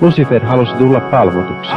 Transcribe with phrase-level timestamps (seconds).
[0.00, 1.70] Lucifer halusi tulla palvotuksi.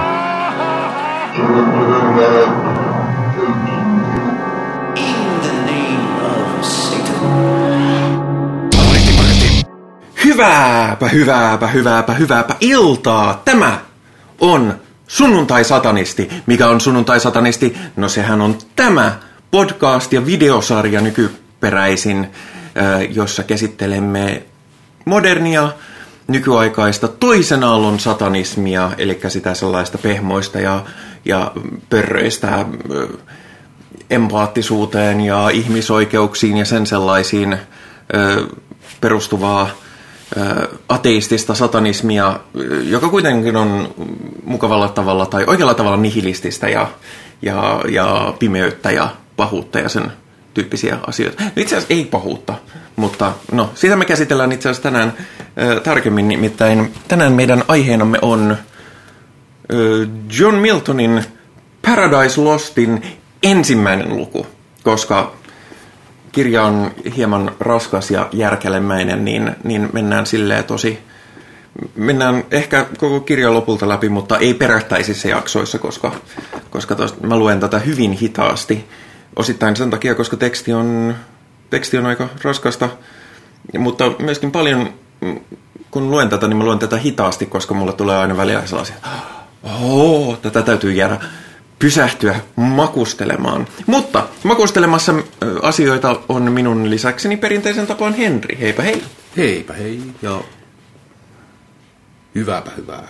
[10.26, 13.42] Hyvääpä, hyvääpä, hyvääpä, hyvääpä iltaa.
[13.46, 13.78] Tämä
[14.42, 14.74] on
[15.08, 16.30] Sunnuntai-satanisti.
[16.46, 17.78] Mikä on Sunnuntai-satanisti?
[17.96, 19.12] No sehän on tämä
[19.56, 22.28] podcast- ja videosarja nykyperäisin,
[23.10, 24.44] jossa käsittelemme
[25.06, 25.70] modernia,
[26.30, 30.84] nykyaikaista toisen aallon satanismia, eli sitä sellaista pehmoista ja,
[31.26, 31.52] ja
[31.90, 32.66] pörröistä
[34.10, 37.58] empaattisuuteen ja ihmisoikeuksiin ja sen sellaisiin
[39.02, 39.70] perustuvaa
[40.90, 42.40] ateistista satanismia,
[42.84, 43.94] joka kuitenkin on
[44.46, 46.88] mukavalla tavalla tai oikealla tavalla nihilististä ja,
[47.42, 50.12] ja, ja pimeyttä ja pahuutta ja sen
[50.54, 51.44] tyyppisiä asioita.
[51.56, 52.54] Itse asiassa ei pahuutta,
[53.00, 58.52] mutta no, sitä me käsitellään itse asiassa tänään äh, tarkemmin, nimittäin tänään meidän aiheenamme on
[58.52, 58.58] äh,
[60.40, 61.24] John Miltonin
[61.82, 63.04] Paradise Lostin
[63.44, 64.48] ensimmäinen luku,
[64.84, 65.34] koska
[66.32, 71.00] kirja on hieman raskas ja järkelemäinen, niin, niin mennään silleen tosi,
[71.96, 76.12] mennään ehkä koko kirja lopulta läpi, mutta ei perättäisissä jaksoissa, koska,
[76.70, 78.86] koska tos, mä luen tätä hyvin hitaasti.
[79.36, 81.16] Osittain sen takia, koska teksti on,
[81.70, 82.90] teksti on aika raskasta,
[83.78, 84.94] mutta myöskin paljon,
[85.92, 88.96] kun luen tätä, niin mä luen tätä hitaasti, koska mulle tulee aina välillä sellaisia,
[89.82, 91.20] oh, tätä täytyy jäädä
[91.80, 93.68] pysähtyä makustelemaan.
[93.86, 95.14] Mutta makustelemassa
[95.62, 98.60] asioita on minun lisäkseni perinteisen tapaan Henri.
[98.60, 99.04] Heipä hei.
[99.38, 100.42] Heipä hei ja
[102.36, 103.08] hyvääpä hyvää.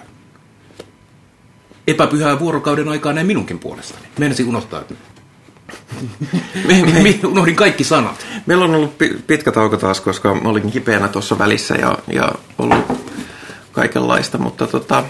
[1.87, 4.05] Epäpyhää vuorokauden aikaa näin minunkin puolestani.
[4.19, 4.93] Meinasin unohtaa, että
[6.67, 8.25] me, me, unohdin kaikki sanat.
[8.45, 12.83] Meillä on ollut pitkä tauko taas, koska mä olin kipeänä tuossa välissä ja, ja ollut
[13.71, 15.03] kaikenlaista, mutta tota...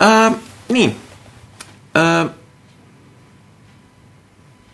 [0.00, 0.32] Ää,
[0.68, 0.96] niin.
[1.94, 2.28] Ää,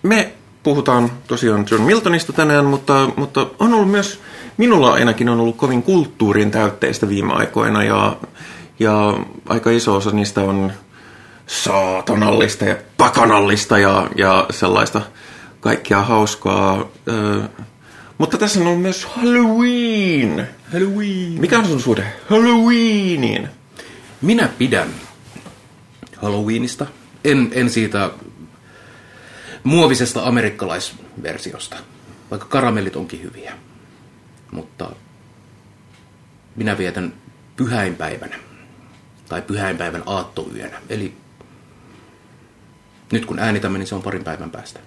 [0.02, 4.20] me puhutaan tosiaan John Miltonista tänään, mutta, mutta on ollut myös,
[4.56, 8.16] minulla ainakin on ollut kovin kulttuurin täytteistä viime aikoina ja,
[8.78, 9.18] ja
[9.48, 10.72] aika iso osa niistä on
[11.50, 15.02] saatanallista ja pakanallista ja, ja sellaista
[15.60, 16.90] kaikkea hauskaa.
[17.08, 17.42] Ö,
[18.18, 20.48] mutta tässä on myös Halloween.
[20.72, 21.40] Halloween.
[21.40, 23.48] Mikä on sun suhde Halloweeniin?
[24.22, 24.88] Minä pidän
[26.16, 26.86] Halloweenista.
[27.24, 28.10] En, en siitä
[29.64, 31.76] muovisesta amerikkalaisversiosta,
[32.30, 33.52] vaikka karamellit onkin hyviä.
[34.50, 34.90] Mutta
[36.56, 37.12] minä vietän
[37.56, 38.36] pyhäinpäivänä
[39.28, 40.80] tai pyhäinpäivän aattoyönä.
[40.88, 41.19] Eli
[43.12, 44.80] nyt kun äänitämme, niin se on parin päivän päästä.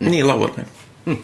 [0.00, 0.10] Mm.
[0.10, 0.64] Niin, lauantai.
[1.06, 1.16] Hmm.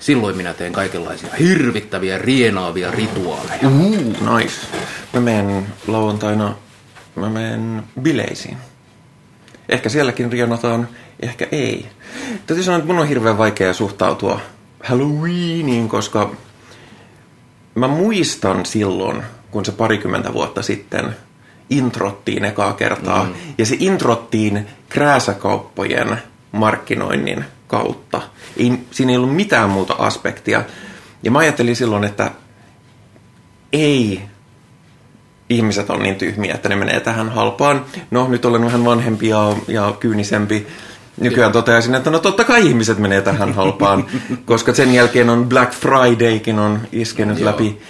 [0.00, 3.68] Silloin minä teen kaikenlaisia hirvittäviä, rienaavia rituaaleja.
[3.68, 4.54] Uh, nice.
[5.12, 6.54] Mä menen lauantaina,
[7.16, 8.56] mä menen bileisiin.
[9.68, 10.88] Ehkä sielläkin rienataan,
[11.20, 11.86] ehkä ei.
[12.46, 14.40] Täytyy sanoa, että mun on hirveän vaikea suhtautua
[14.84, 16.34] Halloweeniin, koska
[17.74, 21.16] mä muistan silloin, kun se parikymmentä vuotta sitten
[21.70, 23.24] introttiin ekaa kertaa.
[23.24, 23.34] Mm.
[23.58, 26.18] Ja se introttiin krääsäkauppojen
[26.52, 28.22] markkinoinnin kautta.
[28.56, 30.64] Ei, siinä ei ollut mitään muuta aspektia.
[31.22, 32.30] Ja mä ajattelin silloin, että
[33.72, 34.22] ei
[35.48, 37.84] ihmiset on niin tyhmiä, että ne menee tähän halpaan.
[38.10, 40.66] No, nyt olen vähän vanhempi ja, ja kyynisempi.
[41.20, 44.06] Nykyään toteaisin, että no totta kai ihmiset menee tähän halpaan,
[44.44, 47.50] koska sen jälkeen on Black Fridaykin on iskenyt Joo.
[47.50, 47.80] läpi.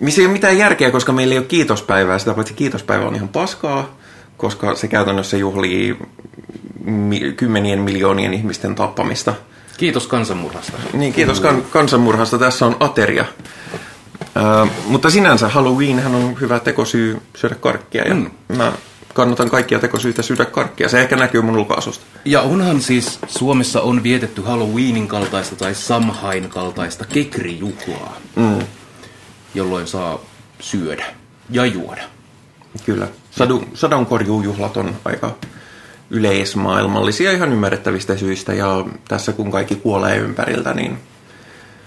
[0.00, 2.18] Missä ei ole mitään järkeä, koska meillä ei ole kiitospäivää.
[2.18, 3.96] Sitä paitsi kiitospäivä on ihan paskaa,
[4.36, 5.96] koska se käytännössä juhlii
[6.84, 9.34] mi- kymmenien miljoonien ihmisten tappamista.
[9.76, 10.72] Kiitos kansanmurhasta.
[10.92, 12.38] Niin, kiitos kan- kansanmurhasta.
[12.38, 13.24] Tässä on ateria.
[14.36, 18.30] Uh, mutta sinänsä Halloween on hyvä tekosyy syödä karkkia ja mm.
[18.56, 18.72] mä
[19.14, 20.88] kannatan kaikkia tekosyitä syödä karkkia.
[20.88, 22.04] Se ehkä näkyy mun ulkoasusta.
[22.24, 28.58] Ja onhan siis Suomessa on vietetty Halloweenin kaltaista tai Samhain kaltaista kekrijuhlaa, mm.
[29.54, 30.20] Jolloin saa
[30.60, 31.04] syödä
[31.50, 32.02] ja juoda.
[32.86, 33.08] Kyllä.
[33.30, 35.36] Sadu, sadonkorjuujuhlat on aika
[36.10, 40.98] yleismaailmallisia ihan ymmärrettävistä syistä ja tässä kun kaikki kuolee ympäriltä, niin...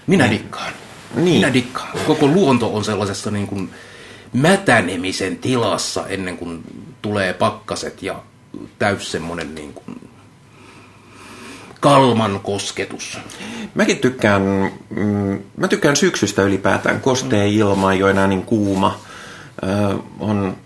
[0.06, 0.72] Minä dikkaan.
[1.14, 1.24] Niin.
[1.24, 1.98] Minä dikkaan.
[2.06, 3.70] Koko luonto on sellaisessa niin kuin
[4.32, 6.62] mätänemisen tilassa ennen kuin
[7.02, 8.22] tulee pakkaset ja
[8.78, 10.10] täys semmoinen niin kuin
[11.84, 13.18] kalman kosketus.
[13.74, 14.42] Mäkin tykkään,
[14.90, 17.00] mm, mä tykkään syksystä ylipäätään.
[17.00, 17.58] Kosteen mm.
[17.58, 19.00] ilma, ei ole enää niin kuuma.
[19.62, 20.56] Ö, on,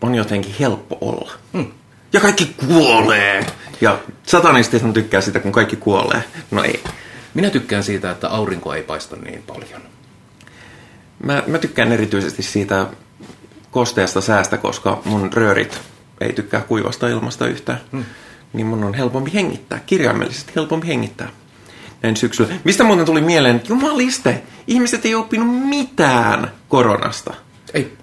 [0.00, 1.32] on jotenkin helppo olla.
[1.52, 1.66] Mm.
[2.12, 3.46] Ja kaikki kuolee.
[3.80, 6.24] Ja satanistit tykkää sitä, kun kaikki kuolee.
[6.50, 6.82] No ei.
[7.34, 9.82] Minä tykkään siitä, että aurinko ei paista niin paljon.
[11.24, 12.86] Mä, mä tykkään erityisesti siitä,
[13.70, 15.80] kosteasta säästä, koska mun röörit
[16.20, 17.80] ei tykkää kuivasta ilmasta yhtään.
[17.92, 18.04] Hmm.
[18.52, 21.28] Niin mun on helpompi hengittää, kirjaimellisesti helpompi hengittää
[22.02, 22.54] näin syksyllä.
[22.64, 27.34] Mistä muuten tuli mieleen, että jumaliste, ihmiset ei oppinut mitään koronasta.
[27.74, 27.96] Ei.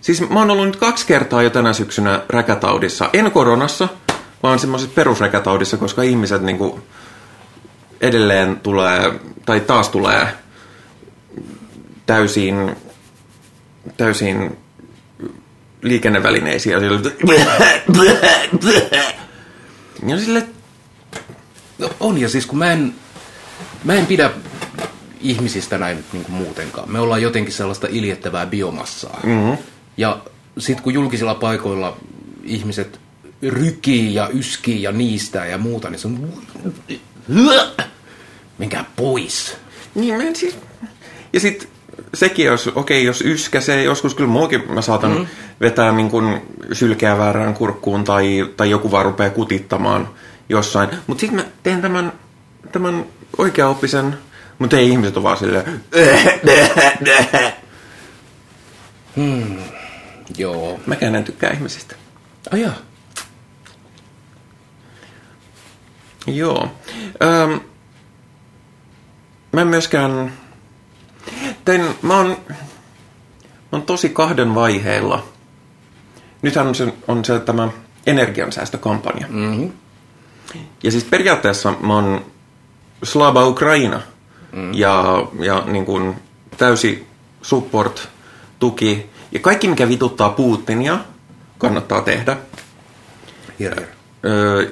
[0.00, 3.10] Siis mä oon ollut nyt kaksi kertaa jo tänä syksynä räkätaudissa.
[3.12, 3.88] En koronassa,
[4.42, 6.80] vaan semmoisessa perusräkätaudissa, koska ihmiset niinku
[8.00, 9.12] edelleen tulee,
[9.46, 10.28] tai taas tulee
[12.06, 12.76] täysin,
[13.96, 14.58] täysin
[15.82, 16.76] liikennevälineisiin.
[20.06, 20.46] Ja sille...
[21.78, 22.94] No on, ja siis kun mä en,
[23.84, 24.30] mä en pidä
[25.20, 26.92] ihmisistä näin niin kuin muutenkaan.
[26.92, 29.20] Me ollaan jotenkin sellaista iljettävää biomassaa.
[29.22, 29.58] Mm-hmm.
[29.96, 30.22] Ja
[30.58, 31.96] sitten kun julkisilla paikoilla
[32.44, 33.00] ihmiset
[33.42, 36.32] rykii ja yskii ja niistää ja muuta, niin se on...
[38.58, 39.56] Menkää pois.
[39.94, 40.58] Niin, mä en siis...
[41.32, 41.68] Ja sitten
[42.14, 45.26] sekin, jos, okei, okay, jos yskäsee, joskus kyllä muakin mä saatan mm.
[45.62, 46.42] Vetää niin kuin
[46.72, 50.08] sylkeä väärään kurkkuun tai, tai joku vaan rupeaa kutittamaan
[50.48, 50.88] jossain.
[51.06, 52.12] Mutta sitten mä teen tämän,
[52.72, 53.04] tämän
[53.38, 54.18] oikeaoppisen,
[54.58, 55.80] mutta ei ihmiset ole vaan silleen...
[59.16, 59.58] Hmm.
[60.38, 60.80] Joo.
[60.86, 61.96] Mäkään en tykkää ihmisistä.
[62.50, 62.72] Ajaa.
[66.26, 66.68] Joo.
[67.22, 67.60] Öm,
[69.52, 70.32] mä en myöskään...
[71.64, 72.56] Tein, mä oon, mä
[73.72, 75.26] oon tosi kahden vaiheella.
[76.42, 77.68] Nythän on se, on se tämä
[78.06, 79.26] energiansäästökampanja.
[79.28, 79.72] Mm-hmm.
[80.82, 82.24] Ja siis periaatteessa mä oon
[83.02, 84.00] Slava Ukraina.
[84.52, 84.74] Mm.
[84.74, 86.14] Ja, ja niin kuin
[86.56, 87.06] täysi
[87.42, 88.08] support,
[88.58, 89.06] tuki.
[89.32, 90.98] Ja kaikki, mikä vituttaa Putinia,
[91.58, 92.36] kannattaa tehdä.
[93.60, 93.88] Here.
[94.24, 94.66] Öö,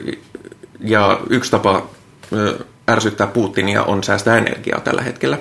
[0.81, 1.87] ja yksi tapa
[2.33, 5.39] ö, ärsyttää Putinia on säästää energiaa tällä hetkellä,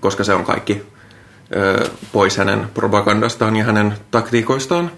[0.00, 0.82] koska se on kaikki
[1.56, 4.90] ö, pois hänen propagandastaan ja hänen taktiikoistaan.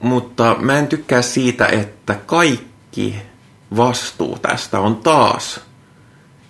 [0.00, 3.22] Mutta mä en tykkää siitä, että kaikki
[3.76, 5.60] vastuu tästä on taas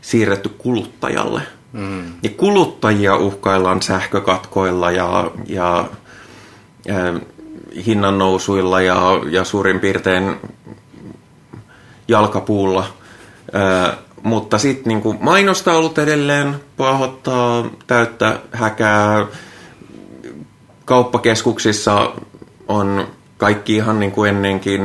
[0.00, 1.42] siirretty kuluttajalle.
[1.72, 2.12] Mm.
[2.22, 5.88] Ja kuluttajia uhkaillaan sähkökatkoilla ja, ja
[6.90, 7.20] äh,
[7.86, 10.36] hinnannousuilla ja, ja suurin piirtein
[12.08, 12.86] jalkapuulla.
[13.54, 13.92] Ö,
[14.22, 19.26] mutta sitten niinku mainostaulut edelleen pahoittaa täyttä häkää.
[20.84, 22.12] Kauppakeskuksissa
[22.68, 23.06] on
[23.40, 24.80] kaikki ihan niin kuin ennenkin.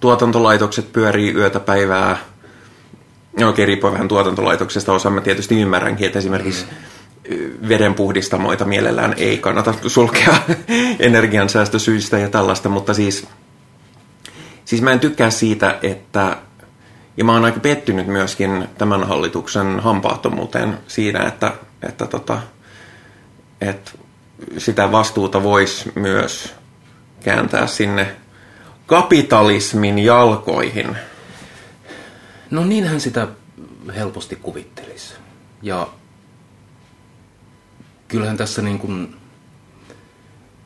[0.00, 2.16] Tuotantolaitokset pyörii yötä päivää.
[3.44, 4.92] Oikein riippuu vähän tuotantolaitoksesta.
[4.92, 6.66] Osa mä tietysti ymmärränkin, että esimerkiksi
[7.68, 10.34] vedenpuhdistamoita mielellään ei kannata sulkea
[10.98, 13.26] energiansäästösyistä ja tällaista, mutta siis–
[14.64, 16.36] Siis mä en tykkää siitä, että,
[17.16, 21.52] ja mä oon aika pettynyt myöskin tämän hallituksen hampaattomuuteen siinä, että,
[21.82, 22.38] että, tota,
[23.60, 23.90] että
[24.58, 26.54] sitä vastuuta voisi myös
[27.22, 28.16] kääntää sinne
[28.86, 30.96] kapitalismin jalkoihin.
[32.50, 33.28] No niinhän sitä
[33.94, 35.14] helposti kuvittelisi.
[35.62, 35.88] Ja
[38.08, 39.16] kyllähän tässä niin kuin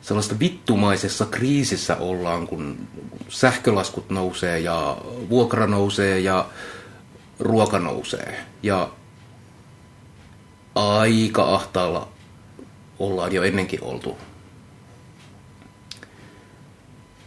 [0.01, 2.87] sellaista vittumaisessa kriisissä ollaan, kun
[3.29, 4.97] sähkölaskut nousee ja
[5.29, 6.45] vuokra nousee ja
[7.39, 8.43] ruoka nousee.
[8.63, 8.89] Ja
[10.75, 12.07] aika ahtaalla
[12.99, 14.17] ollaan jo ennenkin oltu.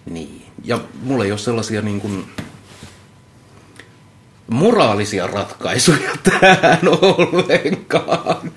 [0.07, 0.47] Niin.
[0.64, 2.25] Ja mulla ei ole sellaisia niin kuin
[4.47, 8.52] moraalisia ratkaisuja tähän ollenkaan.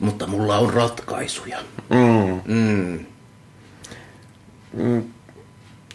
[0.00, 1.58] Mutta mulla on ratkaisuja.
[1.90, 2.40] Mm.
[2.44, 3.06] Mm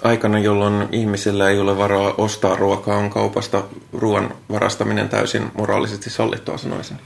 [0.04, 6.58] aikana, jolloin ihmisillä ei ole varaa ostaa ruokaa, on kaupasta ruoan varastaminen täysin moraalisesti sallittua,
[6.58, 6.98] sanoisin.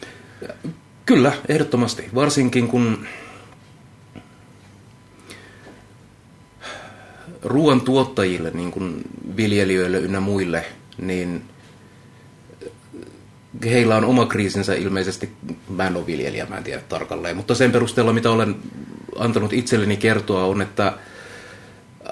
[1.06, 2.10] Kyllä, ehdottomasti.
[2.16, 3.06] Varsinkin kun
[7.44, 9.02] ruoan tuottajille, niin kuin
[9.38, 10.66] viljelijöille ynnä muille,
[10.98, 11.44] niin
[13.66, 14.74] heillä on oma kriisinsä.
[14.74, 15.30] Ilmeisesti,
[15.70, 18.56] mä en ole viljelijä, mä en tiedä tarkalleen, mutta sen perusteella, mitä olen
[19.20, 20.94] antanut itselleni kertoa, on, että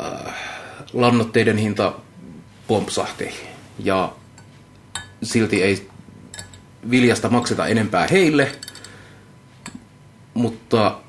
[0.02, 0.34] äh,
[0.94, 1.94] lannoitteiden hinta
[2.68, 3.30] pompsahti.
[3.84, 4.14] Ja
[5.24, 5.88] silti ei
[6.90, 8.52] viljasta makseta enempää heille,
[10.34, 11.00] mutta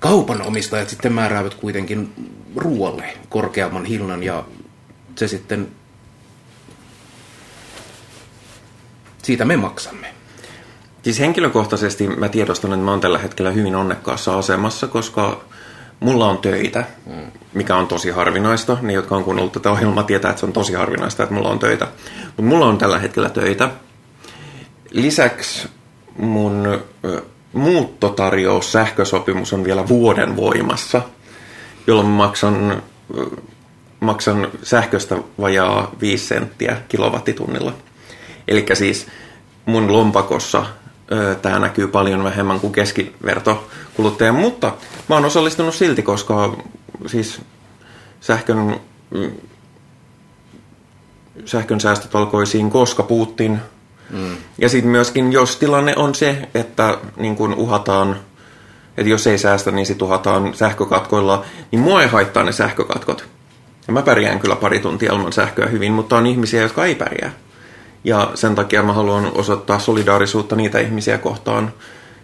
[0.00, 2.12] kaupan omistajat sitten määräävät kuitenkin
[2.56, 4.44] ruoalle korkeamman hinnan ja
[5.16, 5.68] se sitten
[9.22, 10.14] siitä me maksamme.
[11.02, 15.40] Siis henkilökohtaisesti mä tiedostan, että mä oon tällä hetkellä hyvin onnekkaassa asemassa, koska
[16.00, 16.84] mulla on töitä,
[17.54, 18.78] mikä on tosi harvinaista.
[18.82, 21.58] Ne, jotka on kuunnellut tätä ohjelmaa, tietää, että se on tosi harvinaista, että mulla on
[21.58, 21.86] töitä.
[22.26, 23.70] Mutta mulla on tällä hetkellä töitä.
[24.90, 25.68] Lisäksi
[26.18, 26.80] mun
[27.58, 31.02] muuttotarjous, sähkösopimus on vielä vuoden voimassa.
[31.86, 32.82] jolloin maksan,
[34.00, 37.72] maksan sähköstä vajaa 5 senttiä kilowattitunnilla.
[38.48, 39.06] Eli siis
[39.66, 40.66] mun lompakossa
[41.42, 44.72] tämä näkyy paljon vähemmän kuin keskivertokuluttajan, mutta
[45.08, 46.56] mä oon osallistunut silti, koska
[47.06, 47.40] siis
[48.20, 48.80] sähkön,
[51.44, 53.58] sähkön säästötalkoisiin, koska Putin
[54.10, 54.36] mm.
[54.58, 58.16] ja sitten myöskin, jos tilanne on se, että niin kun uhataan,
[58.96, 63.28] että jos ei säästä, niin sitten uhataan sähkökatkoilla, niin mua ei haittaa ne sähkökatkot.
[63.86, 67.32] Ja mä pärjään kyllä pari tuntia ilman sähköä hyvin, mutta on ihmisiä, jotka ei pärjää.
[68.04, 71.72] Ja sen takia mä haluan osoittaa solidaarisuutta niitä ihmisiä kohtaan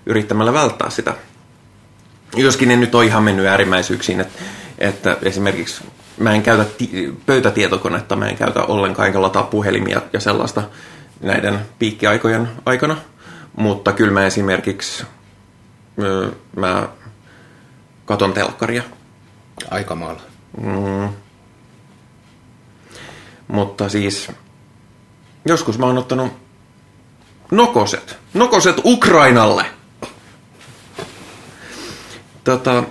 [0.07, 1.15] yrittämällä välttää sitä.
[2.37, 4.43] Joskin ne nyt on ihan mennyt äärimmäisyyksiin, että,
[4.79, 5.85] että esimerkiksi
[6.19, 10.63] mä en käytä ti- pöytätietokonetta, mä en käytä ollenkaan enkä lataa puhelimia ja sellaista
[11.25, 12.97] näiden piikkiaikojen aikana.
[13.57, 15.05] Mutta kyllä mä esimerkiksi
[16.57, 16.89] mä
[18.05, 18.83] katon telkkaria.
[19.71, 20.23] Aikamaalla.
[20.61, 21.09] Mm.
[23.49, 24.31] Mutta siis
[25.47, 26.33] Joskus mä oon ottanut
[27.51, 28.19] nokoset.
[28.35, 29.67] Nokoset Ukrainalle.
[32.45, 32.85] Tota,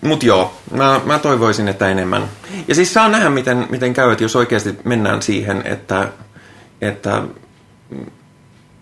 [0.00, 2.28] mut joo, mä, mä toivoisin, että enemmän.
[2.68, 6.08] Ja siis saa nähdä, miten, miten käy, että jos oikeasti mennään siihen, että,
[6.80, 7.22] että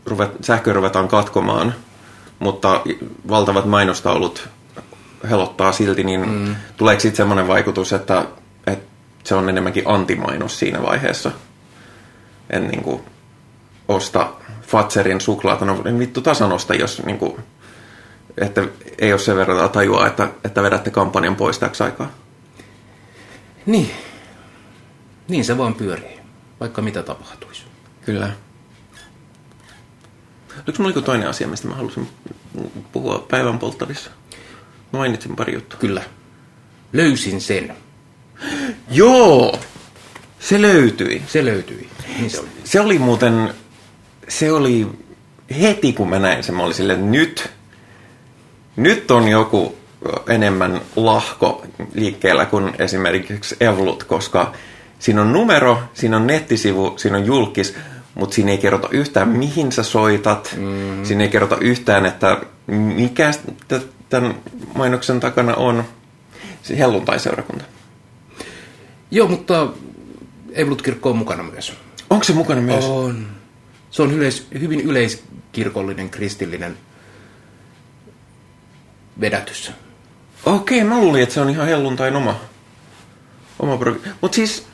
[0.07, 1.75] ruvet, sähkö ruvetaan katkomaan,
[2.38, 2.83] mutta
[3.28, 4.49] valtavat mainostaulut
[5.31, 6.57] helottaa silti, niin mm.
[6.76, 8.25] tuleeko sitten semmoinen vaikutus, että,
[8.66, 8.85] että
[9.25, 11.31] se on enemmänkin antimainos siinä vaiheessa?
[12.52, 13.02] en niin kuin,
[13.88, 15.64] osta Fatserin suklaata.
[15.64, 17.42] No vittu tasan osta, jos niin kuin,
[18.38, 18.64] että
[18.99, 22.11] ei ole sen verran tajua, että, että vedätte kampanjan pois täksi aikaa.
[23.66, 23.90] Niin.
[25.28, 26.21] Niin se vaan pyörii,
[26.61, 27.64] vaikka mitä tapahtuisi.
[28.04, 28.31] Kyllä.
[30.66, 32.09] Oliko mulla toinen asia, mistä mä halusin
[32.92, 34.11] puhua päivän polttavissa?
[34.92, 35.78] Mainitsin pari juttua.
[35.78, 36.02] Kyllä.
[36.92, 37.76] Löysin sen.
[38.90, 39.59] Joo!
[40.40, 41.23] Se löytyi.
[41.26, 41.88] Se löytyi.
[42.18, 42.49] Niin se oli.
[42.64, 43.54] Se oli muuten,
[44.28, 44.87] se oli
[45.61, 47.50] heti kun mä näin sen, mä olin silleen, nyt,
[48.76, 49.76] nyt on joku
[50.28, 54.52] enemmän lahko liikkeellä kuin esimerkiksi Evlut, koska
[54.99, 57.75] siinä on numero, siinä on nettisivu, siinä on julkis,
[58.14, 60.57] mutta siinä ei kerrota yhtään, mihin sä soitat.
[60.57, 61.04] Mm.
[61.04, 63.31] Siinä ei kerrota yhtään, että mikä
[64.09, 64.35] tämän
[64.75, 65.85] mainoksen takana on.
[66.62, 67.64] Se helluntai-seurakunta.
[69.11, 69.69] Joo, mutta
[70.52, 71.73] Evlut-kirkko on mukana myös.
[72.11, 72.85] Onko se mukana myös?
[72.85, 73.26] On.
[73.90, 76.76] Se on yleis, hyvin yleiskirkollinen kristillinen
[79.21, 79.73] vedätys.
[80.47, 82.40] Okei, mä luulin, että se on ihan helluntain oma.
[83.59, 83.78] oma
[84.21, 84.66] Mutta siis,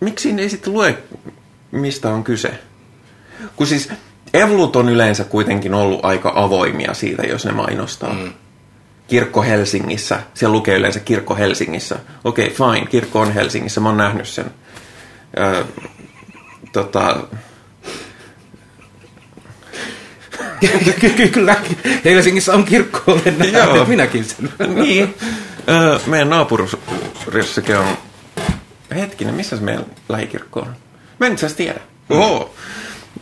[0.00, 0.98] miksi ei sitten lue,
[1.74, 2.54] mistä on kyse?
[3.56, 3.90] Kun siis
[4.34, 8.12] Evlut on yleensä kuitenkin ollut aika avoimia siitä, jos ne mainostaa.
[8.12, 8.32] Mm.
[9.06, 11.98] Kirkko Helsingissä, siellä lukee yleensä Kirkko Helsingissä.
[12.24, 14.44] Okei, okay, fine, kirkko on Helsingissä, mä oon nähnyt sen
[16.74, 17.16] tota...
[21.32, 21.56] Kyllä,
[22.04, 23.84] Helsingissä on kirkko, olen Joo.
[23.84, 24.50] minäkin sen.
[24.74, 25.14] niin.
[25.68, 27.86] Öö, meidän naapurussakin on...
[28.94, 30.76] Hetkinen, missä se meidän lähikirkko on?
[31.20, 31.80] Mä en tiedä.
[32.10, 32.54] Oho.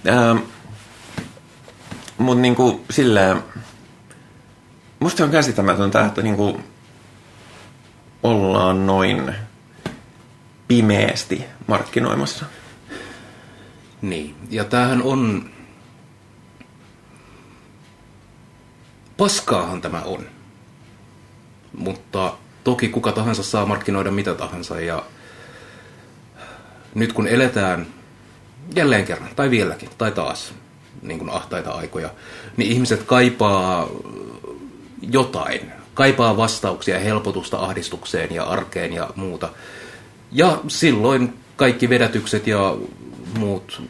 [0.06, 0.34] Öö,
[2.18, 3.42] Mutta niinku silleen...
[5.00, 6.60] Musta on käsittämätöntä, että niinku
[8.22, 9.34] ollaan noin
[10.68, 12.46] pimeästi markkinoimassa.
[14.02, 15.50] Niin, ja tämähän on...
[19.16, 20.26] Paskaahan tämä on.
[21.76, 22.34] Mutta
[22.64, 25.04] toki kuka tahansa saa markkinoida mitä tahansa ja
[26.94, 27.86] nyt kun eletään
[28.74, 30.54] jälleen kerran, tai vieläkin, tai taas,
[31.02, 32.10] niin kuin ahtaita aikoja,
[32.56, 33.88] niin ihmiset kaipaa
[35.10, 39.48] jotain, kaipaa vastauksia, helpotusta ahdistukseen ja arkeen ja muuta.
[40.32, 42.76] Ja silloin kaikki vedätykset ja
[43.38, 43.82] muut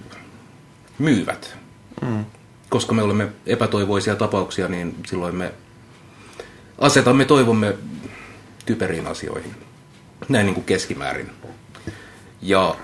[0.98, 1.56] myyvät.
[2.00, 2.24] Mm.
[2.68, 5.52] Koska me olemme epätoivoisia tapauksia, niin silloin me
[6.78, 7.74] asetamme toivomme
[8.66, 9.54] typeriin asioihin.
[10.28, 11.30] Näin niin kuin keskimäärin.
[12.42, 12.76] Ja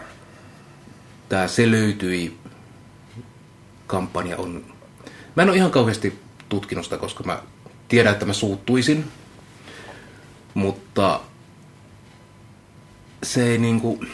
[1.29, 2.39] tämä Se löytyi
[3.87, 4.65] kampanja on...
[5.37, 6.19] Mä en ole ihan kauheasti
[6.49, 7.43] tutkinut sitä, koska mä
[7.89, 9.05] tiedän, että mä suuttuisin.
[10.55, 11.21] Mutta
[13.23, 14.05] se ei niinku...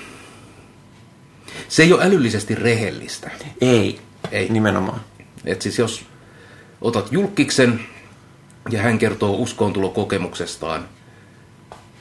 [1.69, 3.31] Se ei ole älyllisesti rehellistä.
[3.61, 4.49] Ei, ei.
[4.49, 5.01] nimenomaan.
[5.45, 6.05] Et siis jos
[6.81, 7.81] otat julkiksen
[8.71, 10.89] ja hän kertoo uskoontulokokemuksestaan,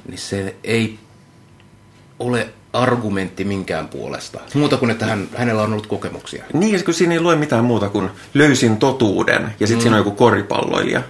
[0.07, 0.99] niin se ei
[2.19, 4.39] ole argumentti minkään puolesta.
[4.53, 6.43] Muuta kuin, että hän, hänellä on ollut kokemuksia.
[6.53, 9.81] Niin, kun siinä ei lue mitään muuta kuin löysin totuuden ja sitten mm.
[9.81, 11.01] siinä on joku koripalloilija.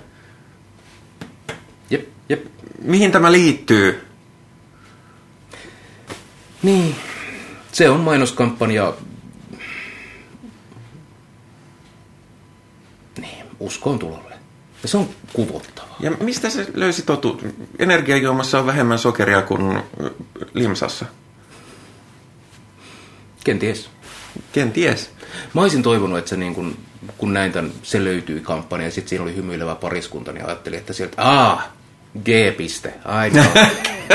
[1.89, 2.46] Jep, jep.
[2.82, 4.08] Mihin tämä liittyy?
[6.63, 6.96] Niin,
[7.72, 8.93] se on mainoskampanja.
[13.22, 14.36] Niin, uskoon tulolle.
[14.84, 15.96] Ja se on kuvottavaa.
[16.00, 17.41] Ja mistä se löysi totu?
[17.79, 19.84] Energiajuomassa on vähemmän sokeria kuin
[20.53, 21.05] limsassa.
[23.44, 23.90] Kenties.
[24.52, 25.12] Kenties.
[25.54, 26.78] Mä olisin toivonut, että se niin kun,
[27.18, 30.94] kun näin tämän, se löytyi kampanja ja sitten siinä oli hymyilevä pariskunta, niin ajattelin, että
[30.94, 31.64] sieltä, aa,
[32.20, 33.46] G-piste, aina.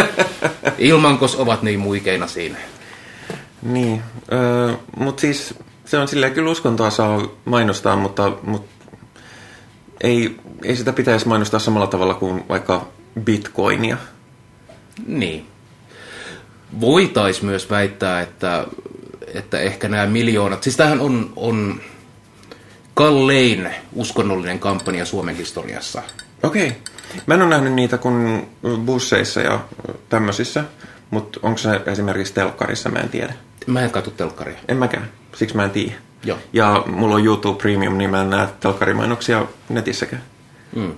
[0.78, 2.58] Ilmankos ovat niin muikeina siinä.
[3.62, 5.54] Niin, öö, mutta siis
[5.84, 8.78] se on silleen, kyllä uskontoa saa mainostaa, mutta, mutta
[10.00, 12.88] ei, ei sitä pitäisi mainostaa samalla tavalla kuin vaikka
[13.20, 13.96] bitcoinia.
[15.06, 15.46] Niin.
[16.80, 18.66] Voitaisiin myös väittää, että,
[19.34, 21.80] että ehkä nämä miljoonat, siis tämähän on, on
[22.94, 26.02] kallein uskonnollinen kampanja Suomen historiassa.
[26.42, 26.66] Okei.
[26.66, 26.78] Okay.
[27.26, 28.48] Mä en ole nähnyt niitä kuin
[28.84, 29.60] busseissa ja
[30.08, 30.64] tämmöisissä,
[31.10, 33.34] mutta onko se esimerkiksi telkkarissa, mä en tiedä.
[33.66, 34.58] Mä en katso telkkaria.
[34.68, 35.92] En mäkään, siksi mä en tiedä.
[36.24, 36.38] Joo.
[36.52, 40.22] Ja mulla on YouTube Premium, niin mä en näe telkkarimainoksia netissäkään.
[40.76, 40.94] Mm.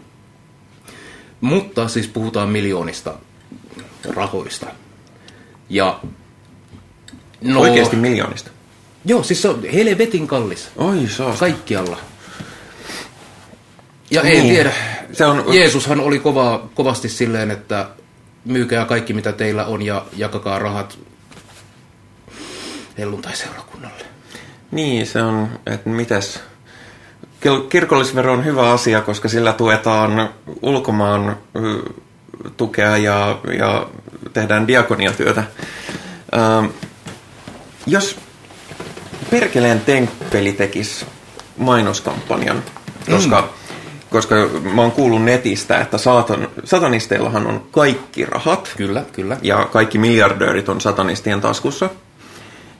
[1.40, 3.14] Mutta siis puhutaan miljoonista
[4.14, 4.66] rahoista.
[5.68, 6.00] Ja
[7.40, 8.50] no, Oikeasti miljoonista?
[9.04, 10.68] Joo, siis se on helvetin kallis.
[10.76, 11.36] Oi, saa.
[11.36, 11.98] Kaikkialla.
[14.10, 14.38] Ja niin.
[14.38, 14.72] en tiedä.
[15.12, 15.44] Se on...
[15.54, 17.88] Jeesushan oli kova, kovasti silleen, että
[18.44, 20.98] myykää kaikki mitä teillä on ja jakakaa rahat
[22.98, 24.04] helluntai-seurakunnalle.
[24.70, 26.40] Niin, se on, että mitäs...
[27.68, 30.30] Kirkollisvero on hyvä asia, koska sillä tuetaan
[30.62, 31.36] ulkomaan
[32.56, 33.86] tukea ja, ja
[34.32, 35.44] tehdään diakoniatyötä.
[36.36, 36.66] Ähm,
[37.86, 38.16] jos
[39.30, 41.06] Perkeleen temppeli tekisi
[41.56, 42.62] mainoskampanjan,
[43.10, 43.48] koska, mm.
[44.10, 44.34] koska
[44.74, 48.74] mä oon kuullut netistä, että satan, satanisteillahan on kaikki rahat.
[48.76, 49.36] Kyllä, kyllä.
[49.42, 51.90] Ja kaikki miljardöörit on satanistien taskussa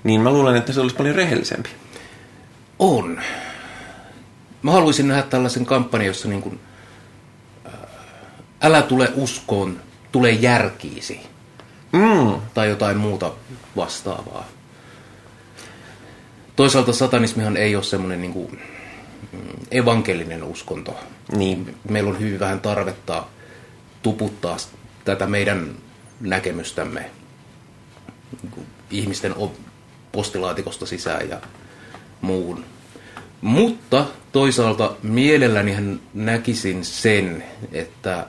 [0.04, 1.70] niin mä luulen, että se olisi paljon rehellisempi.
[2.78, 3.20] On.
[4.62, 6.60] Mä haluaisin nähdä tällaisen kampanjan, jossa niin kuin,
[7.66, 7.72] äh,
[8.62, 9.80] älä tule uskoon,
[10.12, 11.20] tule järkiisi.
[11.92, 12.40] Mm.
[12.54, 13.32] Tai jotain muuta
[13.76, 14.44] vastaavaa.
[16.60, 18.50] Toisaalta satanismihan ei ole semmoinen niin kuin,
[19.32, 19.38] mm,
[19.70, 20.94] evankelinen uskonto.
[21.32, 21.76] Niin.
[21.90, 23.26] Meillä on hyvin vähän tarvetta
[24.02, 24.56] tuputtaa
[25.04, 25.70] tätä meidän
[26.20, 27.10] näkemystämme
[28.42, 29.34] niin ihmisten
[30.12, 31.40] postilaatikosta sisään ja
[32.20, 32.64] muuhun.
[33.40, 38.26] Mutta toisaalta mielelläni hän näkisin sen, että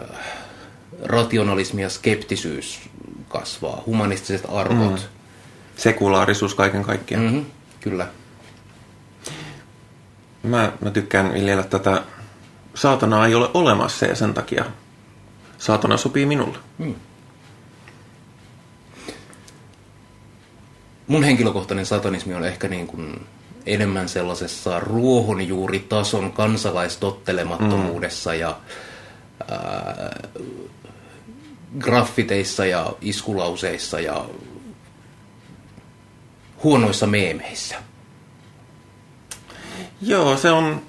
[0.00, 0.06] äh,
[1.02, 2.80] rationalismi ja skeptisyys
[3.28, 5.00] kasvaa, humanistiset arvot.
[5.00, 5.21] Mm.
[5.76, 7.24] Sekulaarisuus kaiken kaikkiaan.
[7.24, 7.44] Mm-hmm,
[7.80, 8.06] kyllä.
[10.42, 12.02] Mä, mä tykkään viljellä tätä.
[12.74, 14.64] Saatana ei ole olemassa ja sen takia
[15.58, 16.58] saatana sopii minulle.
[16.78, 16.94] Mm.
[21.12, 23.26] mun henkilökohtainen satanismi on ehkä niin kuin
[23.66, 28.38] enemmän sellaisessa ruohonjuuritason kansalaistottelemattomuudessa mm.
[28.38, 28.58] ja
[29.50, 30.20] ää,
[31.78, 34.24] graffiteissa ja iskulauseissa ja
[36.62, 37.76] huonoissa meemeissä.
[40.02, 40.82] Joo, se on,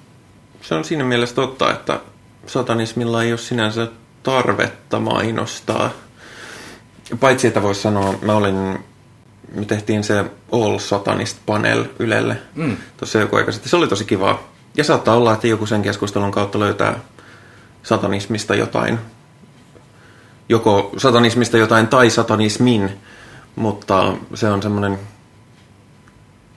[0.62, 2.00] se on siinä mielessä totta, että
[2.46, 3.88] satanismilla ei ole sinänsä
[4.22, 5.90] tarvetta mainostaa.
[7.20, 8.78] Paitsi, että voisi sanoa, mä olin
[9.54, 12.76] me tehtiin se All Satanist Panel Ylelle mm.
[12.96, 13.70] tuossa joku aika sitten.
[13.70, 14.42] Se oli tosi kivaa.
[14.76, 16.98] Ja saattaa olla, että joku sen keskustelun kautta löytää
[17.82, 18.98] satanismista jotain,
[20.48, 22.90] joko satanismista jotain tai satanismin,
[23.56, 24.98] mutta se on semmoinen,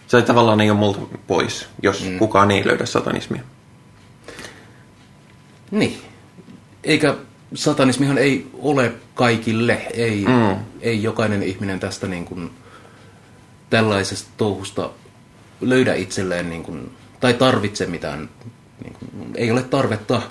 [0.07, 2.17] se tavallaan ei ole multa pois, jos mm.
[2.19, 3.41] kukaan ei löydä satanismia.
[5.71, 5.97] Niin.
[6.83, 7.15] Eikä
[7.53, 10.55] satanismihan ei ole kaikille, ei, mm.
[10.81, 12.51] ei jokainen ihminen tästä niin kuin
[13.69, 14.89] tällaisesta touhusta
[15.61, 18.29] löydä itselleen niin kuin, tai tarvitse mitään,
[18.83, 20.21] niin kuin, ei ole tarvetta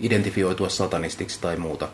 [0.00, 1.88] identifioitua satanistiksi tai muuta.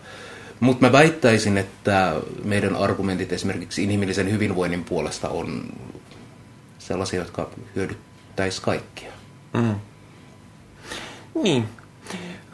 [0.60, 5.62] Mutta mä väittäisin, että meidän argumentit esimerkiksi inhimillisen hyvinvoinnin puolesta on
[6.86, 9.12] sellaisia, jotka hyödyttäisi kaikkia.
[9.52, 9.74] Mm.
[11.42, 11.68] Niin.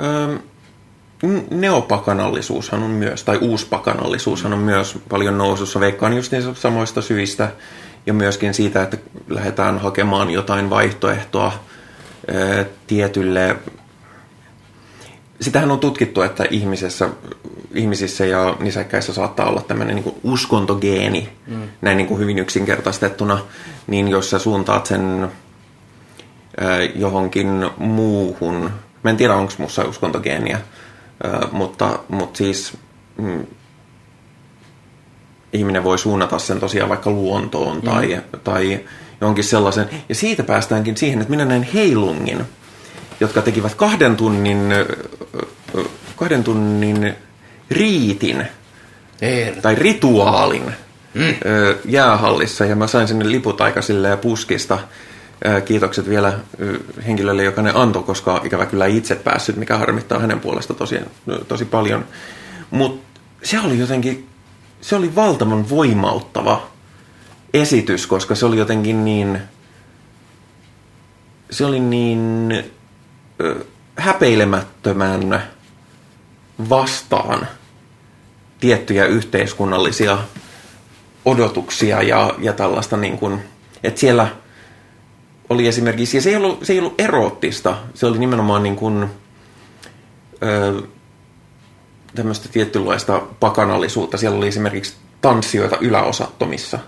[0.01, 0.39] Öm,
[1.51, 5.81] neopakanallisuushan on myös, tai uuspakanallisuushan on myös paljon nousussa.
[5.81, 7.53] Veikkaan just niistä samoista syistä,
[8.07, 8.97] ja myöskin siitä, että
[9.29, 11.53] lähdetään hakemaan jotain vaihtoehtoa
[12.87, 13.57] tietylle...
[15.41, 17.09] Sitähän on tutkittu, että ihmisessä,
[17.75, 21.63] ihmisissä ja nisäkkäissä saattaa olla tämmöinen niin uskontogeeni, mm.
[21.81, 23.39] näin niin kuin hyvin yksinkertaistettuna,
[23.87, 25.29] niin jos sä suuntaat sen
[26.95, 28.71] johonkin muuhun,
[29.03, 30.61] mä en tiedä onko mussa uskontogeeniä,
[31.53, 32.77] mutta, mutta siis
[33.17, 33.47] mm,
[35.53, 38.41] ihminen voi suunnata sen tosiaan vaikka luontoon tai, mm.
[38.45, 38.81] tai
[39.21, 39.91] jonkin sellaisen.
[40.09, 42.45] Ja siitä päästäänkin siihen, että minä näin Heilungin,
[43.21, 44.59] jotka tekivät kahden tunnin,
[46.17, 47.15] kahden tunnin
[47.71, 48.47] riitin
[49.23, 49.63] Herra.
[49.63, 50.75] tai rituaalin
[51.15, 51.35] Mm.
[51.85, 54.79] jäähallissa ja mä sain sinne liput aika silleen puskista.
[55.65, 56.39] Kiitokset vielä
[57.07, 61.01] henkilölle, joka ne antoi, koska ikävä kyllä itse päässyt, mikä harmittaa hänen puolesta tosi,
[61.49, 62.05] tosi paljon.
[62.71, 64.29] Mutta se oli jotenkin,
[64.81, 66.67] se oli valtavan voimauttava
[67.55, 69.39] esitys, koska se oli jotenkin niin,
[71.51, 72.53] se oli niin
[73.97, 75.43] häpeilemättömän
[76.69, 77.47] vastaan
[78.61, 80.19] tiettyjä yhteiskunnallisia
[81.25, 83.41] odotuksia ja, ja tällaista niin kuin,
[83.85, 84.29] että siellä
[85.51, 89.07] oli esimerkiksi, ja se ei ollut, se ei ollut eroottista, se oli nimenomaan niin kuin,
[90.43, 90.83] ö,
[92.15, 94.17] tämmöistä tietynlaista pakanallisuutta.
[94.17, 96.79] Siellä oli esimerkiksi tanssijoita yläosattomissa,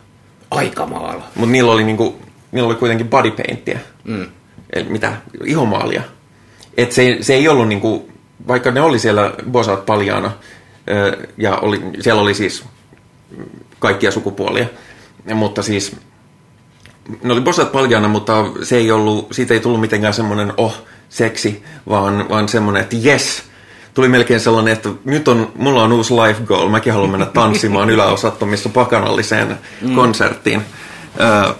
[0.50, 1.24] Aikamaala.
[1.34, 2.14] mutta niillä oli, niin kuin,
[2.52, 4.26] niillä oli kuitenkin bodypaintia, Mm.
[4.72, 5.12] eli mitä,
[5.44, 6.02] ihomaalia.
[6.76, 8.12] Et se, se ei ollut niin kuin,
[8.48, 10.32] vaikka ne oli siellä bosat paljaana,
[11.38, 12.64] ja oli, siellä oli siis
[13.78, 14.66] kaikkia sukupuolia,
[15.34, 15.96] mutta siis
[17.22, 21.64] ne oli bosat paljaana, mutta se ei ollut, siitä ei tullut mitenkään semmoinen oh, seksi,
[21.88, 23.42] vaan, vaan semmoinen, että yes,
[23.94, 27.90] tuli melkein sellainen, että nyt on, mulla on uusi life goal, mäkin haluan mennä tanssimaan
[27.94, 29.94] yläosattomissa pakanalliseen mm.
[29.94, 30.62] konserttiin.
[31.20, 31.54] Öö,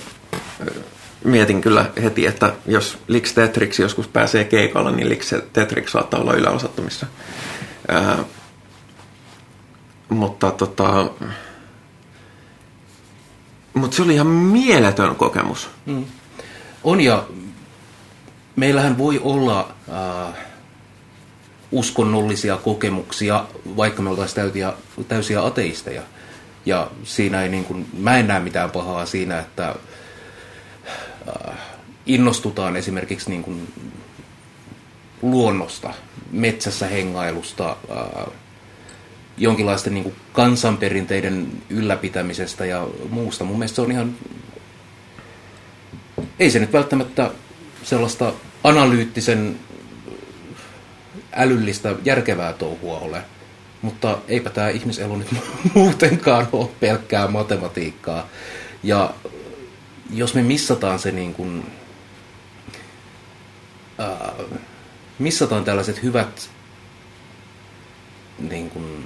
[1.25, 6.35] mietin kyllä heti, että jos Lix Tetrix joskus pääsee keikalla, niin Lix Tetrix saattaa olla
[6.35, 7.07] yläosattomissa.
[7.93, 8.25] Öö,
[10.09, 11.11] mutta tota,
[13.75, 15.71] mutta se oli ihan mieletön kokemus.
[16.85, 17.25] On ja
[18.57, 19.75] meillähän voi olla
[20.29, 20.35] äh,
[21.73, 23.45] uskonnollisia kokemuksia,
[23.77, 24.73] vaikka me oltaisiin täytiä,
[25.09, 26.03] täysiä ateisteja.
[26.67, 29.75] Ja siinä ei niin kuin, mä en näe mitään pahaa siinä, että
[32.07, 33.73] innostutaan esimerkiksi niin kuin
[35.23, 35.95] luonnosta,
[36.31, 38.27] metsässä hengailusta, äh,
[39.37, 43.45] jonkinlaisten niin kuin kansanperinteiden ylläpitämisestä ja muusta.
[43.45, 44.15] Mun mielestä se on ihan
[46.39, 47.31] ei se nyt välttämättä
[47.83, 48.33] sellaista
[48.65, 49.59] analyyttisen
[51.33, 53.23] älyllistä järkevää touhua ole,
[53.83, 55.29] mutta eipä tämä ihmiselu nyt
[55.75, 58.29] muutenkaan ole pelkkää matematiikkaa.
[58.83, 59.15] Ja
[60.12, 61.66] jos me missataan se niin kuin,
[63.98, 64.33] ää,
[65.18, 66.51] missataan tällaiset hyvät
[68.38, 69.05] niin kuin,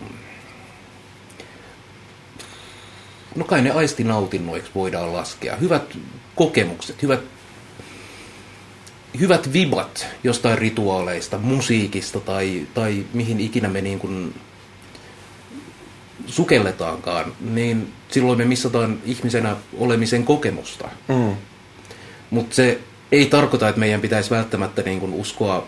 [3.34, 5.56] no kai ne aistinautinnoiksi voidaan laskea.
[5.56, 5.98] Hyvät
[6.34, 7.20] kokemukset, hyvät,
[9.20, 14.34] hyvät vibat jostain rituaaleista, musiikista tai, tai mihin ikinä me niin kuin
[16.26, 20.88] sukelletaankaan, niin silloin me missataan ihmisenä olemisen kokemusta.
[21.08, 21.36] Mm.
[22.30, 22.80] Mutta se
[23.12, 25.66] ei tarkoita, että meidän pitäisi välttämättä niin kuin uskoa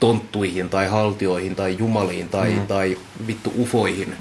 [0.00, 2.66] tonttuihin tai haltioihin tai jumaliin tai, mm.
[2.66, 4.14] tai vittu ufoihin.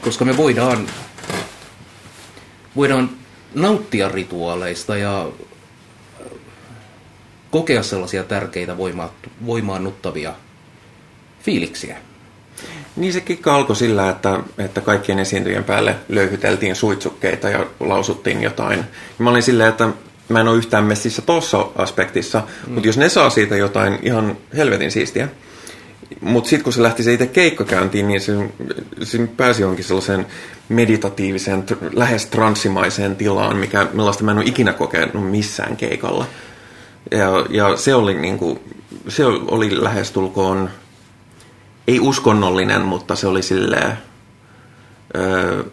[0.00, 0.86] Koska me voidaan,
[2.76, 3.10] voidaan
[3.54, 5.28] nauttia rituaaleista ja
[7.50, 9.12] kokea sellaisia tärkeitä voima,
[9.46, 10.34] voimaannuttavia
[11.42, 11.98] fiiliksiä.
[12.98, 18.78] Niin se kikka alkoi sillä, että, että kaikkien esiintyjien päälle löyhyteltiin suitsukkeita ja lausuttiin jotain.
[18.78, 18.84] Ja
[19.18, 19.88] mä olin silleen, että
[20.28, 22.72] mä en ole yhtään messissä tuossa aspektissa, mm.
[22.74, 25.28] mutta jos ne saa siitä jotain ihan helvetin siistiä.
[26.20, 28.32] Mutta sitten kun se lähti se itse keikkakäyntiin, niin se,
[29.02, 30.26] se pääsi jonkin sellaiseen
[30.68, 36.26] meditatiiviseen, tr- lähes transsimaiseen tilaan, mikä, millaista mä en ole ikinä kokenut missään keikalla.
[37.10, 38.58] Ja, ja se oli niinku,
[39.08, 40.70] se oli lähestulkoon,
[41.88, 43.92] ei uskonnollinen, mutta se oli silleen,
[45.16, 45.64] öö,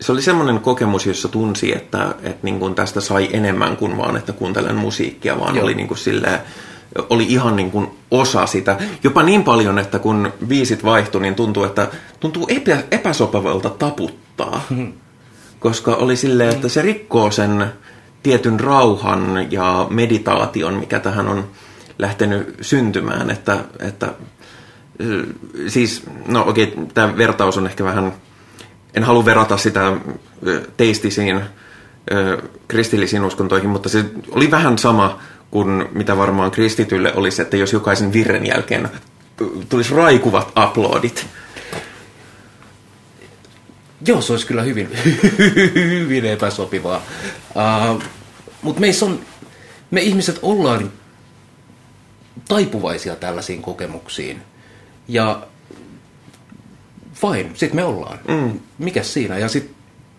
[0.00, 4.16] se oli semmoinen kokemus, jossa tunsi, että, että niin kuin tästä sai enemmän kuin vaan,
[4.16, 5.64] että kuuntelen musiikkia, vaan Joo.
[5.64, 6.40] oli niin kuin silleen,
[7.10, 8.78] oli ihan niin kuin osa sitä.
[9.04, 11.88] Jopa niin paljon, että kun biisit vaihtui, niin tuntuu, että
[12.20, 14.64] tuntuu epä, epäsopivalta taputtaa.
[15.60, 17.72] Koska oli silleen, että se rikkoo sen
[18.22, 21.44] tietyn rauhan ja meditaation, mikä tähän on
[21.98, 23.30] lähtenyt syntymään.
[23.30, 24.14] Että, että
[25.68, 28.12] siis, no okei, tämä vertaus on ehkä vähän,
[28.94, 29.92] en halua verrata sitä
[30.76, 31.40] teistisiin
[32.68, 35.18] kristillisiin uskontoihin, mutta se oli vähän sama
[35.50, 38.88] kuin mitä varmaan kristitylle olisi, että jos jokaisen virren jälkeen
[39.68, 41.26] tulisi raikuvat uploadit.
[44.06, 44.88] Joo, se olisi kyllä hyvin,
[45.74, 47.02] hyvin epäsopivaa.
[47.54, 48.02] Uh,
[48.62, 49.20] Mutta meissä on,
[49.90, 50.92] me ihmiset ollaan
[52.48, 54.42] taipuvaisia tällaisiin kokemuksiin.
[55.08, 55.46] Ja
[57.14, 58.18] fine, sitten me ollaan.
[58.28, 58.60] Mm.
[58.78, 59.38] Mikäs siinä?
[59.38, 59.74] Ja sitten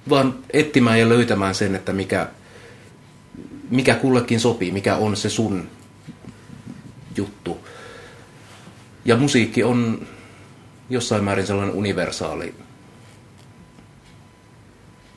[0.09, 2.27] vaan etsimään ja löytämään sen, että mikä,
[3.69, 5.69] mikä kullekin sopii, mikä on se sun
[7.15, 7.67] juttu.
[9.05, 10.07] Ja musiikki on
[10.89, 12.55] jossain määrin sellainen universaali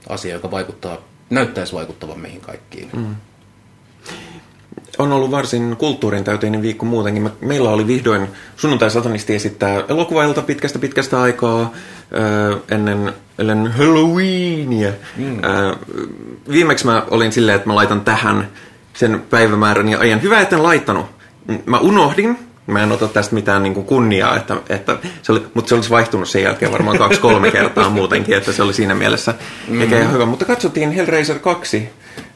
[0.09, 0.99] asia, joka vaikuttaa,
[1.31, 2.91] näyttäisi vaikuttavan meihin kaikkiin.
[2.93, 3.17] Mm.
[4.99, 7.31] On ollut varsin kulttuurin täyteinen viikko muutenkin.
[7.41, 11.73] Meillä oli vihdoin sunnuntai satanisti esittää elokuvailta pitkästä pitkästä aikaa
[12.71, 14.93] ennen, ennen Halloweenia.
[15.17, 15.41] Mm.
[16.51, 18.49] viimeksi mä olin silleen, että mä laitan tähän
[18.95, 20.23] sen päivämäärän ja ajan.
[20.23, 21.07] Hyvä, etten laittanut.
[21.67, 25.69] Mä unohdin, Mä en ota tästä mitään niin kuin kunniaa, että, että se oli, mutta
[25.69, 29.35] se olisi vaihtunut sen jälkeen varmaan kaksi-kolme kertaa muutenkin, että se oli siinä mielessä
[29.69, 29.81] mm.
[29.81, 30.27] eikä ihan hyvä.
[30.27, 31.89] Mutta katsottiin Hellraiser 2,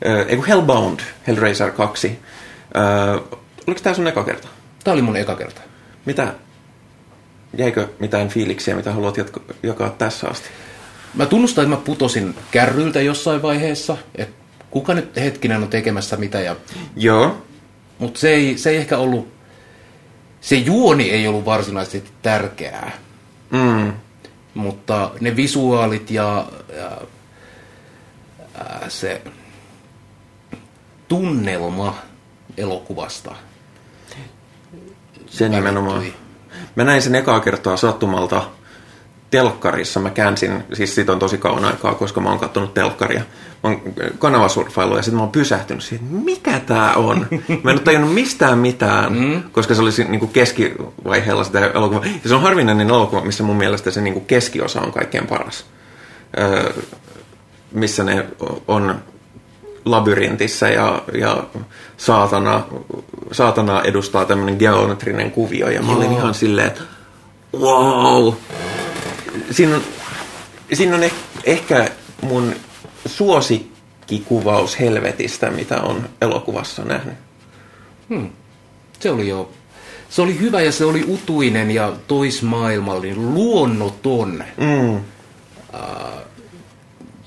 [0.06, 2.18] äh, ei Hellbound Hellraiser 2.
[2.76, 3.20] Äh,
[3.66, 4.48] oliko tämä sun eka kerta?
[4.84, 5.60] Tämä oli mun eka kerta.
[6.06, 6.34] Mitä,
[7.58, 10.48] jäikö mitään fiiliksiä, mitä haluat jatko, jakaa tässä asti?
[11.14, 14.34] Mä tunnustan, että mä putosin kärryltä jossain vaiheessa, että
[14.70, 16.40] kuka nyt hetkinen on tekemässä mitä.
[16.40, 16.56] Ja...
[16.96, 17.42] Joo.
[17.98, 19.40] Mutta se ei, se ei ehkä ollut
[20.40, 22.92] se juoni ei ollut varsinaisesti tärkeää.
[23.50, 23.92] Mm.
[24.54, 27.00] Mutta ne visuaalit ja, ja
[28.54, 29.22] ää, se
[31.08, 31.98] tunnelma
[32.60, 33.34] elokuvasta.
[35.26, 36.04] Se nimenomaan.
[36.74, 38.42] Mä näin sen ekaa kertaa sattumalta
[39.30, 40.00] telkkarissa.
[40.00, 43.22] Mä käänsin, siis siitä on tosi kauan aikaa, koska mä oon katsonut telkkaria
[43.62, 43.82] mä oon
[44.18, 47.26] kanavasurfailu ja sitten mä oon pysähtynyt siihen, että mikä tää on.
[47.62, 49.42] Mä en ole tajunnut mistään mitään, mm.
[49.52, 52.04] koska se oli niin kuin keskivaiheella sitä elokuvaa.
[52.22, 55.64] Ja se on harvinainen elokuva, missä mun mielestä se niin kuin keskiosa on kaikkein paras.
[56.38, 56.72] Öö,
[57.72, 58.26] missä ne
[58.68, 59.02] on
[59.90, 61.44] labyrintissä ja, ja
[61.96, 62.64] saatana,
[63.32, 65.68] saatana edustaa tämmöinen geometrinen kuvio.
[65.68, 66.82] Ja mä olin ihan silleen, että
[67.58, 68.34] wow!
[69.50, 69.82] Siinä on,
[70.72, 71.12] siinä on eh,
[71.44, 71.88] ehkä
[72.22, 72.54] mun
[73.06, 77.14] suosikkikuvaus helvetistä, mitä on elokuvassa nähnyt.
[78.08, 78.30] Hmm.
[79.00, 79.50] Se oli jo
[80.10, 84.44] se oli hyvä ja se oli utuinen ja toismaailmallinen, luonnoton.
[84.56, 84.94] Mm.
[84.94, 85.02] Uh,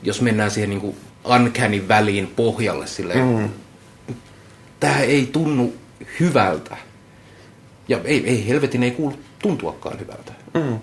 [0.04, 3.50] jos mennään siihen niin kuin uncanny väliin pohjalle silleen, mm.
[4.80, 5.74] tämä ei tunnu
[6.20, 6.78] hyvältä.
[7.88, 10.34] Ja ei, ei helvetin ei kuulu tuntuakaan hyvältä.
[10.54, 10.80] Mm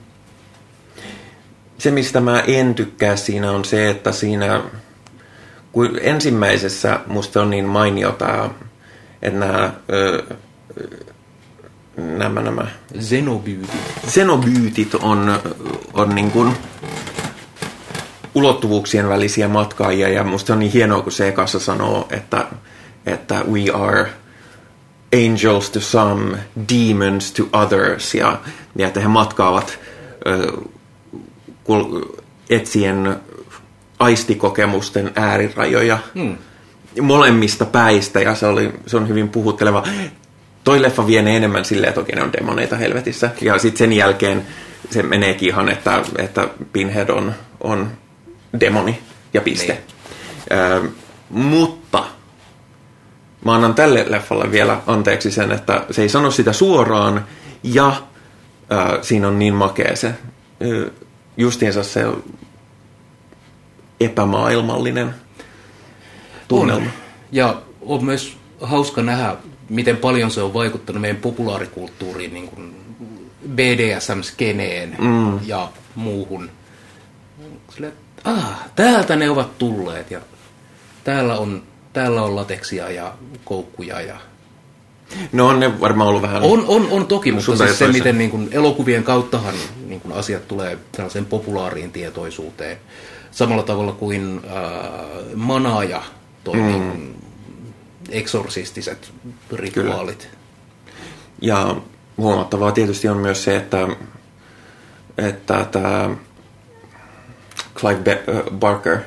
[1.81, 4.63] se, mistä mä en tykkää siinä on se, että siinä
[5.73, 8.51] kun ensimmäisessä musta on niin mainiota,
[9.23, 9.73] että nämä,
[11.97, 12.67] nämä, nämä
[12.99, 13.71] Xenobyytit.
[14.07, 15.39] Xenobyytit on,
[15.93, 16.53] on niin kuin
[18.35, 22.47] ulottuvuuksien välisiä matkaajia ja musta on niin hienoa, kun se kanssa sanoo, että,
[23.07, 24.11] että we are
[25.27, 26.39] angels to some,
[26.75, 28.39] demons to others ja,
[28.77, 29.79] ja että he matkaavat
[32.51, 33.17] etsien
[33.99, 36.37] aistikokemusten äärirajoja hmm.
[37.01, 39.87] molemmista päistä ja se, oli, se on hyvin puhutteleva.
[40.65, 43.31] Toi leffa vie ne enemmän silleen, että okei ne on demoneita helvetissä.
[43.41, 44.47] Ja sitten sen jälkeen
[44.91, 47.91] se meneekin ihan, että, että Pinhead on, on
[48.61, 48.99] demoni
[49.35, 49.73] ja piste.
[49.73, 50.59] Niin.
[50.59, 50.89] Ö,
[51.31, 52.05] mutta
[53.45, 57.25] mä annan tälle leffalle vielä anteeksi sen, että se ei sano sitä suoraan
[57.63, 58.03] ja
[58.73, 60.15] ö, siinä on niin makea se
[60.63, 60.91] ö,
[61.37, 62.05] justiinsa se
[64.01, 65.15] epämaailmallinen
[66.49, 66.87] tunnelma.
[66.87, 66.93] On.
[67.33, 69.37] Ja on myös hauska nähdä,
[69.69, 72.75] miten paljon se on vaikuttanut meidän populaarikulttuuriin, niin kuin
[73.49, 75.39] BDSM-skeneen mm.
[75.47, 76.51] ja muuhun.
[78.25, 80.21] Ah, täältä ne ovat tulleet ja
[81.05, 84.17] täällä on, täällä on lateksia ja koukkuja ja
[85.33, 86.43] No on ne varmaan ollut vähän...
[86.43, 89.55] On, on, on toki, mutta siis se, miten niin kuin, elokuvien kauttahan
[89.87, 92.77] niin kuin, asiat tulee tällaiseen populaariin tietoisuuteen.
[93.31, 94.53] Samalla tavalla kuin äh,
[95.35, 96.03] manaaja
[96.45, 96.63] toi mm.
[96.63, 97.17] niin kuin,
[98.11, 99.13] eksorsistiset
[99.53, 100.19] rituaalit.
[100.19, 100.35] Kyllä.
[101.41, 101.77] Ja
[102.17, 103.89] huomattavaa tietysti on myös se, että,
[105.19, 106.11] että tämä
[107.81, 108.23] Clive
[108.55, 108.99] Barker,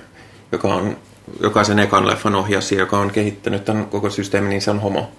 [0.51, 0.97] joka on
[1.41, 5.11] jokaisen ekan leffan ohjasi, joka on kehittänyt tämän koko systeemin, niin se on homo.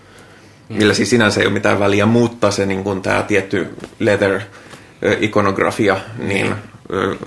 [0.69, 0.77] Mm.
[0.77, 6.47] Millä siis sinänsä ei ole mitään väliä, mutta se niin kuin tämä tietty leather-ikonografia niin,
[6.49, 7.19] mm.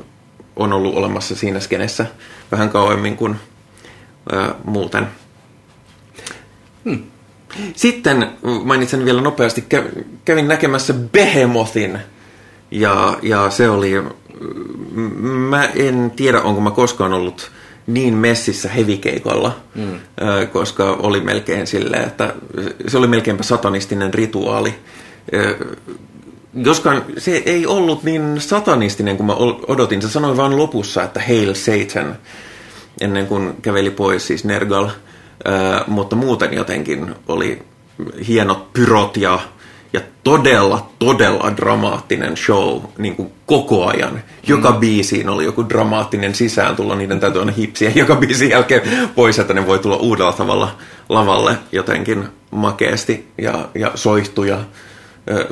[0.56, 2.06] on ollut olemassa siinä skenessä
[2.52, 3.36] vähän kauemmin kuin
[4.34, 5.08] ö, muuten.
[6.84, 7.04] Mm.
[7.76, 8.32] Sitten
[8.63, 9.66] mainitsen vielä nopeasti,
[10.26, 12.00] kävin näkemässä Behemothin
[12.72, 13.94] ja, ja se oli,
[15.50, 17.52] mä en tiedä onko mä koskaan ollut
[17.88, 20.00] niin messissä hevikeikolla, mm.
[20.52, 22.34] koska oli melkein silleen, että
[22.88, 24.74] se oli melkeinpä satanistinen rituaali
[26.54, 29.34] Joskaan se ei ollut niin satanistinen kuin mä
[29.68, 30.02] odotin.
[30.02, 32.18] Se sanoi vain lopussa, että Hail Satan,
[33.02, 34.90] ennen kuin käveli pois siis Nergal.
[35.88, 37.64] Mutta muuten jotenkin oli
[38.28, 39.40] hienot pyrot ja,
[39.93, 44.23] ja todella, todella dramaattinen show niin kuin koko ajan.
[44.47, 44.78] Joka mm.
[44.78, 49.54] biisiin oli joku dramaattinen sisään tulla, niiden täytyy aina hipsiä joka biisin jälkeen pois, että
[49.54, 50.76] ne voi tulla uudella tavalla
[51.10, 54.60] lavalle jotenkin makeasti ja, ja soihtuja,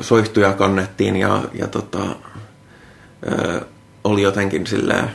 [0.00, 1.98] soihtuja kannettiin ja, ja tota,
[4.04, 5.10] oli jotenkin silleen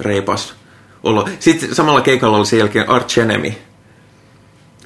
[0.00, 0.54] reipas
[1.02, 1.28] olo.
[1.38, 3.52] Sitten samalla keikalla oli sen jälkeen Arch Enemy,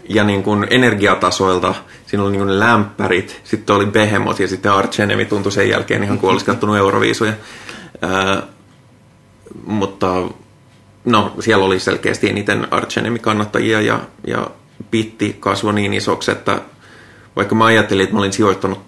[0.08, 1.74] ja niin kuin energiatasoilta,
[2.10, 6.18] siinä oli niin lämpärit, sitten oli Behemoth ja sitten Arch Enemy tuntui sen jälkeen ihan
[6.18, 7.32] kuin olisi kattonut Euroviisuja.
[8.02, 8.42] Ää,
[9.66, 10.22] mutta
[11.04, 14.50] no, siellä oli selkeästi eniten Arch Enemy kannattajia ja, ja
[14.90, 16.60] pitti kasvoi niin isoksi, että
[17.36, 18.80] vaikka mä ajattelin, että mä olin sijoittanut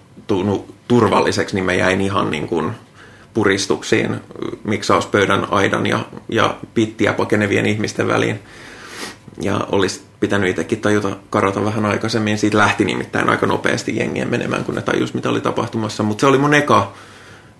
[0.87, 2.71] turvalliseksi, niin mä jäin ihan niin kuin
[3.33, 4.15] puristuksiin
[4.63, 8.39] miksauspöydän aidan ja, ja pittiä pakenevien ihmisten väliin.
[9.41, 12.37] Ja olisi pitänyt itsekin tajuta karata vähän aikaisemmin.
[12.37, 16.03] Siitä lähti nimittäin aika nopeasti jengien menemään, kun ne tajus, mitä oli tapahtumassa.
[16.03, 16.93] Mutta se oli mun eka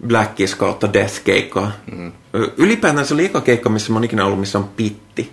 [0.08, 1.72] Black Kiss kautta Death-keikka.
[1.92, 2.12] Mm.
[2.58, 5.32] Ylipäätään se oli eka keikka, missä mä oon ikinä ollut, missä on pitti.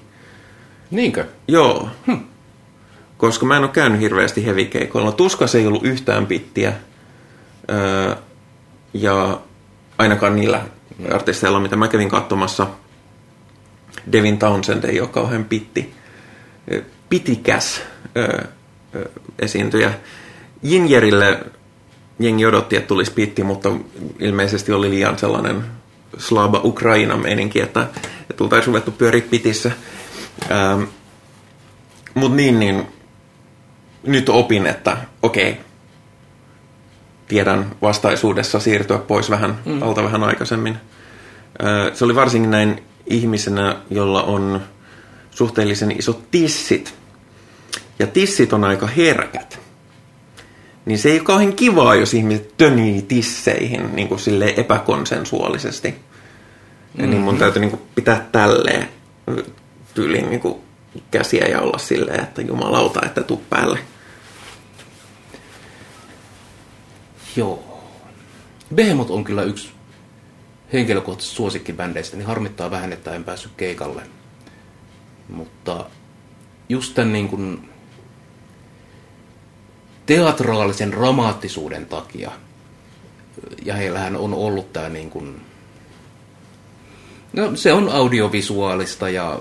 [0.90, 1.25] Niinkö?
[1.49, 1.88] Joo.
[2.07, 2.16] Hm.
[3.16, 5.12] Koska mä en ole käynyt hirveästi heavy-keikoilla.
[5.12, 6.73] Tuskas ei ollut yhtään pittiä.
[7.71, 8.16] Öö,
[8.95, 9.40] ja
[9.99, 10.62] ainakaan niillä
[11.14, 12.66] artisteilla, mitä mä kävin katsomassa.
[14.12, 16.01] Devin Townsend ei ole kauhean pitti
[17.11, 17.83] pitikäs
[18.16, 18.44] ö,
[18.94, 19.92] ö, esiintyjä.
[20.62, 21.44] Jinjerille
[22.18, 23.73] jengi odotti, että tulisi pitti, mutta
[24.18, 25.64] ilmeisesti oli liian sellainen
[26.18, 27.83] slaba Ukraina meininki, että,
[28.20, 29.70] että tultaisiin ruvettu pyöriä pitissä.
[30.51, 30.83] Ähm,
[32.14, 32.87] Mutta niin, niin
[34.03, 35.64] nyt opin, että okei, okay,
[37.29, 39.83] tiedän vastaisuudessa siirtyä pois vähän mm.
[39.83, 40.77] alta vähän aikaisemmin.
[41.64, 44.61] Äh, se oli varsinkin näin ihmisenä, jolla on
[45.31, 47.00] suhteellisen isot tissit.
[48.01, 49.61] Ja tissit on aika herkät.
[50.85, 55.89] Niin se ei ole kauhean kivaa, jos ihmiset tönii tisseihin niin kuin sille epäkonsensuaalisesti.
[56.99, 57.39] Ja niin mun mm-hmm.
[57.39, 58.89] täytyy niin kuin pitää tälleen
[59.95, 60.61] tyyliin niin kuin
[61.11, 63.79] käsiä ja olla silleen, että jumalauta, että tuu päälle.
[67.37, 67.83] Joo.
[68.75, 69.71] Behemoth on kyllä yksi
[70.73, 74.03] henkilökohtaisista suosikkibändeistä, niin harmittaa vähän, että en päässyt keikalle.
[75.29, 75.87] Mutta
[76.69, 77.71] just tämän niin kuin
[80.11, 82.31] teatraalisen dramaattisuuden takia,
[83.64, 85.40] ja heillähän on ollut tämä niin kuin,
[87.33, 89.40] no se on audiovisuaalista ja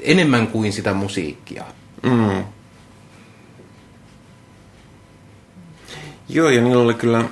[0.00, 1.64] enemmän kuin sitä musiikkia.
[2.02, 2.44] Mm.
[6.28, 7.24] Joo, ja niillä oli kyllä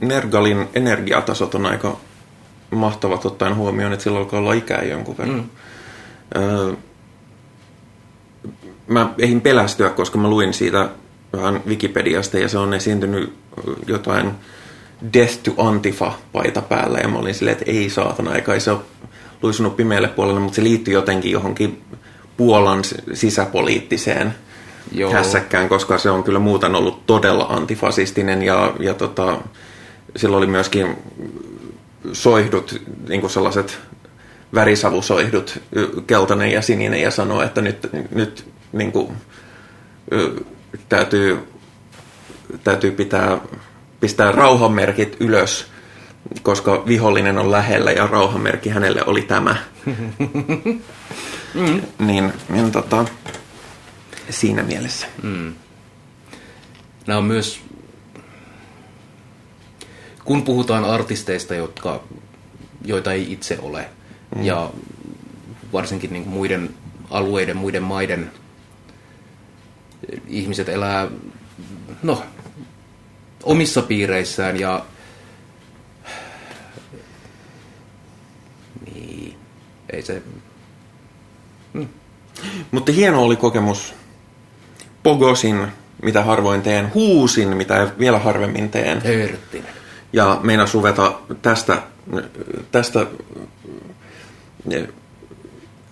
[0.00, 1.96] Nergalin energiatasot on aika
[2.70, 5.36] mahtavat ottaen huomioon, että sillä alkaa olla ikää jonkun verran.
[5.36, 5.50] Mm.
[6.42, 6.72] Öö,
[8.90, 10.88] mä eihin pelästyä, koska mä luin siitä
[11.32, 13.32] vähän Wikipediasta ja se on esiintynyt
[13.86, 14.30] jotain
[15.12, 18.80] Death to Antifa paita päällä ja mä olin silleen, että ei saatana, eikä se ole
[19.42, 21.82] luisunut pimeälle puolelle, mutta se liittyy jotenkin johonkin
[22.36, 24.34] Puolan sisäpoliittiseen
[24.92, 25.12] Joo.
[25.12, 29.38] hässäkkään, koska se on kyllä muuten ollut todella antifasistinen ja, ja tota,
[30.16, 30.96] sillä oli myöskin
[32.12, 33.78] soihdut, niin kuin sellaiset
[34.54, 35.58] värisavusoihdut,
[36.06, 39.16] keltainen ja sininen, ja sanoo, että nyt, nyt niin kuin,
[40.88, 41.38] täytyy,
[42.64, 43.38] täytyy pitää,
[44.00, 45.66] pistää rauhanmerkit ylös,
[46.42, 49.56] koska vihollinen on lähellä ja rauhanmerkki hänelle oli tämä.
[51.54, 51.82] mm.
[51.98, 53.04] Niin, niin tota,
[54.30, 55.06] siinä mielessä.
[55.22, 55.54] Mm.
[57.06, 57.60] Nämä on myös,
[60.24, 62.02] kun puhutaan artisteista, jotka,
[62.84, 63.88] joita ei itse ole,
[64.36, 64.44] mm.
[64.44, 64.70] ja
[65.72, 66.74] varsinkin niin kuin muiden
[67.10, 68.30] alueiden, muiden maiden
[70.26, 71.08] ihmiset elää
[72.02, 72.22] no,
[73.42, 74.84] omissa piireissään ja
[78.94, 79.36] niin,
[79.92, 80.22] ei se...
[81.74, 81.88] Hmm.
[82.70, 83.94] Mutta hieno oli kokemus.
[85.02, 85.66] Pogosin,
[86.02, 89.02] mitä harvoin teen, huusin, mitä vielä harvemmin teen.
[89.02, 89.72] Hörttinen.
[90.12, 91.82] Ja meina suveta tästä,
[92.72, 93.06] tästä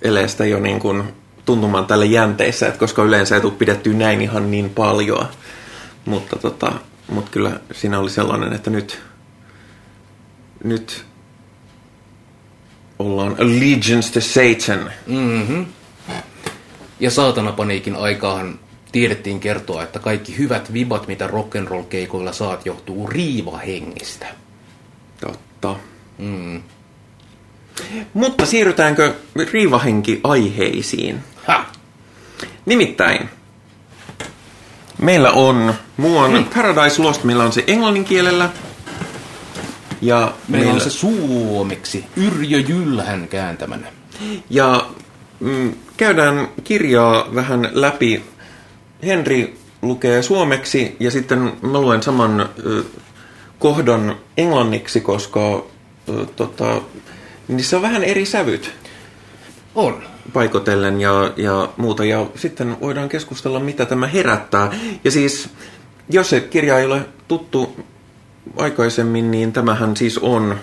[0.03, 1.05] eleestä jo niin kuin
[1.49, 5.27] tuntumaan tälle jänteissä, että koska yleensä ei tule pidettyä näin ihan niin paljon.
[6.05, 6.73] Mutta, tota,
[7.11, 9.01] mutta kyllä siinä oli sellainen, että nyt,
[10.65, 11.05] nyt
[12.99, 14.93] ollaan allegiance to Satan.
[15.07, 15.67] Mm-hmm.
[17.01, 17.11] Ja
[17.57, 18.59] paniikin aikaan
[18.93, 24.27] tiedettiin kertoa, että kaikki hyvät vibat, mitä rock'n'roll keikoilla saat, johtuu riivahengistä.
[25.21, 25.77] Totta.
[26.19, 26.63] Mm.
[28.15, 29.15] Mutta siirrytäänkö
[29.53, 31.21] riivahenki-aiheisiin?
[31.49, 31.67] Ha!
[32.67, 33.29] Nimittäin,
[34.99, 36.45] meillä on muuan hmm.
[36.45, 38.51] Paradise Lost, millä on se englannin kielellä.
[40.01, 43.87] Ja meillä, meillä on se suomeksi, Yrjö Jylhän kääntämänä.
[44.51, 44.87] Ja
[45.41, 48.25] mm, käydään kirjaa vähän läpi.
[49.03, 52.85] Henri lukee suomeksi ja sitten mä luen saman ö,
[53.59, 55.65] kohdan englanniksi, koska
[56.09, 56.81] ö, tota,
[57.49, 58.73] niissä on vähän eri sävyt.
[59.79, 60.03] On.
[60.33, 62.05] Paikotellen ja, ja muuta.
[62.05, 64.71] Ja sitten voidaan keskustella, mitä tämä herättää.
[65.05, 65.49] Ja siis,
[66.11, 67.85] jos se kirja ei ole tuttu
[68.57, 70.59] aikaisemmin, niin tämähän siis on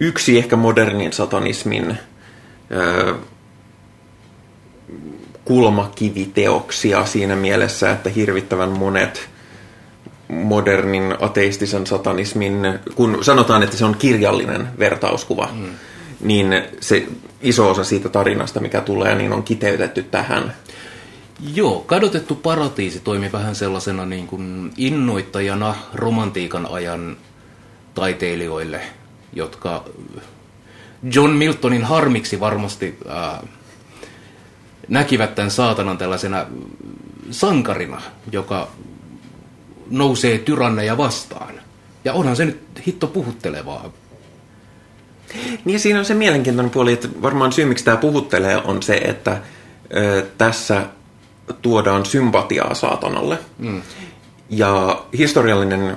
[0.00, 1.98] yksi ehkä modernin satanismin
[2.70, 3.14] ö,
[5.44, 9.28] kulmakiviteoksia siinä mielessä, että hirvittävän monet
[10.28, 12.54] modernin ateistisen satanismin,
[12.94, 15.70] kun sanotaan, että se on kirjallinen vertauskuva, mm.
[16.22, 17.06] Niin se
[17.42, 20.54] iso osa siitä tarinasta, mikä tulee, niin on kiteytetty tähän.
[21.54, 27.16] Joo, kadotettu paratiisi toimi vähän sellaisena niin kuin innoittajana romantiikan ajan
[27.94, 28.80] taiteilijoille,
[29.32, 29.84] jotka
[31.14, 33.48] John Miltonin harmiksi varmasti äh,
[34.88, 36.46] näkivät tämän saatanan tällaisena
[37.30, 38.02] sankarina,
[38.32, 38.68] joka
[39.90, 41.54] nousee tyranneja vastaan.
[42.04, 43.92] Ja onhan se nyt hitto puhuttelevaa.
[45.64, 49.40] Niin siinä on se mielenkiintoinen puoli, että varmaan syy miksi tämä puhuttelee on se, että
[49.96, 50.82] ö, tässä
[51.62, 53.38] tuodaan sympatiaa saatanalle.
[53.58, 53.82] Mm.
[54.50, 55.96] Ja historiallinen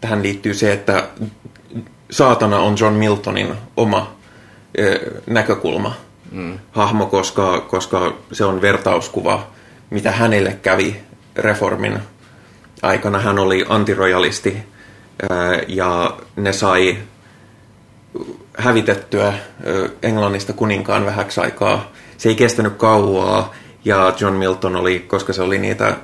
[0.00, 1.08] tähän liittyy se, että
[2.10, 4.14] saatana on John Miltonin oma
[4.78, 5.94] ö, näkökulma
[6.32, 6.58] mm.
[6.72, 9.46] hahmo, koska, koska se on vertauskuva,
[9.90, 10.96] mitä hänelle kävi
[11.36, 11.98] reformin
[12.82, 13.18] aikana.
[13.18, 14.56] Hän oli antirojalisti
[15.68, 16.98] ja ne sai
[18.58, 19.34] hävitettyä
[20.02, 21.92] Englannista kuninkaan vähäksi aikaa.
[22.18, 23.54] Se ei kestänyt kauaa
[23.84, 25.96] ja John Milton oli, koska se oli niitä,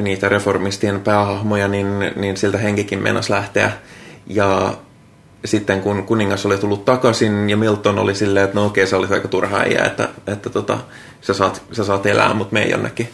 [0.00, 1.86] niitä reformistien päähahmoja, niin,
[2.16, 3.72] niin siltä henkikin mennäs lähteä.
[4.26, 4.74] Ja
[5.44, 9.14] sitten kun kuningas oli tullut takaisin ja Milton oli silleen, että no okei, se olisi
[9.14, 10.78] aika turha äijä, että, että tota,
[11.20, 13.08] sä, saat, sä saat elää, mutta me ei jonnekin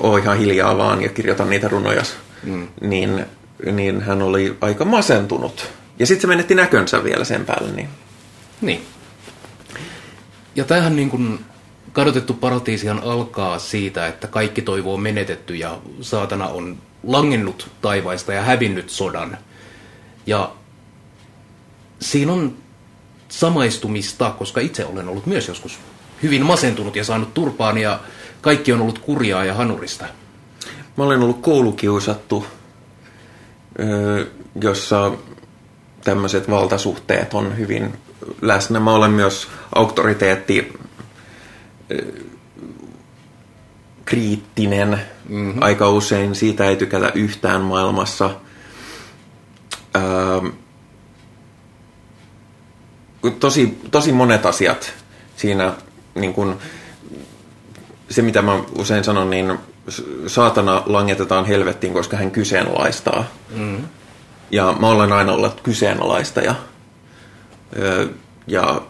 [0.00, 2.02] ole ihan hiljaa vaan ja kirjoita niitä runoja,
[2.42, 2.68] mm.
[2.80, 3.26] niin,
[3.72, 5.68] niin hän oli aika masentunut.
[5.98, 7.72] Ja sitten se menetti näkönsä vielä sen päälle.
[7.72, 7.88] Niin.
[8.60, 8.82] niin.
[10.56, 11.44] Ja tämähän niin kuin
[11.92, 18.42] kadotettu paratiisihan alkaa siitä, että kaikki toivo on menetetty ja saatana on langennut taivaista ja
[18.42, 19.38] hävinnyt sodan.
[20.26, 20.52] Ja
[22.00, 22.56] siinä on
[23.28, 25.78] samaistumista, koska itse olen ollut myös joskus
[26.22, 28.00] hyvin masentunut ja saanut turpaan ja
[28.40, 30.04] kaikki on ollut kurjaa ja hanurista.
[30.96, 32.46] Mä olen ollut koulukiusattu,
[34.60, 35.12] jossa
[36.06, 37.98] tämmöiset valtasuhteet on hyvin
[38.42, 38.80] läsnä.
[38.80, 40.78] Mä olen myös auktoriteetti
[44.04, 45.62] kriittinen mm-hmm.
[45.62, 46.34] aika usein.
[46.34, 48.30] Siitä ei tykätä yhtään maailmassa.
[49.96, 50.50] Öö,
[53.40, 54.94] tosi, tosi monet asiat
[55.36, 55.74] siinä
[56.14, 56.58] niin kun,
[58.10, 59.58] se, mitä mä usein sanon, niin
[60.26, 63.24] saatana langetetaan helvettiin, koska hän kyseenalaistaa.
[63.54, 63.82] Mm.
[64.50, 66.54] Ja mä olen aina ollut kyseenalaistaja.
[68.46, 68.82] Ja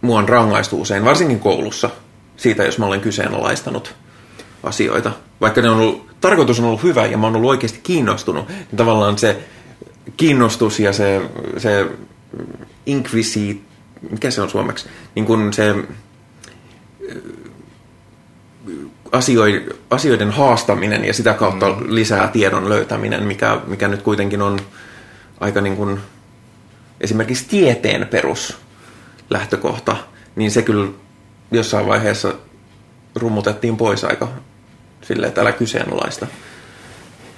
[0.00, 1.90] mua on rangaistu usein, varsinkin koulussa,
[2.36, 3.94] siitä, jos mä olen kyseenalaistanut
[4.62, 5.12] asioita.
[5.40, 8.76] Vaikka ne on ollut, tarkoitus on ollut hyvä ja mä oon ollut oikeasti kiinnostunut, niin
[8.76, 9.38] tavallaan se
[10.16, 11.22] kiinnostus ja se,
[11.58, 11.86] se
[12.86, 13.62] inquisiit,
[14.10, 15.74] mikä se on suomeksi, niin kuin se
[19.90, 21.76] asioiden haastaminen ja sitä kautta mm.
[21.86, 24.58] lisää tiedon löytäminen, mikä, mikä nyt kuitenkin on
[25.40, 26.00] aika niin kuin
[27.00, 29.96] esimerkiksi tieteen peruslähtökohta,
[30.36, 30.90] niin se kyllä
[31.50, 32.34] jossain vaiheessa
[33.14, 34.28] rummutettiin pois aika
[35.02, 36.26] silleen, että älä kyseenalaista.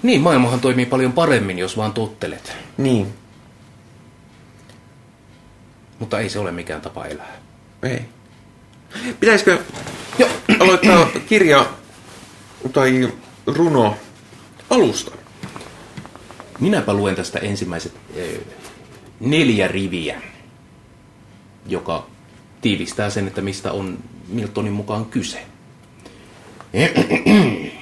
[0.02, 2.56] Niin, maailmahan toimii paljon paremmin, jos vaan tottelet.
[2.76, 3.06] Niin.
[5.98, 7.36] Mutta ei se ole mikään tapa elää.
[7.82, 8.04] Ei.
[9.20, 9.58] Pitäisikö
[10.18, 10.28] jo
[10.60, 11.66] aloittaa kirja
[12.72, 13.12] tai
[13.46, 13.96] runo
[14.70, 15.10] alusta?
[16.60, 17.92] Minäpä luen tästä ensimmäiset
[19.20, 20.22] neljä riviä,
[21.66, 22.06] joka
[22.60, 25.42] tiivistää sen, että mistä on Miltonin mukaan kyse.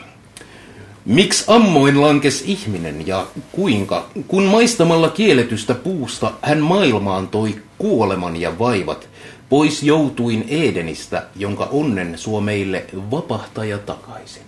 [1.05, 8.59] Miksi ammoin lankes ihminen ja kuinka, kun maistamalla kieletystä puusta hän maailmaan toi kuoleman ja
[8.59, 9.09] vaivat,
[9.49, 14.43] Pois joutuin Edenistä, jonka onnen suo meille vapahtaja takaisin.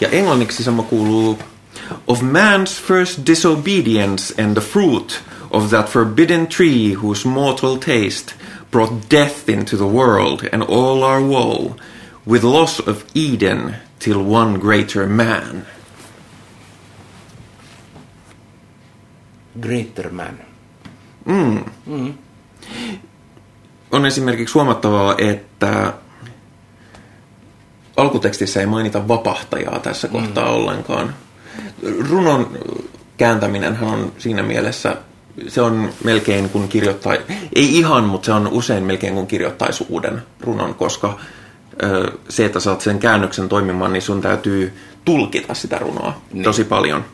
[0.00, 1.38] Ja englanniksi sama kuuluu
[2.06, 8.34] Of man's first disobedience and the fruit of that forbidden tree whose mortal taste
[8.70, 11.76] brought death into the world and all our woe,
[12.26, 15.66] with loss of Eden till one greater man.
[19.60, 20.38] Greater man.
[23.92, 25.92] On esimerkiksi huomattavaa, että
[27.96, 31.14] alkutekstissä ei mainita vapahtajaa tässä kohtaa ollenkaan.
[32.10, 32.58] Runon
[33.16, 34.96] kääntäminen on siinä mielessä,
[35.48, 37.14] se on melkein kuin kirjoittaa,
[37.54, 41.18] ei ihan, mutta se on usein melkein kuin kirjoittaisi uuden runon, koska
[41.82, 44.72] ö, se, että saat sen käännöksen toimimaan, niin sun täytyy
[45.04, 46.44] tulkita sitä runoa Niin.
[46.44, 47.04] tosi paljon.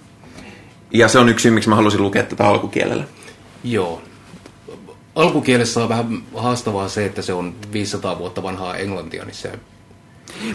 [0.90, 3.04] Ja se on yksi syy, miksi mä halusin lukea tätä alkukielellä.
[3.64, 4.02] Joo.
[5.18, 9.52] Alkukielessä on vähän haastavaa se, että se on 500 vuotta vanhaa englantia, niin se...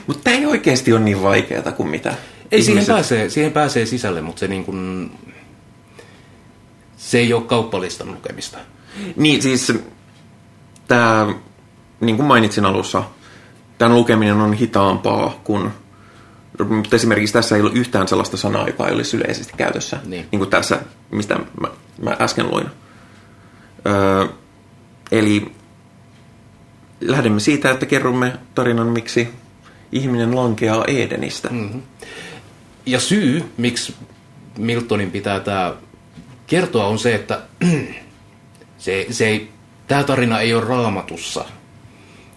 [0.08, 2.16] Mutta tämä ei oikeasti ole niin vaikeaa kuin mitä.
[2.52, 5.12] Ei, siihen ihmiset- pääsee, siihen pääsee sisälle, mutta se niin kuin...
[6.98, 8.58] Se ei ole kauppalistan lukemista.
[9.16, 9.74] Niin siis
[10.88, 11.36] tämä,
[12.00, 13.04] niin kuin mainitsin alussa,
[13.78, 15.72] tämän lukeminen on hitaampaa kuin,
[16.70, 19.98] mutta esimerkiksi tässä ei ole yhtään sellaista sanaa, joka ei olisi yleisesti käytössä.
[20.06, 20.26] Niin.
[20.32, 20.80] niin kuin tässä,
[21.12, 21.68] mistä mä,
[22.02, 22.68] mä äsken luin.
[23.88, 24.28] Öö,
[25.14, 25.52] eli
[27.02, 29.30] lähdemme siitä, että kerromme tarinan, miksi
[29.92, 31.50] ihminen lankeaa Edenistä.
[31.52, 31.82] Mm.
[32.86, 33.96] Ja syy, miksi
[34.58, 35.76] Miltonin pitää tämä
[36.48, 37.42] kertoa, on se, että
[38.78, 39.50] se, se ei,
[39.88, 41.46] tämä tarina ei ole raamatussa.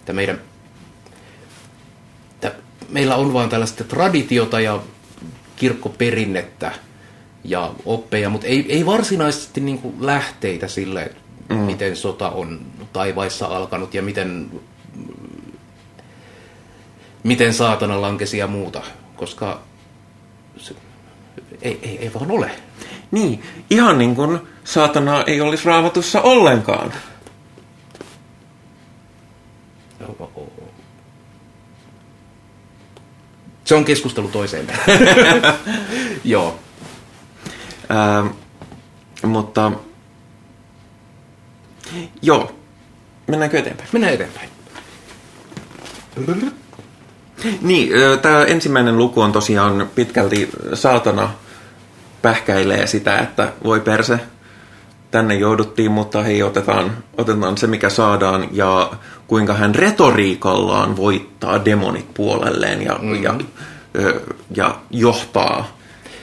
[0.05, 0.41] Tämä meidän,
[2.41, 2.53] tämä,
[2.89, 4.81] meillä on vain tällaista traditiota ja
[5.55, 6.71] kirkkoperinnettä
[7.43, 11.11] ja oppeja, mutta ei, ei varsinaisesti niin lähteitä sille,
[11.49, 11.55] mm.
[11.55, 12.61] miten sota on
[12.93, 14.51] taivaissa alkanut ja miten,
[17.23, 18.81] miten saatana lankesi ja muuta,
[19.15, 19.61] koska
[20.57, 20.75] se,
[21.61, 22.51] ei, ei, ei vaan ole.
[23.11, 26.93] Niin, ihan niin kuin saatana ei olisi raamatussa ollenkaan.
[33.63, 34.67] Se on keskustelu toiseen.
[36.23, 36.59] Joo.
[37.89, 38.25] Ää,
[39.23, 39.71] mutta
[42.21, 42.55] joo,
[43.27, 43.89] mennäänkö eteenpäin?
[43.91, 44.49] Mennään eteenpäin.
[47.61, 47.89] Niin,
[48.21, 51.29] tämä ensimmäinen luku on tosiaan pitkälti saatana
[52.21, 54.19] pähkäilee sitä, että voi perse,
[55.11, 58.91] tänne jouduttiin, mutta hei, otetaan, otetaan se, mikä saadaan, ja
[59.27, 63.23] kuinka hän retoriikallaan voittaa demonit puolelleen ja, mm-hmm.
[63.23, 63.35] ja,
[64.55, 65.77] ja johtaa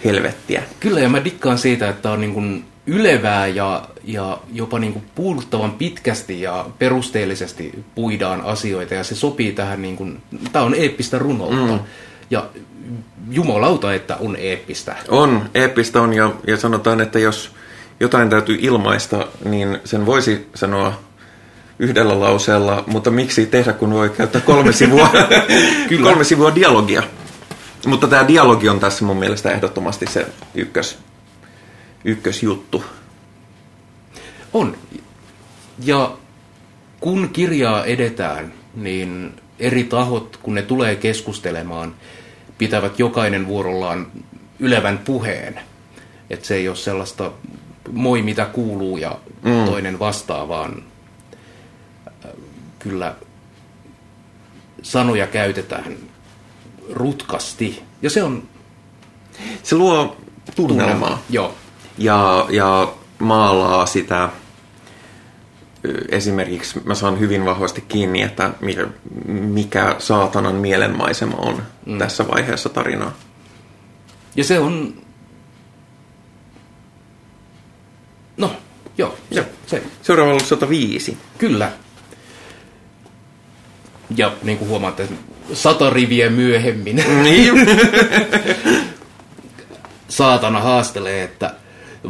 [0.04, 0.62] helvettiä.
[0.80, 5.05] Kyllä, ja mä dikkaan siitä, että on niin kuin ylevää ja, ja jopa niin kuin
[5.14, 10.22] puuduttavan pitkästi ja perusteellisesti puidaan asioita, ja se sopii tähän, niin kuin,
[10.53, 11.72] tämä on eeppistä runoutta.
[11.72, 11.78] Mm.
[12.30, 12.47] Ja
[13.30, 14.97] jumalauta, että on eeppistä.
[15.09, 17.51] On, eeppistä on, ja, ja sanotaan, että jos
[18.01, 21.01] jotain täytyy ilmaista, niin sen voisi sanoa
[21.78, 25.11] yhdellä lauseella, mutta miksi tehdä, kun voi käyttää kolme sivua,
[25.89, 26.03] Kyllä.
[26.11, 27.03] kolme sivua dialogia.
[27.87, 30.99] Mutta tämä dialogi on tässä mun mielestä ehdottomasti se ykkös,
[32.05, 32.84] ykkösjuttu.
[34.52, 34.76] On.
[35.84, 36.16] Ja
[37.00, 41.94] kun kirjaa edetään, niin eri tahot, kun ne tulee keskustelemaan,
[42.59, 44.07] pitävät jokainen vuorollaan
[44.59, 45.61] ylevän puheen.
[46.30, 47.32] Että se ei ole sellaista
[47.92, 49.64] moi mitä kuuluu ja mm.
[49.64, 50.82] toinen vastaa, vaan
[52.07, 52.30] äh,
[52.78, 53.14] kyllä
[54.82, 55.96] sanoja käytetään
[56.90, 57.82] rutkasti.
[58.02, 58.42] Ja se on
[59.62, 60.16] Se luo
[60.57, 61.55] tunnelmaa Joo.
[61.99, 64.28] Ja, ja maalaa sitä
[66.09, 68.86] esimerkiksi mä saan hyvin vahvasti kiinni, että mikä,
[69.26, 71.99] mikä saatanan mielenmaisema on mm.
[71.99, 73.12] tässä vaiheessa tarinaa.
[74.36, 74.95] Ja se on...
[78.36, 78.57] No,
[78.99, 79.47] joo, se, Joo.
[79.66, 81.18] se, Seuraava on 105.
[81.38, 81.72] kyllä.
[84.16, 85.09] Ja niin kuin huomaatte,
[85.53, 87.55] sata riviä myöhemmin Niin.
[90.09, 91.55] saatana haastelee, että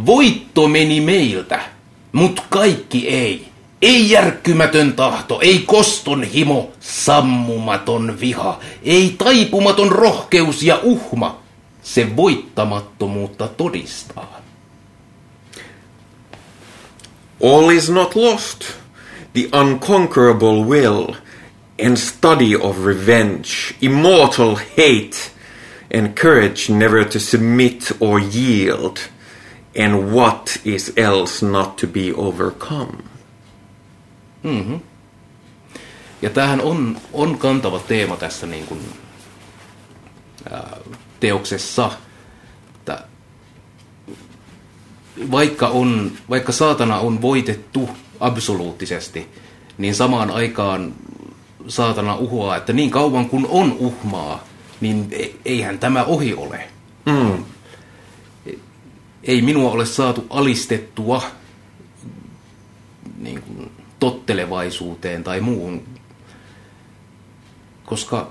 [0.07, 1.61] voitto meni meiltä,
[2.13, 3.49] mut kaikki ei.
[3.83, 11.45] Ei järkkymätön tahto, ei koston himo, sammumaton viha, ei taipumaton rohkeus ja uhma.
[11.83, 14.41] Se voittamattomuutta todistaa.
[17.43, 18.65] All is not lost.
[19.33, 21.15] The unconquerable will
[21.79, 25.33] and study of revenge, immortal hate,
[25.91, 28.99] and courage never to submit or yield,
[29.79, 32.93] and what is else not to be overcome.
[36.23, 38.81] Ja tämähän on, on kantava teema tässä niin kuin,
[40.51, 40.77] ää,
[41.21, 41.91] teoksessa.
[42.75, 43.05] Että
[45.31, 49.29] vaikka, on, vaikka saatana on voitettu absoluuttisesti,
[49.79, 50.95] niin samaan aikaan
[51.69, 54.45] saatana uhoaa, että niin kauan kun on uhmaa,
[54.81, 56.69] niin e- eihän tämä ohi ole.
[57.07, 57.45] Mm.
[59.25, 61.23] Ei minua ole saatu alistettua
[63.19, 65.83] niin kuin, tottelevaisuuteen tai muuhun,
[67.85, 68.31] koska,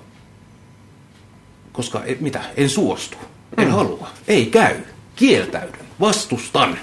[1.71, 3.17] koska et, mitä, en suostu,
[3.57, 3.73] en mm.
[3.73, 4.75] halua, ei käy,
[5.15, 6.79] kieltäydyn, vastustan.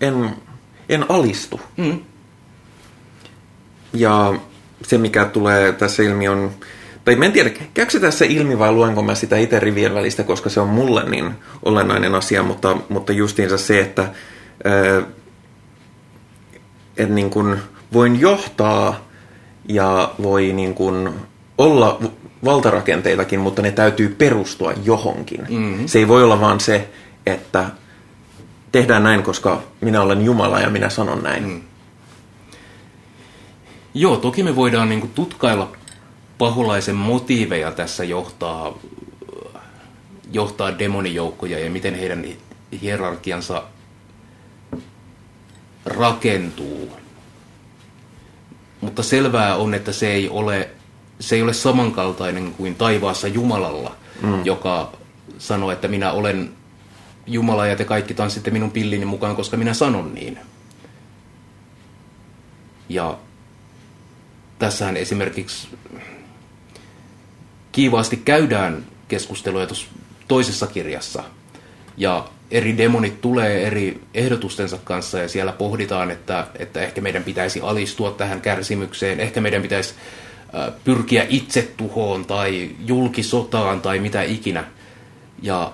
[0.00, 0.36] En,
[0.88, 1.60] en alistu.
[1.76, 2.00] Mm.
[3.92, 4.34] Ja
[4.82, 6.50] se, mikä tulee tässä ilmi on,
[7.16, 10.50] tai en tiedä, käykö se tässä ilmi vai luenko mä sitä itse rivien välistä, koska
[10.50, 11.32] se on mulle niin
[11.62, 14.12] olennainen asia, mutta, mutta justiinsa se, että
[16.96, 17.58] että niin kuin
[17.92, 19.08] voin johtaa
[19.68, 21.10] ja voi niin kuin
[21.58, 22.00] olla
[22.44, 25.40] valtarakenteitakin, mutta ne täytyy perustua johonkin.
[25.40, 25.86] Mm-hmm.
[25.86, 26.88] Se ei voi olla vaan se,
[27.26, 27.66] että
[28.72, 31.48] tehdään näin, koska minä olen Jumala ja minä sanon näin.
[31.48, 31.60] Mm.
[33.94, 35.72] Joo, toki me voidaan niin tutkailla
[36.38, 38.78] paholaisen motiiveja tässä johtaa,
[40.32, 42.24] johtaa demonijoukkoja ja miten heidän
[42.82, 43.62] hierarkiansa
[45.84, 46.92] rakentuu.
[48.80, 50.70] Mutta selvää on, että se ei ole,
[51.20, 54.44] se ei ole samankaltainen kuin taivaassa Jumalalla, mm.
[54.46, 54.92] joka
[55.38, 56.50] sanoo, että minä olen
[57.26, 60.38] Jumala ja te kaikki tanssitte minun pillini mukaan, koska minä sanon niin.
[62.88, 63.18] Ja
[64.58, 65.68] tässähän esimerkiksi
[67.78, 69.86] kiivaasti käydään keskusteluja tuossa
[70.28, 71.24] toisessa kirjassa.
[71.96, 77.60] Ja eri demonit tulee eri ehdotustensa kanssa ja siellä pohditaan, että, että ehkä meidän pitäisi
[77.60, 79.94] alistua tähän kärsimykseen, ehkä meidän pitäisi
[80.84, 84.64] pyrkiä itsetuhoon tai julkisotaan tai mitä ikinä.
[85.42, 85.72] Ja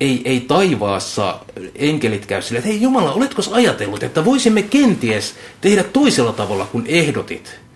[0.00, 1.40] ei, ei taivaassa
[1.74, 6.84] enkelit käy sille, että hei Jumala, oletko ajatellut, että voisimme kenties tehdä toisella tavalla kuin
[6.86, 7.67] ehdotit?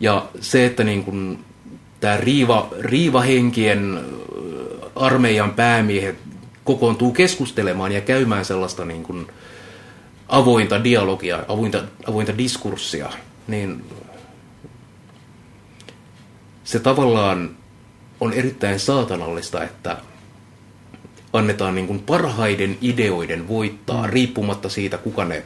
[0.00, 1.44] Ja se, että niin kuin,
[2.00, 4.00] tämä riiva, riivahenkien
[4.96, 6.18] armeijan päämiehet
[6.64, 9.26] kokoontuu keskustelemaan ja käymään sellaista niin kuin
[10.28, 13.10] avointa dialogia, avointa, avointa diskurssia,
[13.48, 13.84] niin
[16.64, 17.56] se tavallaan
[18.20, 19.96] on erittäin saatanallista, että
[21.32, 24.12] annetaan niin kuin parhaiden ideoiden voittaa mm.
[24.12, 25.42] riippumatta siitä, kuka ne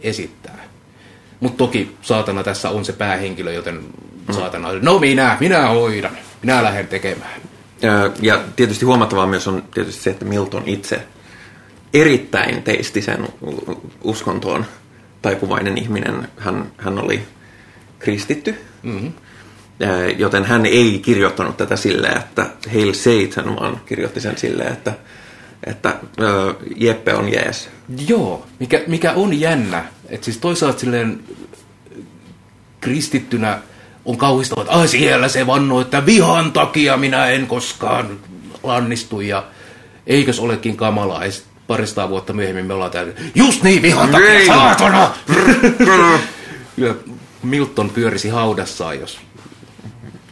[0.00, 0.63] esittää.
[1.44, 4.34] Mutta toki saatana tässä on se päähenkilö, joten mm.
[4.34, 7.40] saatana, no minä, minä hoidan, minä lähden tekemään.
[8.22, 11.02] Ja tietysti huomattavaa myös on tietysti se, että Milton itse
[11.94, 13.28] erittäin teistisen
[14.04, 14.66] uskontoon
[15.22, 16.28] taipuvainen ihminen.
[16.36, 17.22] Hän, hän oli
[17.98, 19.12] kristitty, mm-hmm.
[20.16, 24.92] joten hän ei kirjoittanut tätä silleen, että Hail Satan, vaan kirjoitti sen silleen, että,
[25.66, 25.96] että
[26.76, 27.68] Jeppe on jees.
[28.08, 29.84] Joo, mikä, mikä on jännä.
[30.08, 31.20] Että siis toisaalta silleen
[32.80, 33.58] kristittynä
[34.04, 38.18] on kauhistava, että ai siellä se vannoi, että vihan takia minä en koskaan
[38.62, 39.44] lannistu ja
[40.06, 41.24] eikös olekin kamalaa.
[41.24, 41.32] Ja
[41.66, 44.46] parista vuotta myöhemmin me ollaan täällä, just niin vihan takia, Nein.
[44.46, 45.10] saatana!
[46.76, 46.94] ja
[47.42, 49.18] Milton pyörisi haudassaan, jos...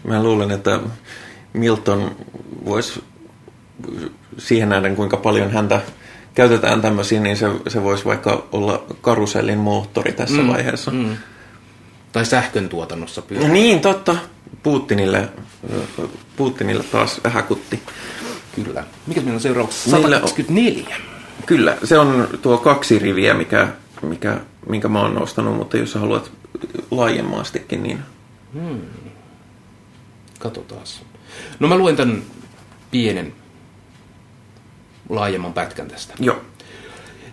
[0.04, 0.80] Mä luulen, että
[1.52, 2.16] Milton
[2.64, 3.04] voisi
[4.38, 5.80] siihen nähden, kuinka paljon häntä
[6.34, 10.90] käytetään tämmöisiin, niin se, se voisi vaikka olla karusellin moottori tässä mm, vaiheessa.
[10.90, 11.16] Mm.
[12.12, 13.46] Tai sähkön tuotannossa pyörä.
[13.46, 14.16] No niin, totta.
[14.62, 15.28] Putinille,
[16.36, 17.82] Putinille taas häkutti.
[18.54, 18.84] Kyllä.
[19.06, 19.90] Mikä meillä on seuraavaksi?
[19.90, 20.96] 124.
[21.46, 23.68] Kyllä, se on tuo kaksi riviä, mikä,
[24.02, 26.30] mikä, minkä mä oon nostanut, mutta jos haluat
[26.90, 27.98] laajemmaastikin, niin...
[28.52, 28.80] Hmm.
[30.38, 30.82] Katsotaan.
[31.60, 32.22] No mä luen tämän
[32.90, 33.32] pienen
[35.14, 36.14] laajemman pätkän tästä.
[36.20, 36.36] Joo.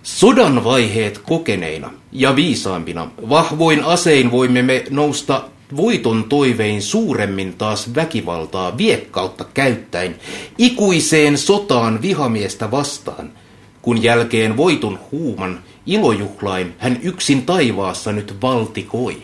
[0.04, 5.44] Sodan vaiheet kokeneina ja viisaampina, vahvoin asein voimme me nousta
[5.78, 10.16] voiton toivein suuremmin taas väkivaltaa viekkautta käyttäen
[10.58, 13.32] ikuiseen sotaan vihamiestä vastaan,
[13.82, 19.18] kun jälkeen voiton huuman ilojuhlain hän yksin taivaassa nyt valtikoi.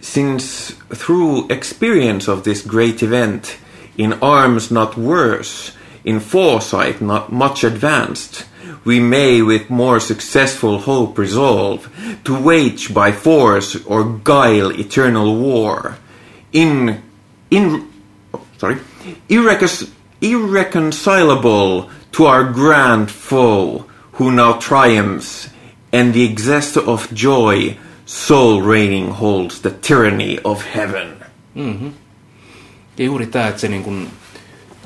[0.00, 3.58] Since through experience of this great event,
[3.98, 5.72] in arms not worse,
[6.04, 8.46] in foresight not much advanced,
[8.84, 11.88] we may with more successful hope resolve
[12.24, 15.96] to wage by force or guile eternal war.
[16.52, 17.02] In,
[17.50, 17.88] in,
[18.32, 18.76] oh, sorry,
[19.28, 19.90] irrecon-
[20.20, 25.48] irreconcilable to our grand foe who now triumphs,
[25.92, 27.76] and the excess of joy
[28.06, 31.16] soul reigning holds the tyranny of heaven.
[31.56, 31.90] Mm-hmm.
[32.98, 34.10] Ja juuri tämä, että se niin kuin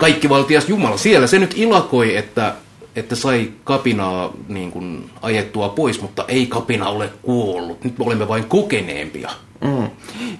[0.05, 2.55] kaikkivaltias Jumala, siellä se nyt ilakoi, että,
[2.96, 7.84] että sai kapinaa niin kuin ajettua pois, mutta ei kapina ole kuollut.
[7.84, 9.30] Nyt me olemme vain kokeneempia.
[9.61, 9.90] Mm.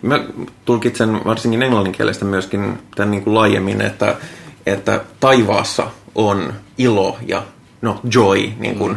[0.02, 0.24] Mä
[0.64, 4.16] tulkitsen varsinkin englanninkielestä myöskin tämän niin kuin laajemmin, että,
[4.66, 7.42] että taivaassa on ilo ja
[7.82, 8.96] no joy, niin kuin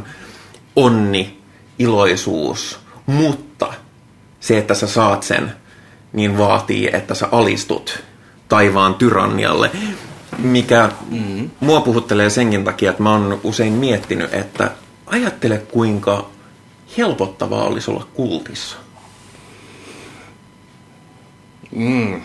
[0.75, 1.37] onni,
[1.79, 3.73] iloisuus, mutta
[4.39, 5.51] se, että sä saat sen,
[6.13, 8.03] niin vaatii, että sä alistut
[8.49, 9.71] taivaan tyrannialle,
[10.37, 11.49] mikä mm.
[11.59, 14.71] mua puhuttelee senkin takia, että mä oon usein miettinyt, että
[15.05, 16.29] ajattele kuinka
[16.97, 18.77] helpottavaa olisi olla kultissa.
[21.75, 22.21] Mm.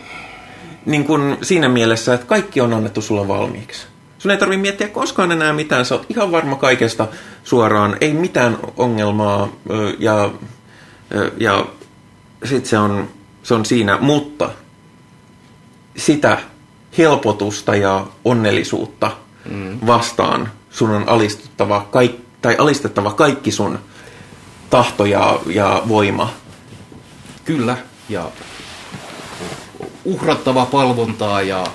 [0.87, 3.87] Niin kun siinä mielessä, että kaikki on annettu sulle valmiiksi.
[4.19, 7.09] Sun ei tarvitse miettiä koskaan enää mitään, sä oot ihan varma kaikesta
[7.45, 9.49] suoraan, ei mitään ongelmaa
[9.99, 10.31] ja,
[11.37, 11.67] ja
[12.45, 13.09] sit se on,
[13.43, 14.51] se on siinä, mutta
[15.97, 16.39] sitä
[16.99, 19.11] helpotusta ja onnellisuutta
[19.51, 19.79] mm.
[19.87, 22.13] vastaan sun on alistuttava kaik,
[22.43, 23.79] tai alistettava kaikki sun
[24.71, 26.33] tahto ja, ja voima.
[27.45, 27.77] Kyllä,
[28.09, 28.31] ja
[30.05, 31.67] uhrattava palvontaa ja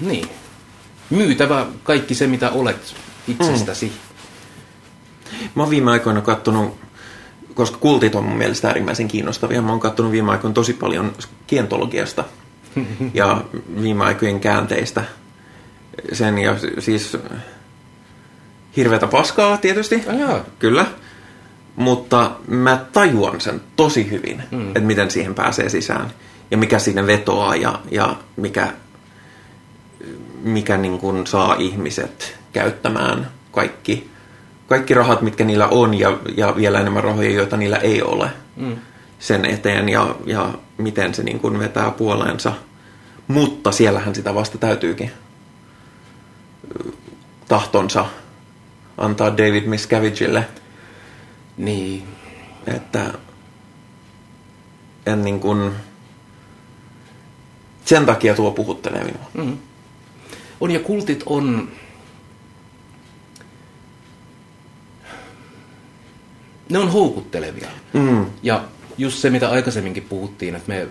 [0.00, 0.28] niin,
[1.10, 2.94] myytävä kaikki se, mitä olet
[3.28, 3.86] itsestäsi.
[3.86, 5.48] Mm.
[5.54, 6.76] Mä oon viime aikoina kattonut,
[7.54, 11.12] koska kultit on mun mielestä äärimmäisen kiinnostavia, mä oon kattonut viime aikoina tosi paljon
[11.46, 12.24] kientologiasta
[13.14, 13.44] ja
[13.82, 15.04] viime aikojen käänteistä.
[16.12, 17.16] Sen ja siis
[18.76, 20.86] hirveätä paskaa tietysti, Ah, kyllä.
[21.76, 24.68] Mutta mä tajuan sen tosi hyvin, mm.
[24.68, 26.10] että miten siihen pääsee sisään.
[26.50, 28.72] Ja mikä sinne vetoaa ja, ja mikä,
[30.42, 34.10] mikä niin kuin saa ihmiset käyttämään kaikki,
[34.66, 38.76] kaikki rahat, mitkä niillä on ja, ja vielä enemmän rahoja, joita niillä ei ole mm.
[39.18, 42.52] Sen eteen ja, ja miten se niin kuin vetää puoleensa.
[43.28, 45.10] Mutta siellähän sitä vasta täytyykin
[47.48, 48.06] tahtonsa
[48.98, 50.48] antaa David Miscavigelle,
[51.56, 52.06] Niin,
[52.66, 53.14] että
[55.06, 55.72] en niin kuin,
[57.84, 59.26] sen takia tuo puhuttelee minua.
[59.34, 59.58] Mm.
[60.60, 61.68] On ja kultit on...
[66.70, 67.68] Ne on houkuttelevia.
[67.92, 68.26] Mm.
[68.42, 68.64] Ja
[68.98, 70.88] just se, mitä aikaisemminkin puhuttiin, että me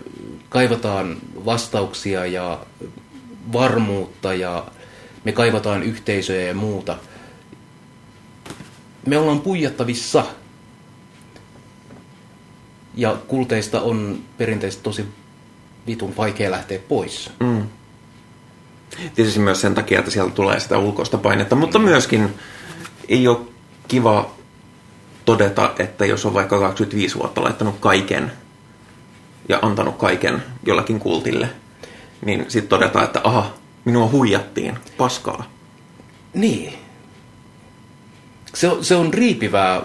[0.50, 2.66] kaivataan vastauksia ja
[3.54, 4.66] varmuutta ja
[5.24, 6.98] me kaivataan yhteisöjä ja muuta.
[9.06, 10.26] Me ollaan puijattavissa.
[12.96, 15.06] Ja kulteista on perinteisesti tosi
[15.88, 17.32] vitun vaikea lähteä pois.
[17.40, 17.64] Mm.
[19.16, 22.34] Tietysti myös sen takia, että sieltä tulee sitä ulkoista painetta, mutta myöskin
[23.10, 23.38] ei ole
[23.88, 24.32] kiva
[25.26, 28.32] todeta, että jos on vaikka 25 vuotta laittanut kaiken
[29.50, 31.50] ja antanut kaiken jollakin kultille,
[32.26, 33.54] niin sitten todeta, että aha,
[33.86, 35.50] minua huijattiin, paskaa.
[36.34, 36.74] Niin.
[38.54, 39.82] Se on, se on riipivää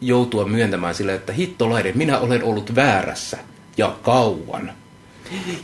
[0.00, 3.38] joutua myöntämään sille, että hittolainen, minä olen ollut väärässä
[3.76, 4.72] ja kauan.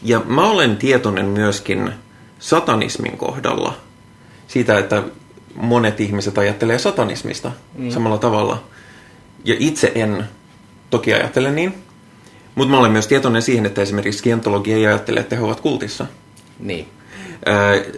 [0.02, 1.92] Ja mä olen tietoinen myöskin
[2.38, 3.76] satanismin kohdalla
[4.48, 5.02] siitä, että
[5.60, 7.90] monet ihmiset ajattelee satanismista mm.
[7.90, 8.64] samalla tavalla.
[9.44, 10.24] Ja itse en
[10.90, 11.74] toki ajattele niin,
[12.54, 16.06] mutta mä olen myös tietoinen siihen, että esimerkiksi skientologia ei ajattele, että he ovat kultissa.
[16.60, 16.88] Niin.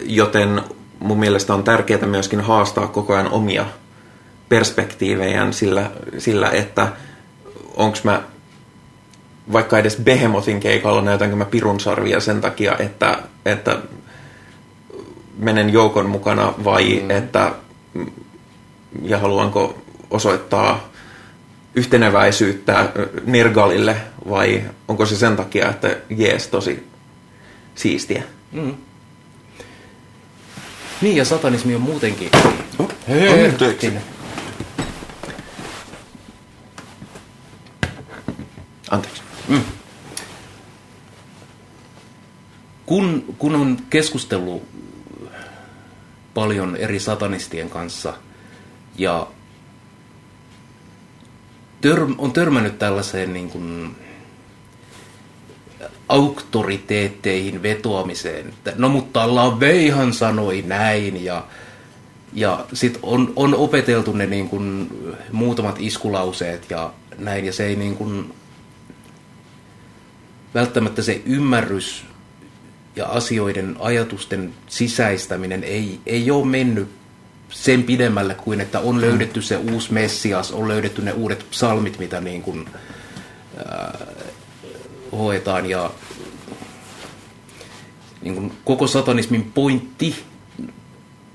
[0.03, 0.63] Joten
[0.99, 3.67] mun mielestä on tärkeää myöskin haastaa koko ajan omia
[4.49, 6.89] perspektiivejään sillä, sillä että
[7.77, 8.23] onko mä
[9.53, 13.79] vaikka edes Behemothin keikalla näytänkö mä pirun sarvia sen takia, että, että
[15.41, 17.11] menen joukon mukana vai mm.
[17.11, 17.53] että
[19.03, 19.79] ja haluanko
[20.11, 20.91] osoittaa
[21.75, 22.93] yhteneväisyyttä
[23.25, 23.97] Nergalille
[24.29, 26.87] vai onko se sen takia, että jees, tosi
[27.75, 28.23] siistiä.
[28.53, 28.75] Mm.
[31.01, 32.31] Niin, ja satanismi on muutenkin...
[32.79, 33.93] Oh, Hei, anteeksi.
[38.91, 39.23] Anteeksi.
[42.87, 44.63] Kun, kun on keskustellut
[46.35, 48.15] paljon eri satanistien kanssa
[48.99, 49.27] ja
[51.81, 53.97] tör, on törmännyt tällaiseen niin kuin
[56.09, 58.49] auktoriteetteihin vetoamiseen.
[58.49, 61.45] Että, no mutta Laveihan sanoi näin ja,
[62.33, 64.89] ja sitten on, on opeteltu ne niin kuin
[65.33, 68.35] muutamat iskulauseet ja näin ja se ei niin kuin,
[70.55, 72.05] välttämättä se ymmärrys
[72.97, 76.89] ja asioiden ajatusten sisäistäminen ei, ei ole mennyt
[77.51, 82.21] sen pidemmälle kuin, että on löydetty se uusi Messias, on löydetty ne uudet psalmit, mitä
[82.21, 82.69] niin kuin,
[83.59, 84.01] äh,
[85.13, 85.91] hoetaan ja
[88.23, 90.25] niin kuin koko satanismin pointti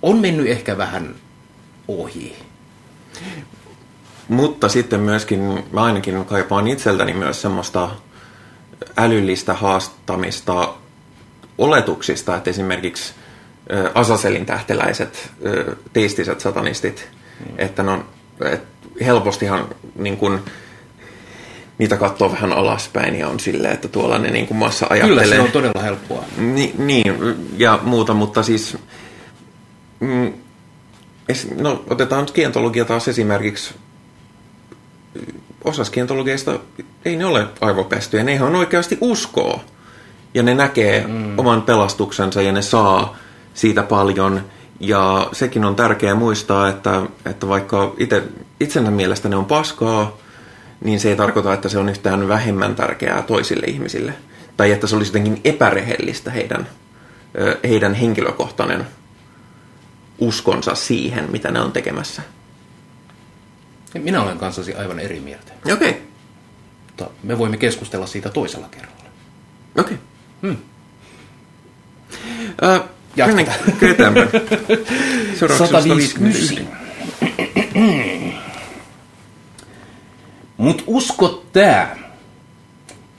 [0.02, 1.16] on mennyt ehkä vähän
[1.88, 2.36] ohi.
[4.28, 7.90] Mutta sitten myöskin, mä ainakin kaipaan itseltäni myös semmoista
[8.98, 10.74] älyllistä haastamista
[11.58, 13.14] oletuksista, että esimerkiksi
[13.94, 15.32] Asaselin tähteläiset
[15.94, 17.56] teistiset satanistit, mm.
[17.58, 18.06] että no,
[18.52, 18.62] et
[19.06, 20.40] helpostihan niin kun,
[21.78, 25.24] niitä katsoo vähän alaspäin ja on silleen, että tuolla ne niin kuin massa ajattelee.
[25.24, 26.24] Kyllä se on todella helppoa.
[26.38, 27.06] Ni, niin,
[27.58, 28.78] ja muuta, mutta siis
[30.00, 30.34] mm,
[31.56, 33.74] no, otetaan skientologia taas esimerkiksi.
[35.64, 36.60] Osa skientologeista
[37.06, 39.62] ei ne ole aivopestyjä, ne ihan oikeasti uskoo.
[40.36, 41.40] Ja ne näkee mm.
[41.40, 43.18] oman pelastuksensa ja ne saa
[43.54, 44.42] siitä paljon.
[44.80, 48.24] Ja sekin on tärkeää muistaa, että, että vaikka itse,
[48.60, 50.18] itsensä mielestä ne on paskaa,
[50.84, 54.14] niin se ei tarkoita, että se on yhtään vähemmän tärkeää toisille ihmisille.
[54.58, 56.68] Tai että se olisi jotenkin epärehellistä heidän,
[57.64, 58.88] heidän henkilökohtainen
[60.20, 62.22] uskonsa siihen, mitä ne on tekemässä.
[63.94, 65.52] Minä olen kanssasi aivan eri mieltä.
[65.74, 65.90] Okei.
[65.90, 66.02] Okay.
[66.88, 69.04] Mutta me voimme keskustella siitä toisella kerralla.
[69.78, 69.94] Okei.
[69.94, 70.15] Okay.
[70.46, 70.58] Hmm.
[72.64, 73.58] Uh, Jatketaan.
[73.82, 74.30] Eteenpäin.
[75.58, 76.68] 159.
[80.58, 81.98] Mut usko tää,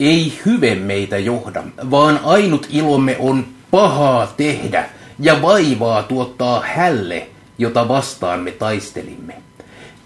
[0.01, 7.89] ei hyve meitä johda, vaan ainut ilomme on pahaa tehdä ja vaivaa tuottaa hälle, jota
[7.89, 9.35] vastaan me taistelimme.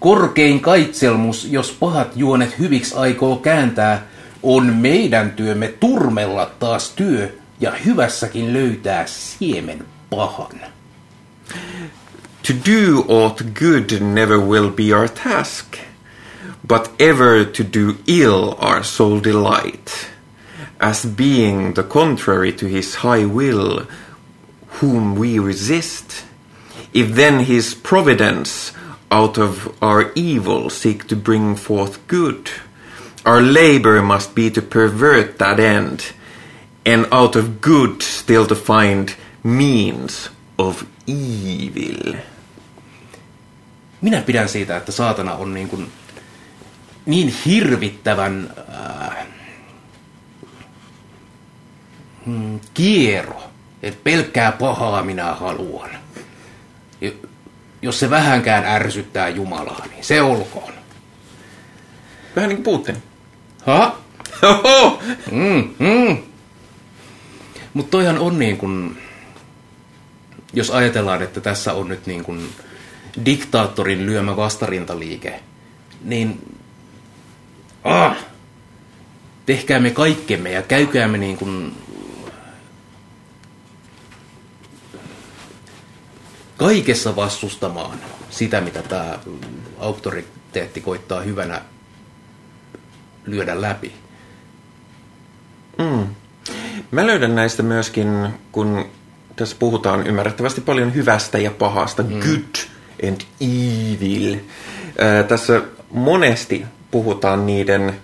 [0.00, 4.06] Korkein kaitselmus, jos pahat juonet hyviksi aikoo kääntää,
[4.42, 10.60] on meidän työmme turmella taas työ ja hyvässäkin löytää siemen pahan.
[12.42, 15.66] To do aught good never will be our task,
[16.66, 20.10] but ever to do ill our sole delight,
[20.78, 23.86] as being the contrary to his high will,
[24.80, 26.24] whom we resist,
[26.94, 28.72] if then his providence
[29.10, 32.50] out of our evil seek to bring forth good,
[33.26, 36.00] our labor must be to pervert that end,
[36.86, 39.08] and out of good still to find
[39.42, 42.14] means of evil.
[44.00, 45.92] Minä pidän siitä, että saatana on niin, kuin,
[47.06, 49.26] niin hirvittävän äh,
[52.26, 53.42] mm, kiero,
[53.82, 55.90] että pelkkää pahaa minä haluan.
[57.82, 60.72] Jos se vähänkään ärsyttää Jumalaa, niin se olkoon.
[62.36, 63.09] Vähän niin kuin Putin.
[63.66, 63.96] Ha?
[65.30, 66.18] mm, mm.
[67.74, 68.98] Mutta toihan on niin kuin,
[70.52, 72.48] jos ajatellaan, että tässä on nyt niin kuin
[73.24, 75.40] diktaattorin lyömä vastarintaliike,
[76.04, 76.56] niin
[77.84, 78.16] ah,
[79.46, 81.76] tehkäämme kaikkemme ja käykäämme niin kuin
[86.56, 87.98] kaikessa vastustamaan
[88.30, 89.18] sitä, mitä tämä
[89.78, 91.62] auktoriteetti koittaa hyvänä
[93.30, 93.92] lyödä läpi.
[95.78, 96.06] Mm.
[96.90, 98.84] Mä löydän näistä myöskin, kun
[99.36, 102.08] tässä puhutaan ymmärrettävästi paljon hyvästä ja pahasta, mm.
[102.08, 102.66] good
[103.08, 104.36] and evil.
[104.98, 107.94] Ää, tässä monesti puhutaan niiden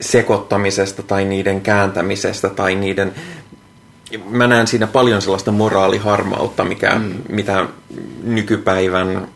[0.00, 3.14] sekoittamisesta tai niiden kääntämisestä tai niiden
[4.30, 7.14] mä näen siinä paljon sellaista moraaliharmautta, mikä, mm.
[7.28, 7.66] mitä
[8.22, 9.28] nykypäivän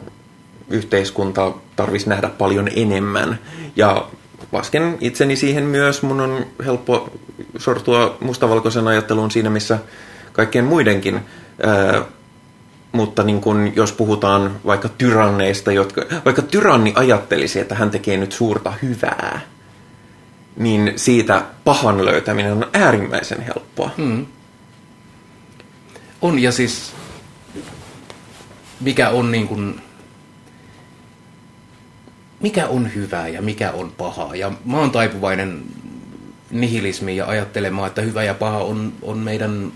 [0.71, 3.39] yhteiskunta tarvitsisi nähdä paljon enemmän.
[3.77, 4.09] Ja
[4.53, 6.03] lasken itseni siihen myös.
[6.03, 7.11] Mun on helppo
[7.59, 9.79] sortua mustavalkoisen ajatteluun siinä, missä
[10.33, 11.21] kaikkien muidenkin.
[11.63, 12.03] Ää,
[12.93, 18.33] mutta niin kun, jos puhutaan vaikka tyranneista, jotka, vaikka tyranni ajattelisi, että hän tekee nyt
[18.33, 19.41] suurta hyvää,
[20.57, 23.91] niin siitä pahan löytäminen on äärimmäisen helppoa.
[23.97, 24.27] Mm.
[26.23, 26.93] On ja siis
[28.81, 29.81] mikä on niin kuin,
[32.41, 34.37] mikä on hyvää ja mikä on pahaa.
[34.37, 35.63] Ja mä oon taipuvainen
[36.51, 39.73] nihilismiin ja ajattelemaan, että hyvä ja paha on, on meidän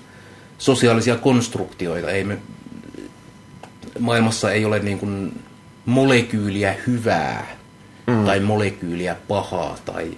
[0.58, 2.10] sosiaalisia konstruktioita.
[2.10, 2.38] Ei me,
[3.98, 5.40] maailmassa ei ole niin kuin
[5.86, 7.56] molekyyliä hyvää
[8.06, 8.24] mm.
[8.24, 10.16] tai molekyyliä pahaa tai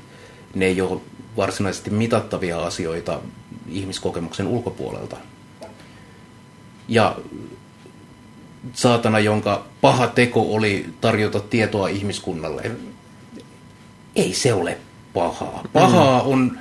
[0.55, 1.01] ne ei ole
[1.37, 3.21] varsinaisesti mitattavia asioita
[3.69, 5.17] ihmiskokemuksen ulkopuolelta.
[6.89, 7.17] Ja
[8.73, 12.71] saatana, jonka paha teko oli tarjota tietoa ihmiskunnalle,
[14.17, 14.79] ei se ole
[15.15, 15.63] pahaa.
[15.73, 16.31] Pahaa mm.
[16.31, 16.59] on,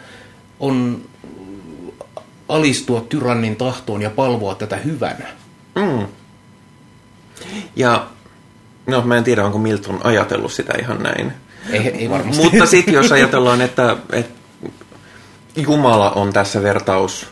[0.60, 1.02] on
[2.50, 5.26] alistua tyrannin tahtoon ja palvoa tätä hyvänä.
[5.76, 6.08] Mm.
[7.76, 8.08] Ja
[8.88, 11.34] no mä en tiedä, onko Milton ajatellut sitä ihan näin.
[11.70, 12.44] Ei, ei varmasti.
[12.44, 14.36] Mutta sitten jos ajatellaan, että, että
[15.56, 17.28] Jumala on tässä vertaus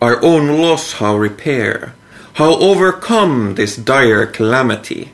[0.00, 1.88] our own loss how repair,
[2.38, 5.08] how overcome this dire calamity,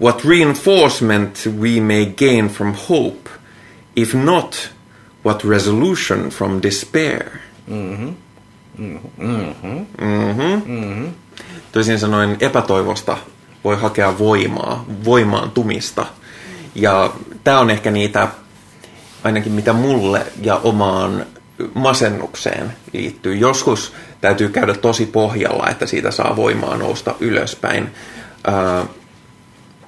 [0.00, 3.28] what reinforcement we may gain from hope,
[3.96, 4.71] if not,
[5.26, 7.30] what resolution from despair.
[7.66, 8.14] Mm-hmm.
[9.98, 11.08] Mm-hmm.
[11.72, 13.16] Toisin sanoen epätoivosta
[13.64, 16.06] voi hakea voimaa, voimaantumista.
[16.74, 17.12] Ja
[17.44, 18.28] tämä on ehkä niitä,
[19.24, 21.26] ainakin mitä mulle ja omaan
[21.74, 23.36] masennukseen liittyy.
[23.36, 27.90] Joskus täytyy käydä tosi pohjalla, että siitä saa voimaa nousta ylöspäin.
[28.46, 28.86] Ää,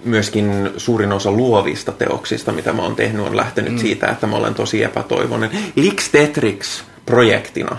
[0.05, 3.78] myöskin suurin osa luovista teoksista, mitä mä oon tehnyt, on lähtenyt mm.
[3.78, 5.50] siitä, että mä olen tosi epätoivoinen.
[5.76, 7.76] Lix Tetrix projektina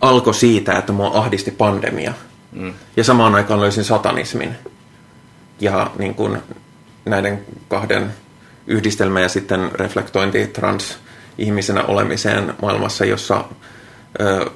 [0.00, 2.14] alkoi siitä, että mua ahdisti pandemia.
[2.52, 2.74] Mm.
[2.96, 4.54] Ja samaan aikaan löysin satanismin.
[5.60, 6.38] Ja niin kuin
[7.04, 8.14] näiden kahden
[8.66, 13.44] yhdistelmä ja sitten reflektointi trans-ihmisenä olemiseen maailmassa, jossa
[14.20, 14.50] ö,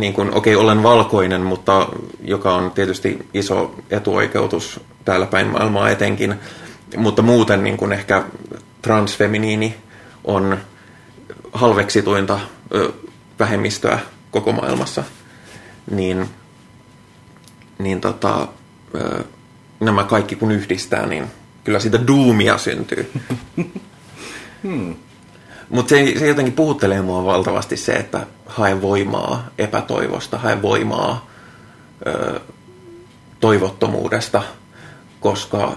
[0.00, 1.88] niin kuin, okei, okay, olen valkoinen, mutta
[2.24, 6.34] joka on tietysti iso etuoikeutus täällä päin maailmaa etenkin,
[6.96, 8.24] mutta muuten niin kuin ehkä
[8.82, 9.74] transfeminiini
[10.24, 10.58] on
[11.52, 12.40] halveksituinta
[12.74, 12.92] ö,
[13.38, 13.98] vähemmistöä
[14.30, 15.04] koko maailmassa,
[15.90, 16.28] niin,
[17.78, 18.48] niin tota,
[18.94, 19.24] ö,
[19.80, 21.26] nämä kaikki kun yhdistää, niin
[21.64, 23.10] kyllä siitä duumia syntyy.
[24.62, 24.96] Hmm.
[25.70, 31.30] Mutta se, se jotenkin puhuttelee mua valtavasti se, että hae voimaa epätoivosta, hae voimaa
[32.06, 32.40] ö,
[33.40, 34.42] toivottomuudesta,
[35.20, 35.76] koska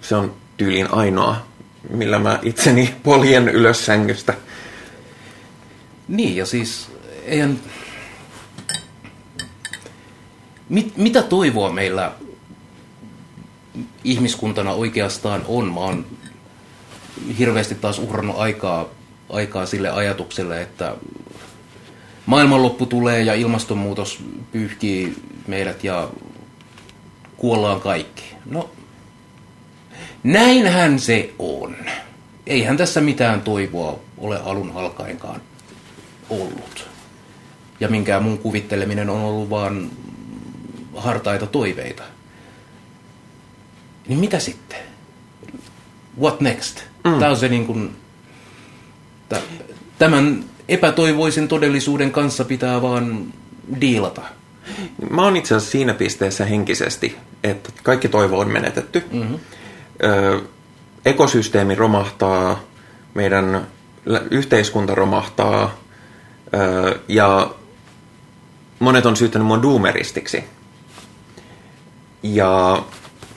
[0.00, 1.46] se on tyylin ainoa,
[1.90, 4.34] millä mä itseni poljen ylös sängystä.
[6.08, 6.88] Niin, ja siis
[7.24, 7.60] eihän...
[10.68, 12.12] Mit, mitä toivoa meillä
[14.04, 15.72] ihmiskuntana oikeastaan on?
[15.72, 16.06] Mä oon
[17.38, 18.88] hirveästi taas uhrannut aikaa,
[19.28, 20.94] aikaa sille ajatukselle, että
[22.26, 24.18] maailmanloppu tulee ja ilmastonmuutos
[24.52, 25.14] pyyhkii
[25.46, 26.08] meidät ja
[27.36, 28.24] kuollaan kaikki.
[28.46, 28.70] No,
[30.22, 31.76] näinhän se on.
[32.46, 35.40] Eihän tässä mitään toivoa ole alun alkaenkaan
[36.30, 36.88] ollut.
[37.80, 39.90] Ja minkään muun kuvitteleminen on ollut vaan
[40.96, 42.02] hartaita toiveita.
[44.08, 44.78] Niin mitä sitten?
[46.20, 46.80] What next?
[47.04, 47.18] Mm.
[47.18, 47.96] Tämä on se niin kuin,
[49.98, 53.26] tämän epätoivoisen todellisuuden kanssa pitää vaan
[53.80, 54.22] diilata.
[55.10, 59.04] Mä oon itse asiassa siinä pisteessä henkisesti, että kaikki toivo on menetetty.
[59.12, 59.38] Mm-hmm.
[60.04, 60.40] Ö,
[61.04, 62.60] ekosysteemi romahtaa,
[63.14, 63.66] meidän
[64.30, 65.74] yhteiskunta romahtaa
[66.54, 67.50] ö, ja
[68.78, 70.44] monet on syyttänyt mua doomeristiksi.
[72.22, 72.82] Ja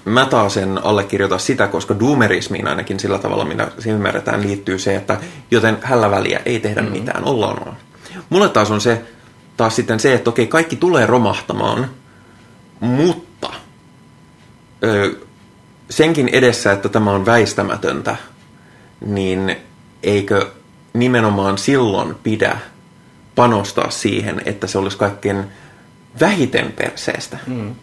[0.07, 4.95] mä taas en allekirjoita sitä, koska doomerismiin ainakin sillä tavalla, mitä se ymmärretään, liittyy se,
[4.95, 5.19] että
[5.51, 6.99] joten hällä väliä ei tehdä mm-hmm.
[6.99, 7.73] mitään, ollaan on.
[8.29, 9.01] Mulle taas on se
[9.57, 11.89] taas sitten se, että okei, kaikki tulee romahtamaan,
[12.79, 13.49] mutta
[14.83, 15.15] ö,
[15.89, 18.15] senkin edessä, että tämä on väistämätöntä,
[19.05, 19.55] niin
[20.03, 20.47] eikö
[20.93, 22.57] nimenomaan silloin pidä
[23.35, 25.43] panostaa siihen, että se olisi kaikkein
[26.19, 27.37] vähiten perseestä.
[27.47, 27.75] Mm.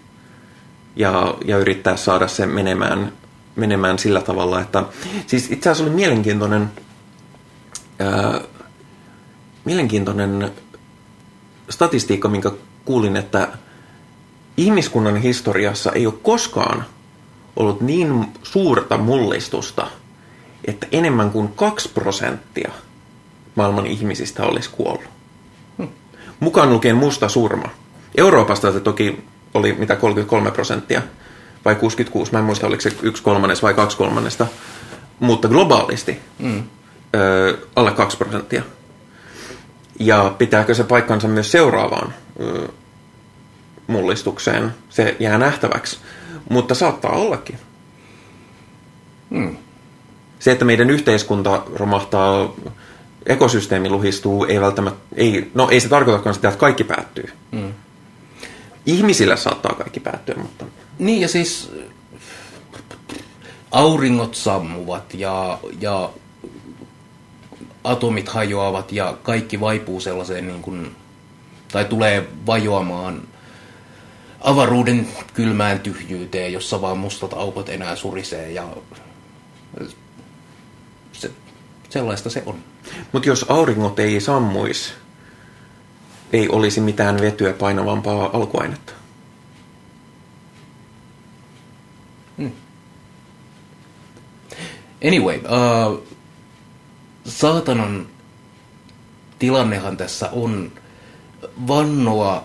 [0.97, 3.13] Ja, ja yrittää saada se menemään,
[3.57, 4.85] menemään sillä tavalla, että...
[5.27, 6.71] Siis itse asiassa oli mielenkiintoinen,
[7.99, 8.41] ää,
[9.65, 10.53] mielenkiintoinen
[11.71, 12.51] statistiikka, minkä
[12.85, 13.49] kuulin, että
[14.57, 16.85] ihmiskunnan historiassa ei ole koskaan
[17.57, 19.87] ollut niin suurta mullistusta,
[20.65, 22.73] että enemmän kuin 2 prosenttia
[23.55, 25.11] maailman ihmisistä olisi kuollut.
[25.79, 25.89] Hmm.
[26.41, 27.69] Mukaan lukien musta surma.
[28.17, 29.25] Euroopasta se toki
[29.55, 31.03] oli mitä 33 prosenttia
[31.65, 34.47] vai 66, mä en muista oliko se yksi kolmannes vai kaksi kolmannesta,
[35.21, 36.63] mutta globaalisti hmm.
[37.15, 38.63] ö, alle 2 prosenttia.
[40.01, 42.69] Ja pitääkö se paikkansa myös seuraavaan ö,
[43.87, 45.99] mullistukseen, se jää nähtäväksi.
[46.51, 47.59] Mutta saattaa ollakin.
[49.31, 49.57] Hmm.
[50.39, 52.55] Se, että meidän yhteiskunta romahtaa,
[53.27, 57.33] ekosysteemi luhistuu, ei välttämättä, ei, no ei se tarkoitakaan sitä, että kaikki päättyy.
[57.53, 57.73] Hmm.
[58.87, 60.65] Ihmisillä saattaa kaikki päättyä, mutta...
[60.99, 61.73] Niin ja siis
[63.71, 66.11] auringot sammuvat ja, ja
[67.85, 70.97] atomit hajoavat ja kaikki vaipuu sellaiseen niin kuin,
[71.73, 73.23] tai tulee vajoamaan
[74.41, 78.69] avaruuden kylmään tyhjyyteen, jossa vaan mustat aukot enää surisee ja
[81.13, 81.31] se,
[81.89, 82.59] sellaista se on.
[83.13, 84.93] Mutta jos auringot ei sammuisi,
[86.35, 88.93] ei olisi mitään vetyä painavampaa alkuainetta.
[92.39, 92.53] Hmm.
[95.07, 96.03] Anyway, uh,
[97.25, 98.07] saatanan
[99.39, 100.73] tilannehan tässä on
[101.69, 102.45] vannoa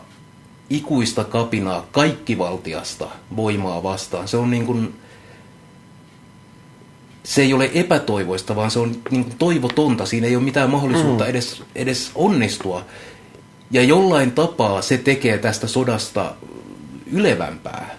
[0.69, 4.27] ikuista kapinaa kaikkivaltiasta voimaa vastaan.
[4.27, 4.99] Se on niin kuin,
[7.23, 10.05] se ei ole epätoivoista, vaan se on niin kuin toivotonta.
[10.05, 11.29] Siinä ei ole mitään mahdollisuutta mm.
[11.29, 12.85] edes, edes onnistua.
[13.71, 16.35] Ja jollain tapaa se tekee tästä sodasta
[17.11, 17.95] ylevämpää.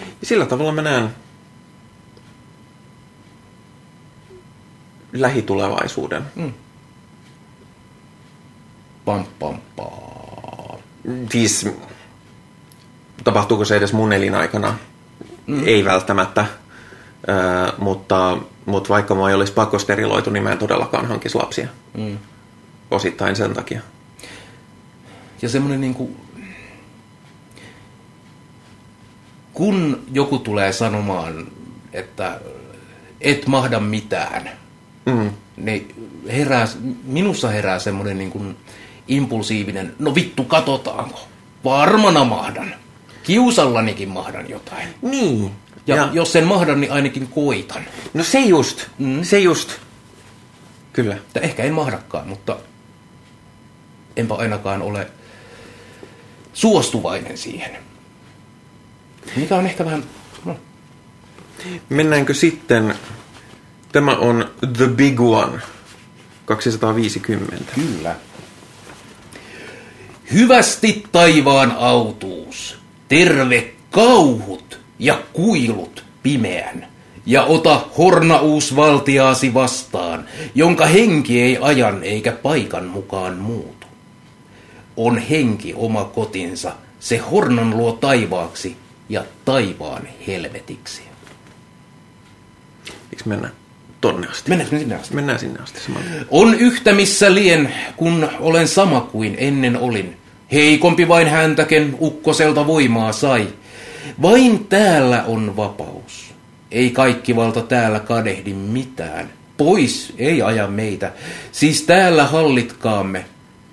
[0.00, 1.14] Ja sillä tavalla mä näen
[5.12, 6.22] lähitulevaisuuden.
[6.34, 6.52] Mm.
[9.04, 9.88] Pam, pam, pam.
[11.32, 11.68] Siis,
[13.24, 14.74] tapahtuuko se edes mun elinaikana?
[15.46, 15.62] Mm.
[15.66, 16.46] Ei välttämättä.
[17.28, 21.68] Ö, mutta, mutta vaikka mä ei olisi pakosteriloitu, niin mä en todellakaan hankisi lapsia.
[21.94, 22.18] Mm.
[22.90, 23.80] Osittain sen takia.
[25.42, 26.16] Ja semmoinen niin kuin,
[29.52, 31.46] kun joku tulee sanomaan,
[31.92, 32.40] että
[33.20, 34.50] et mahda mitään,
[35.06, 35.30] mm.
[35.56, 35.94] niin
[36.26, 36.68] herää,
[37.04, 38.56] minussa herää semmoinen niin kuin,
[39.08, 41.20] impulsiivinen, no vittu katotaanko,
[41.64, 42.74] varmana mahdan.
[43.22, 44.88] Kiusallanikin mahdan jotain.
[45.02, 45.50] Niin.
[45.86, 47.82] Ja, ja jos sen mahdan, niin ainakin koitan.
[48.14, 49.22] No se just, mm.
[49.22, 49.72] se just.
[50.92, 51.14] Kyllä.
[51.14, 52.56] Että ehkä en mahdakaan, mutta
[54.16, 55.06] enpä ainakaan ole
[56.52, 57.76] suostuvainen siihen.
[59.36, 60.04] Mikä on ehkä vähän...
[60.44, 60.56] No.
[61.88, 62.94] Mennäänkö sitten...
[63.92, 65.62] Tämä on The Big One.
[66.44, 67.56] 250.
[67.74, 68.16] Kyllä.
[70.32, 72.78] Hyvästi taivaan autuus,
[73.08, 76.86] terve kauhut ja kuilut pimeän,
[77.26, 83.83] ja ota hornauus valtiaasi vastaan, jonka henki ei ajan eikä paikan mukaan muutu.
[84.96, 88.76] On henki oma kotinsa, se hornan luo taivaaksi
[89.08, 91.02] ja taivaan helvetiksi.
[93.10, 93.50] Miksi mennä
[94.00, 94.50] tonne asti?
[94.50, 95.14] Mennään sinne asti.
[95.14, 96.06] Mennään sinne asti samalla.
[96.30, 100.16] On yhtä missä lien, kun olen sama kuin ennen olin.
[100.52, 103.48] Heikompi vain häntäken ukkoselta voimaa sai.
[104.22, 106.34] Vain täällä on vapaus.
[106.70, 109.30] Ei kaikki valta täällä kadehdi mitään.
[109.56, 111.12] Pois ei aja meitä.
[111.52, 113.24] Siis täällä hallitkaamme.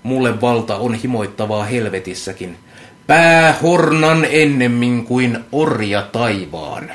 [0.03, 2.57] Mulle valta on himoittavaa helvetissäkin.
[3.07, 6.91] Pää hornan ennemmin kuin orja taivaan.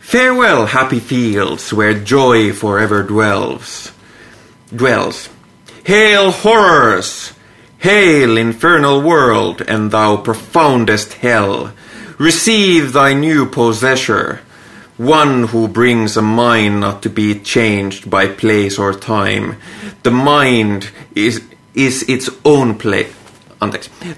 [0.00, 3.92] Farewell, happy fields where joy forever dwells.
[4.78, 5.30] Dwells.
[5.88, 7.34] Hail horrors!
[7.78, 11.68] Hail infernal world, and thou profoundest hell!
[12.18, 14.40] Receive thy new possessor,
[14.98, 19.56] one who brings a mind not to be changed by place or time.
[20.02, 21.42] The mind is,
[21.74, 23.14] is its own place.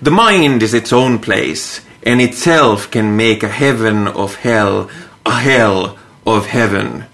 [0.02, 4.90] The mind is its own place, and itself can make a heaven of hell,
[5.24, 7.04] a hell of heaven.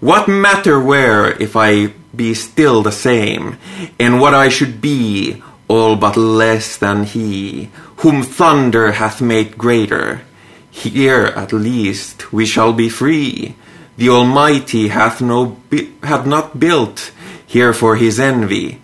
[0.00, 3.58] What matter where if I be still the same,
[3.98, 10.22] and what I should be all but less than he, whom thunder hath made greater.
[10.76, 13.54] Here at least we shall be free.
[13.96, 15.56] The Almighty hath no
[16.02, 17.12] hath not built
[17.46, 18.82] here for his envy,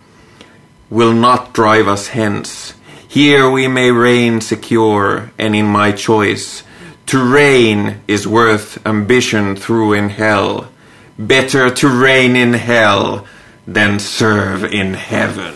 [0.88, 2.72] will not drive us hence.
[3.06, 6.62] Here we may reign secure, and in my choice,
[7.06, 10.72] to reign is worth ambition through in hell.
[11.18, 13.26] Better to reign in hell
[13.66, 15.54] than serve in heaven.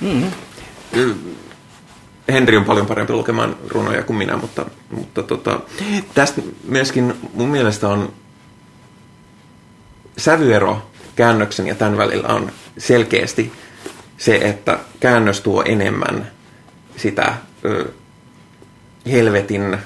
[0.00, 0.32] Mm.
[2.28, 5.60] Henri on paljon parempi lukemaan runoja kuin minä, mutta, mutta tota,
[6.14, 8.12] tästä myöskin mun mielestä on
[10.16, 10.82] sävyero
[11.16, 13.52] käännöksen ja tämän välillä on selkeästi
[14.18, 16.30] se, että käännös tuo enemmän
[16.96, 17.34] sitä
[17.64, 17.92] ö,
[19.10, 19.78] helvetin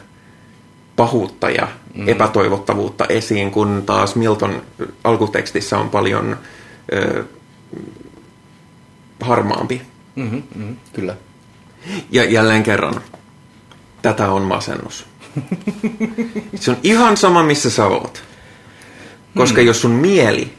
[0.97, 2.09] pahuutta ja mm.
[2.09, 4.62] epätoivottavuutta esiin, kun taas Milton
[5.05, 6.37] alkutekstissä on paljon
[6.93, 7.24] ö,
[9.20, 9.83] harmaampi.
[10.16, 11.16] Mm-hmm, mm-hmm, kyllä.
[12.11, 13.01] Ja jälleen kerran,
[14.03, 15.07] tätä on masennus.
[16.55, 18.23] Se on ihan sama, missä sä oot.
[19.37, 19.66] Koska mm.
[19.66, 20.55] jos sun mieli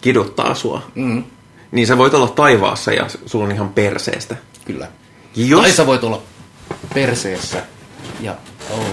[0.00, 1.24] kiduttaa sua, mm.
[1.72, 4.36] niin sä voit olla taivaassa ja sulla on ihan perseestä.
[4.64, 4.88] Kyllä.
[5.36, 5.60] Jos...
[5.60, 6.22] Tai sä voit olla
[6.94, 7.62] perseessä
[8.20, 8.36] ja...
[8.70, 8.86] Oh.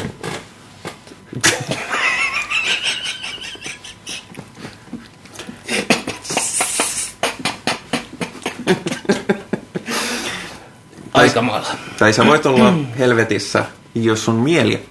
[11.19, 11.69] Aikamaalla.
[11.99, 13.65] Tai sä voit olla helvetissä,
[13.95, 14.85] jos sun mieli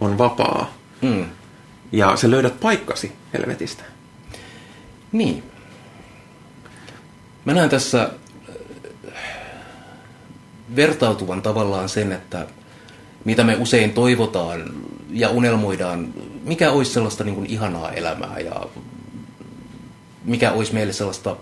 [0.00, 0.74] on vapaa.
[1.02, 1.24] Mm.
[1.92, 3.82] Ja sä löydät paikkasi helvetistä.
[5.12, 5.42] Niin.
[7.44, 8.10] Mä näen tässä
[9.08, 9.14] äh,
[10.76, 12.46] vertautuvan tavallaan sen, että
[13.24, 14.64] mitä me usein toivotaan
[15.10, 18.66] ja unelmoidaan, mikä olisi sellaista niin kuin ihanaa elämää ja
[20.24, 21.36] mikä olisi meille sellaista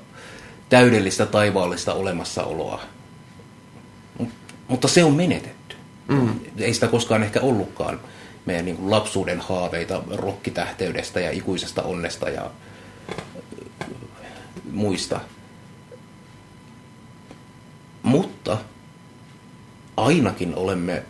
[0.68, 2.82] täydellistä taivaallista olemassaoloa.
[4.68, 5.76] Mutta se on menetetty.
[6.08, 6.40] Mm.
[6.58, 8.00] Ei sitä koskaan ehkä ollutkaan
[8.46, 12.50] meidän niin kuin lapsuuden haaveita rokkitähteydestä ja ikuisesta onnesta ja
[14.72, 15.20] muista.
[18.02, 18.58] Mutta
[19.96, 21.02] ainakin olemme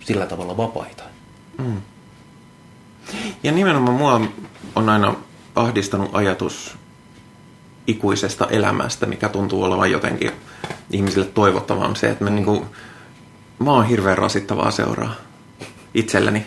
[0.00, 1.04] sillä tavalla vapaita.
[1.58, 1.80] Mm.
[3.42, 4.20] Ja nimenomaan mua
[4.74, 5.14] on aina
[5.54, 6.76] ahdistanut ajatus
[7.86, 10.30] ikuisesta elämästä, mikä tuntuu olevan jotenkin
[10.90, 12.66] ihmisille toivottavan se, että me niinku,
[13.58, 15.14] mä oon hirveän rasittavaa seuraa
[15.94, 16.46] itselleni.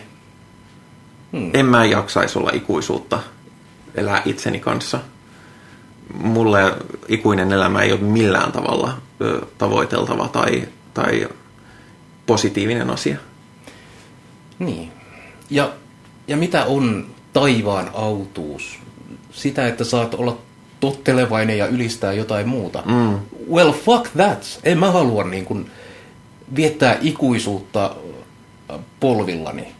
[1.32, 1.50] Hmm.
[1.54, 3.18] En mä jaksaisi olla ikuisuutta
[3.94, 5.00] elää itseni kanssa.
[6.14, 6.74] Mulle
[7.08, 11.28] ikuinen elämä ei ole millään tavalla ö, tavoiteltava tai, tai
[12.26, 13.18] positiivinen asia.
[14.58, 14.92] Niin.
[15.50, 15.72] Ja,
[16.28, 18.78] ja mitä on taivaan autuus?
[19.32, 20.38] Sitä, että saat olla
[20.80, 22.82] tottelevainen ja ylistää jotain muuta.
[22.86, 23.18] Mm.
[23.52, 24.60] Well, fuck that.
[24.64, 25.70] En mä halua niin kuin
[26.56, 27.96] viettää ikuisuutta
[29.00, 29.74] polvillani.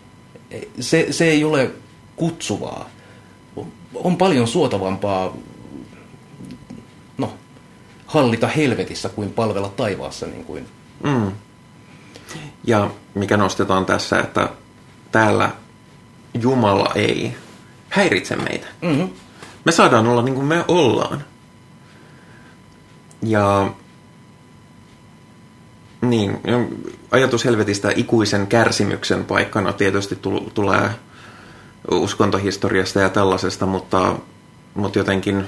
[0.81, 1.71] Se, se ei ole
[2.17, 2.91] kutsuvaa.
[3.95, 5.37] On paljon suotavampaa
[7.19, 7.33] no,
[8.07, 10.27] hallita helvetissä kuin palvella taivaassa.
[10.27, 10.67] Niin kuin.
[11.05, 11.33] Mm.
[12.65, 14.49] Ja mikä nostetaan tässä, että
[15.13, 15.51] täällä
[16.41, 17.35] Jumala ei
[17.89, 18.67] häiritse meitä.
[18.83, 19.09] Mm-hmm.
[19.69, 21.25] Me saadaan olla niin kuin me ollaan.
[23.23, 23.71] Ja
[26.01, 26.41] niin,
[27.11, 30.19] ajatus helvetistä ikuisen kärsimyksen paikkana tietysti
[30.55, 30.91] tulee
[31.91, 34.17] uskontohistoriasta ja tällaisesta, mutta,
[34.75, 35.45] mutta jotenkin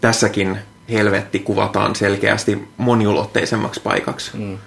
[0.00, 0.58] tässäkin
[0.88, 4.30] helvetti kuvataan selkeästi moniulotteisemmaksi paikaksi.
[4.36, 4.58] Mm.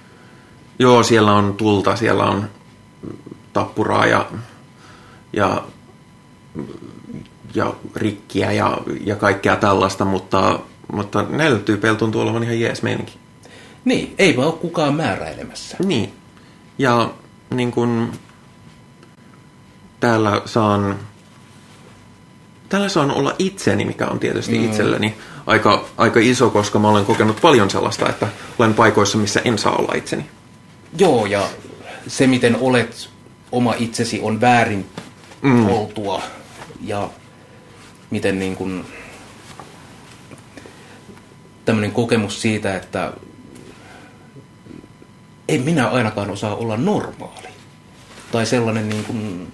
[0.80, 2.50] Joo, siellä on tulta, siellä on
[3.54, 4.26] tappuraa ja,
[5.34, 5.64] ja,
[7.56, 10.60] ja rikkiä ja, ja kaikkea tällaista, mutta,
[10.94, 13.18] mutta näillä tyypeillä tuntuu olevan ihan jees meininki.
[13.86, 15.78] Niin, ei vaan ole kukaan määräilemässä.
[15.86, 16.14] Niin.
[16.78, 17.12] Ja
[17.50, 18.12] niin kun,
[20.00, 21.00] täällä saan,
[22.70, 24.66] täällä saan olla itseni, mikä on tietysti mm.
[24.66, 25.16] itselleni
[25.46, 28.28] aika, aika iso, koska mä olen kokenut paljon sellaista, että
[28.60, 30.26] olen paikoissa, missä en saa olla itseni.
[30.98, 31.48] Joo, ja
[32.08, 33.10] se miten olet
[33.52, 34.86] oma itsesi on väärin
[35.42, 35.70] mm.
[35.70, 36.22] oltua
[36.82, 37.10] ja
[38.12, 38.86] miten niin kuin
[41.66, 43.14] tämmöinen kokemus siitä, että
[45.48, 47.48] en minä ainakaan osaa olla normaali.
[48.32, 49.52] Tai sellainen niin kuin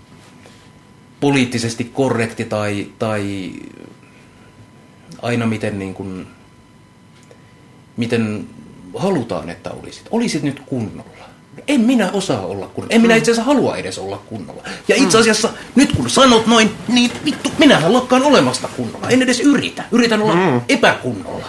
[1.20, 3.52] poliittisesti korrekti tai, tai
[5.22, 6.28] aina miten, niin kuin,
[7.98, 8.48] miten
[8.98, 10.08] halutaan, että olisit.
[10.12, 11.33] Olisit nyt kunnolla.
[11.68, 12.96] En minä osaa olla kunnolla.
[12.96, 14.64] En minä itse asiassa halua edes olla kunnolla.
[14.88, 15.54] Ja itse asiassa, mm.
[15.76, 19.10] nyt kun sanot noin, niin vittu, minähän lakkaan olemasta kunnolla.
[19.10, 19.84] En edes yritä.
[19.92, 20.62] Yritän olla mm.
[20.70, 21.46] epäkunnolla.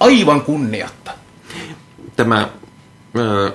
[0.00, 1.10] Aivan kunniatta.
[2.16, 2.48] Tämä
[3.14, 3.52] uh,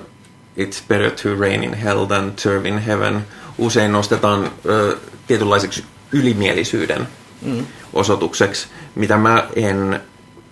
[0.58, 3.26] It's better to reign in hell than serve in heaven
[3.58, 4.98] usein nostetaan uh,
[5.28, 7.08] tietynlaiseksi ylimielisyyden
[7.42, 7.66] mm.
[7.94, 10.00] osoitukseksi, mitä mä en,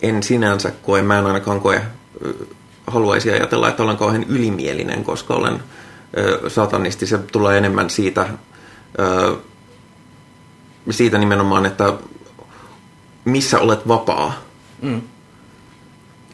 [0.01, 1.81] en sinänsä koe, mä en ainakaan koe
[2.89, 5.63] haluaisi ajatella, että olen kauhean ylimielinen, koska olen
[6.17, 7.07] ö, satanisti.
[7.07, 8.29] Se tulee enemmän siitä,
[8.99, 9.37] ö,
[10.89, 11.93] siitä nimenomaan, että
[13.25, 14.33] missä olet vapaa.
[14.81, 15.01] Mm.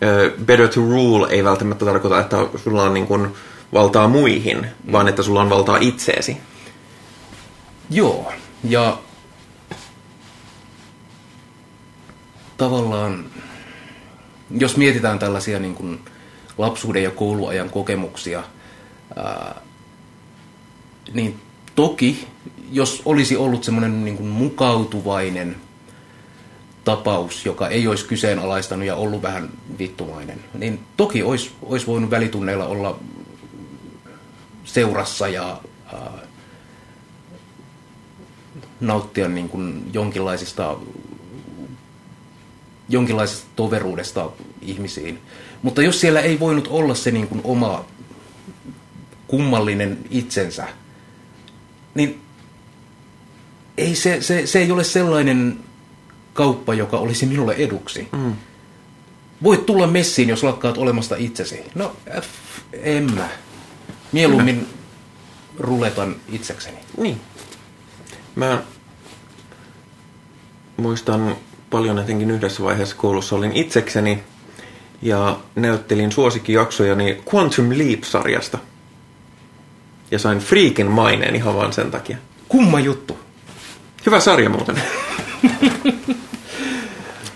[0.03, 3.27] Ö, better to rule ei välttämättä tarkoita, että sulla on niin kuin
[3.73, 4.91] valtaa muihin, mm.
[4.91, 6.37] vaan että sulla on valtaa itseesi.
[7.89, 8.31] Joo,
[8.63, 8.97] ja
[12.57, 13.25] tavallaan,
[14.57, 15.99] jos mietitään tällaisia niin kuin
[16.57, 18.43] lapsuuden ja kouluajan kokemuksia,
[19.15, 19.61] ää,
[21.13, 21.39] niin
[21.75, 22.27] toki,
[22.71, 25.55] jos olisi ollut semmoinen niin kuin mukautuvainen
[26.83, 29.49] tapaus, joka ei olisi kyseenalaistanut ja ollut vähän
[29.79, 32.99] vittumainen, niin toki olisi, olisi voinut välitunneilla olla
[34.63, 35.61] seurassa ja
[35.93, 36.25] ää,
[38.79, 40.77] nauttia niin kuin jonkinlaisista,
[42.89, 44.29] jonkinlaisesta toveruudesta
[44.61, 45.19] ihmisiin.
[45.65, 47.85] Mutta jos siellä ei voinut olla se niin kuin oma
[49.27, 50.67] kummallinen itsensä,
[51.95, 52.21] niin
[53.77, 55.59] ei se, se, se ei ole sellainen
[56.33, 58.07] kauppa, joka olisi minulle eduksi.
[58.11, 58.33] Mm.
[59.43, 61.63] Voit tulla messiin, jos lakkaat olemasta itsesi.
[61.75, 62.27] No, f,
[62.73, 63.29] en mä.
[64.11, 64.65] Mieluummin mm.
[65.59, 66.77] ruletan itsekseni.
[66.97, 67.21] Niin.
[68.35, 68.63] Mä
[70.77, 71.35] muistan
[71.69, 74.23] paljon etenkin yhdessä vaiheessa koulussa olin itsekseni
[75.01, 78.57] ja näyttelin suosikkijaksojani Quantum Leap-sarjasta.
[80.11, 82.17] Ja sain freakin maineen ihan vaan sen takia.
[82.49, 83.17] Kumma juttu.
[84.05, 84.81] Hyvä sarja muuten.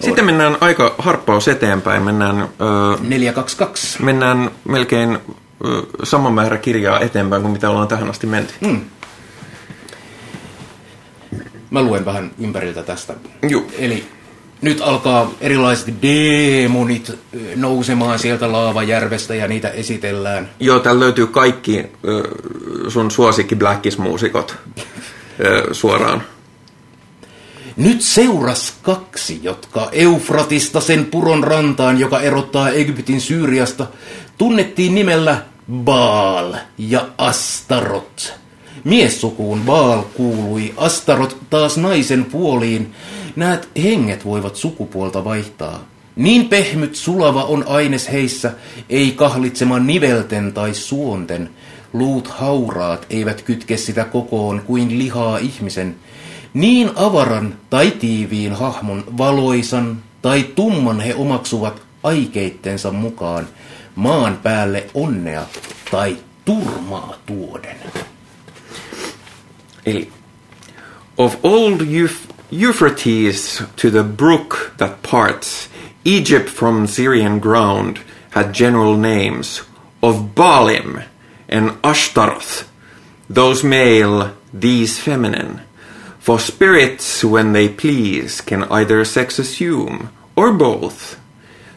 [0.05, 2.03] Sitten mennään aika harppaus eteenpäin.
[2.03, 4.03] Mennään, öö, 422.
[4.03, 5.17] Mennään melkein
[5.65, 8.53] öö, sama määrä kirjaa eteenpäin kuin mitä ollaan tähän asti menty.
[8.61, 8.81] Mm.
[11.69, 13.13] Mä luen vähän ympäriltä tästä.
[13.49, 13.63] Joo.
[13.77, 14.18] Eli
[14.61, 17.11] nyt alkaa erilaiset demonit
[17.55, 20.49] nousemaan sieltä laavajärvestä ja niitä esitellään.
[20.59, 21.85] Joo, täällä löytyy kaikki
[22.87, 24.55] sun suosikki Blackis-muusikot
[25.71, 26.23] suoraan.
[27.77, 33.87] Nyt seuras kaksi, jotka Eufratista sen puron rantaan, joka erottaa Egyptin Syyriasta,
[34.37, 35.41] tunnettiin nimellä
[35.83, 38.33] Baal ja Astarot.
[38.83, 42.93] Miessukuun Baal kuului, Astarot taas naisen puoliin.
[43.35, 45.85] Näet, henget voivat sukupuolta vaihtaa.
[46.15, 48.51] Niin pehmyt sulava on aines heissä,
[48.89, 51.49] ei kahlitsema nivelten tai suonten.
[51.93, 55.95] Luut hauraat eivät kytke sitä kokoon kuin lihaa ihmisen.
[56.53, 63.47] Niin avaran tai tiiviin hahmon valoisan tai tumman he omaksuvat aikeittensa mukaan
[63.95, 65.45] maan päälle onnea
[65.91, 67.77] tai turmaa tuoden.
[69.85, 70.09] Eli
[71.17, 71.81] of old
[72.51, 75.69] Euphrates to the brook that parts
[76.03, 77.99] Egypt from Syrian ground
[78.31, 79.61] had general names
[80.01, 81.05] of Baalim
[81.47, 82.67] and Ashtaroth,
[83.29, 85.61] those male, these feminine.
[86.17, 91.19] For spirits, when they please, can either sex assume, or both.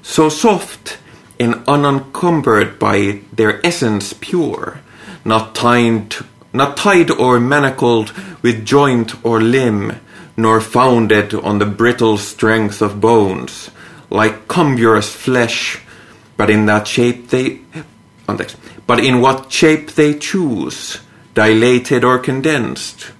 [0.00, 0.96] So soft
[1.38, 4.80] and unencumbered by their essence pure,
[5.24, 6.16] not tied
[6.52, 8.12] not tied or manacled
[8.42, 9.98] with joint or limb,
[10.36, 13.70] nor founded on the brittle strength of bones,
[14.10, 15.80] like cumbrous flesh,
[16.36, 17.60] but in that shape they,
[18.86, 21.00] but in what shape they choose,
[21.34, 23.12] dilated or condensed,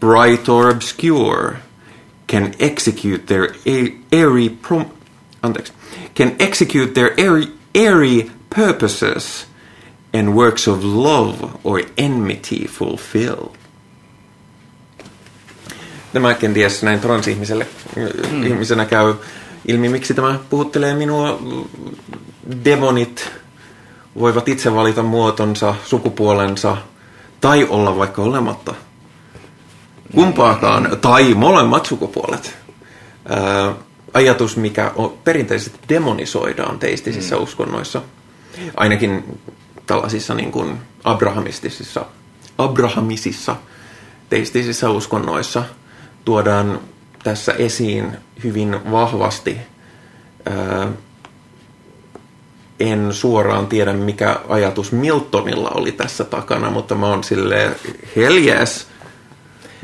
[0.00, 1.60] bright or obscure,
[2.26, 3.54] can execute their
[4.12, 4.92] airy prom-
[6.14, 9.46] can execute their airy, airy purposes
[10.12, 13.52] and works of love or enmity fulfill.
[16.12, 17.66] Tämä kenties näin transihmiselle
[18.30, 18.42] mm.
[18.42, 19.14] ihmisenä käy
[19.68, 21.42] ilmi, miksi tämä puhuttelee minua.
[22.64, 23.30] Demonit
[24.18, 26.76] voivat itse valita muotonsa, sukupuolensa
[27.40, 28.74] tai olla vaikka olematta.
[30.14, 32.56] Kumpaakaan, tai molemmat sukupuolet.
[33.28, 33.74] Ää,
[34.14, 37.42] ajatus, mikä on, perinteisesti demonisoidaan teistisissä mm.
[37.42, 38.02] uskonnoissa.
[38.76, 39.40] Ainakin
[39.86, 42.06] tällaisissa niin kuin abrahamistisissa,
[42.58, 43.56] abrahamisissa
[44.30, 45.64] teistisissä uskonnoissa
[46.28, 46.80] tuodaan
[47.22, 49.56] tässä esiin hyvin vahvasti
[52.80, 57.76] en suoraan tiedä, mikä ajatus Miltonilla oli tässä takana, mutta mä oon silleen,
[58.16, 58.86] hell yes.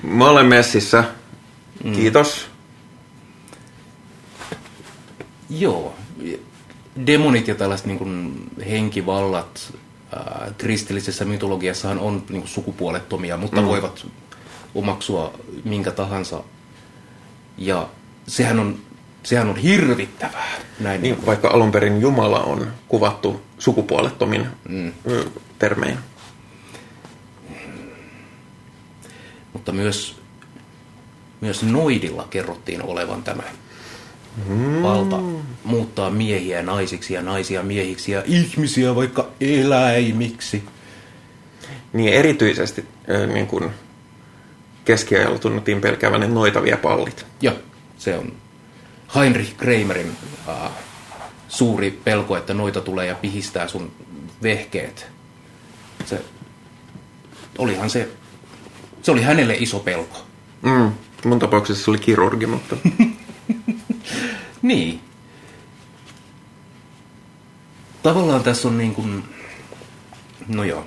[0.02, 1.04] Mä olen messissä.
[1.94, 2.46] Kiitos.
[5.50, 5.94] Joo.
[7.06, 8.34] Demonit ja tällaiset niin kuin
[8.70, 9.72] henkivallat
[10.16, 13.66] ää, kristillisessä mytologiassahan on niin kuin sukupuolettomia, mutta mm.
[13.66, 14.06] voivat
[14.74, 16.44] omaksua minkä tahansa.
[17.58, 17.88] Ja
[18.26, 18.78] sehän on,
[19.22, 20.54] sehän on hirvittävää.
[20.80, 24.92] Näin Niin, vaikka alun perin Jumala on kuvattu sukupuolettomin mm.
[25.58, 25.98] termein.
[29.52, 30.16] Mutta myös,
[31.40, 33.42] myös Noidilla kerrottiin olevan tämä
[34.48, 34.82] mm.
[34.82, 35.20] valta
[35.64, 40.64] muuttaa miehiä naisiksi ja naisia miehiksi ja ihmisiä vaikka eläimiksi.
[41.92, 42.84] Niin erityisesti
[43.32, 43.70] niin kuin
[44.84, 47.26] keskiajalla tunnettiin pelkäävän ne noitavia pallit.
[47.40, 47.52] Ja
[47.98, 48.32] se on
[49.14, 50.16] Heinrich Kramerin
[50.48, 50.70] äh,
[51.48, 53.92] suuri pelko, että noita tulee ja pihistää sun
[54.42, 55.06] vehkeet.
[56.04, 56.24] Se,
[57.58, 58.08] olihan se,
[59.02, 60.26] se oli hänelle iso pelko.
[60.62, 60.92] Mm.
[61.24, 62.76] Mun tapauksessa se oli kirurgi, mutta...
[64.62, 65.00] Niin.
[68.02, 69.24] Tavallaan tässä on niin kuin,
[70.48, 70.86] no joo.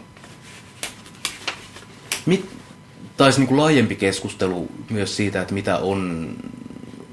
[2.25, 2.56] Mit,
[3.17, 6.29] taisi niin kuin laajempi keskustelu myös siitä, että mitä on,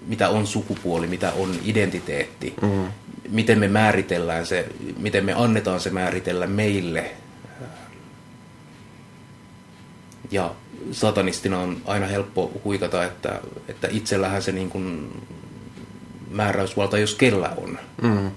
[0.07, 2.85] mitä on sukupuoli, mitä on identiteetti, mm.
[3.29, 4.67] miten me määritellään se,
[4.99, 7.11] miten me annetaan se määritellä meille.
[10.31, 10.55] Ja
[10.93, 15.13] satanistina on aina helppo huikata, että, että itsellähän se niin kuin
[16.31, 17.79] määräysvalta, jos kellä on.
[18.03, 18.31] Mm.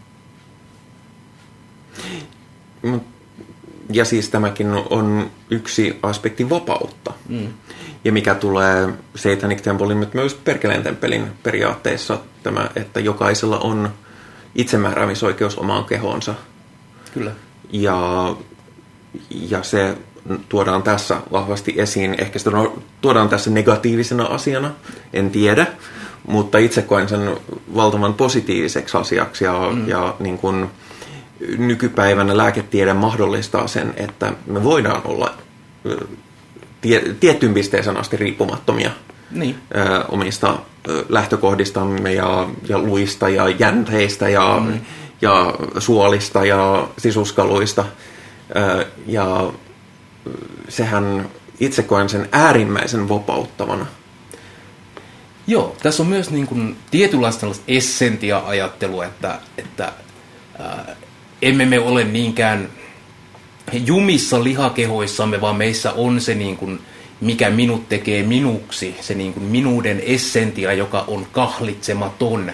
[3.90, 7.14] Ja siis tämäkin on yksi aspekti vapautta.
[7.30, 7.48] Mm.
[8.04, 13.90] Ja mikä tulee Satanic Templein, mutta myös Perkeleen temppelin periaatteessa tämä, että jokaisella on
[14.56, 16.34] itsemääräämisoikeus omaan kehoonsa.
[17.14, 17.32] Kyllä.
[17.72, 18.36] Ja,
[19.30, 19.98] ja se
[20.50, 22.16] tuodaan tässä vahvasti esiin.
[22.18, 22.52] Ehkä sitä
[23.02, 24.72] tuodaan tässä negatiivisena asiana,
[25.14, 25.68] en tiedä
[26.28, 27.38] mutta itse koen sen
[27.76, 29.88] valtavan positiiviseksi asiaksi ja, mm.
[29.88, 30.70] ja niin kuin
[31.58, 35.34] nykypäivänä lääketiede mahdollistaa sen, että me voidaan olla
[36.82, 38.92] tie, tiettyyn pisteeseen asti riippumattomia
[39.32, 39.56] niin.
[39.76, 44.80] ö, omista ö, lähtökohdistamme ja, ja luista ja jänteistä ja, mm.
[45.22, 47.86] ja suolista ja sisuskaluista.
[48.56, 49.52] Ö, ja
[50.70, 53.86] sehän itse koen sen äärimmäisen vapauttavana.
[55.48, 59.94] Joo, tässä on myös niin kuin tietynlaista essentia-ajattelua, että, että
[60.60, 60.96] ää,
[61.42, 62.70] emme me ole niinkään
[63.74, 66.80] jumissa lihakehoissamme, vaan meissä on se, niin kuin,
[67.22, 72.52] mikä minut tekee minuksi, se niin kuin minuuden essentia, joka on kahlitsematon.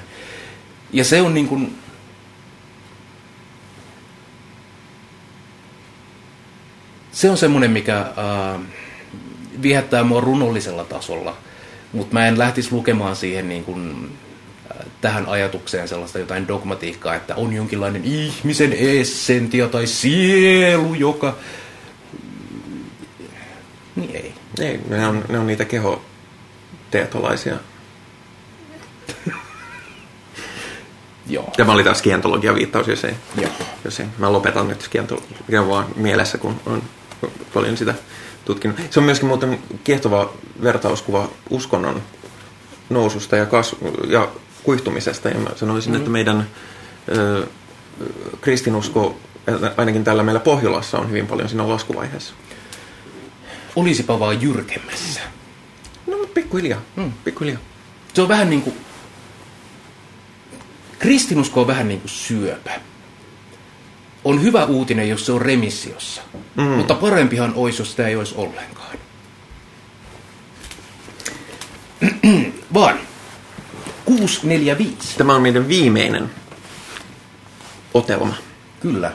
[0.94, 1.76] Ja se on niin kuin,
[7.12, 8.60] se on semmoinen, mikä ää,
[9.62, 11.38] viehättää mua runollisella tasolla–
[11.94, 14.33] mutta mä en lähtisi lukemaan siihen niin kuin, äh,
[15.04, 21.36] tähän ajatukseen sellaista jotain dogmatiikkaa, että on jonkinlainen ihmisen essentia tai sielu, joka...
[23.96, 24.34] Niin ei.
[24.60, 27.56] Ei, ne on, ne on niitä kehoteetolaisia.
[31.28, 31.50] Joo.
[31.58, 33.52] Tämä oli taas skientologia viittaus, jos ei, Joo.
[33.86, 34.06] jos ei.
[34.18, 36.84] Mä lopetan nyt skientologia vaan mielessä, kun on
[37.54, 37.94] paljon sitä
[38.46, 38.78] tutkinut.
[38.90, 42.02] Se on myöskin muuten kiehtova vertauskuva uskonnon
[42.90, 44.28] noususta ja, kasvu- ja
[44.64, 45.30] kuihtumisesta.
[45.30, 46.02] Ja mä sanoisin, mm-hmm.
[46.02, 46.48] että meidän
[47.10, 47.48] ö,
[48.42, 49.18] kristinusko,
[49.78, 52.34] ainakin täällä meillä Pohjolassa, on hyvin paljon siinä laskuvaiheessa.
[53.76, 55.22] Olisipa vaan jyrkemmässä.
[56.08, 56.82] No, pikkuhiljaa.
[56.96, 57.12] Mm.
[57.24, 57.62] pikkuhiljaa.
[58.14, 58.76] Se on vähän niin kuin...
[61.00, 62.80] Kristinusko on vähän niin kuin syöpä
[64.26, 66.22] on hyvä uutinen, jos se on remissiossa.
[66.56, 66.64] Mm.
[66.64, 68.98] Mutta parempihan olisi, jos sitä ei olisi ollenkaan.
[72.74, 73.00] Vaan
[74.06, 75.18] 645.
[75.18, 76.30] Tämä on meidän viimeinen
[77.94, 78.34] otelma.
[78.80, 79.12] Kyllä.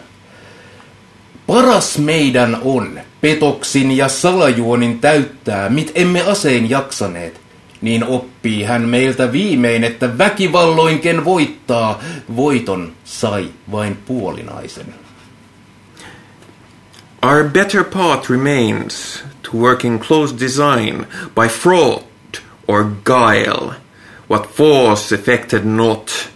[1.47, 7.40] Paras meidän on petoksin ja salajuonin täyttää, mit emme asein jaksaneet.
[7.81, 12.01] Niin oppii hän meiltä viimein, että väkivalloinken voittaa,
[12.36, 14.94] voiton sai vain puolinaisen.
[17.23, 22.02] Our better path remains to work in close design by fraud
[22.69, 23.74] or guile,
[24.28, 26.30] what force effected not,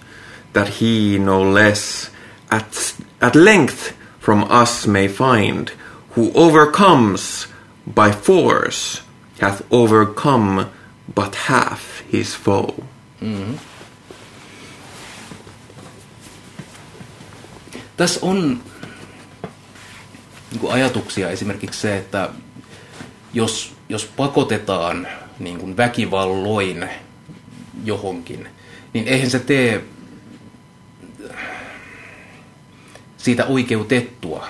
[0.52, 2.10] that he no less
[2.50, 5.72] at, at length from us may find,
[6.14, 7.46] who overcomes
[7.86, 9.02] by force
[9.40, 10.70] hath overcome
[11.14, 12.74] but half his foe.
[13.20, 13.58] Mm.
[17.96, 18.60] Tässä on
[20.50, 22.30] niin ajatuksia esimerkiksi se, että
[23.34, 25.08] jos, jos pakotetaan
[25.38, 26.88] niin kuin väkivalloin
[27.84, 28.48] johonkin,
[28.92, 29.84] niin eihän se tee
[33.16, 34.48] siitä oikeutettua.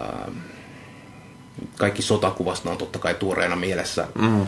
[0.00, 0.36] Ähm,
[1.78, 4.08] kaikki sotakuvasta on totta kai tuoreena mielessä.
[4.14, 4.46] Mm.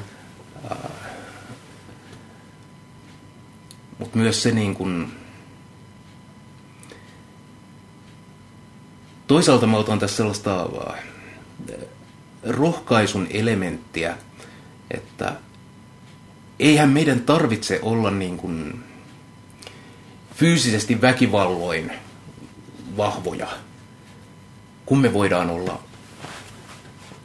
[3.98, 5.12] Mutta myös se niin kuin,
[9.26, 11.04] toisaalta mä otan tässä sellaista äh,
[12.42, 14.16] rohkaisun elementtiä,
[14.90, 15.32] että
[16.60, 18.84] eihän meidän tarvitse olla niin kuin
[20.34, 21.92] fyysisesti väkivalloin
[22.96, 23.48] vahvoja,
[24.86, 25.82] kun me voidaan olla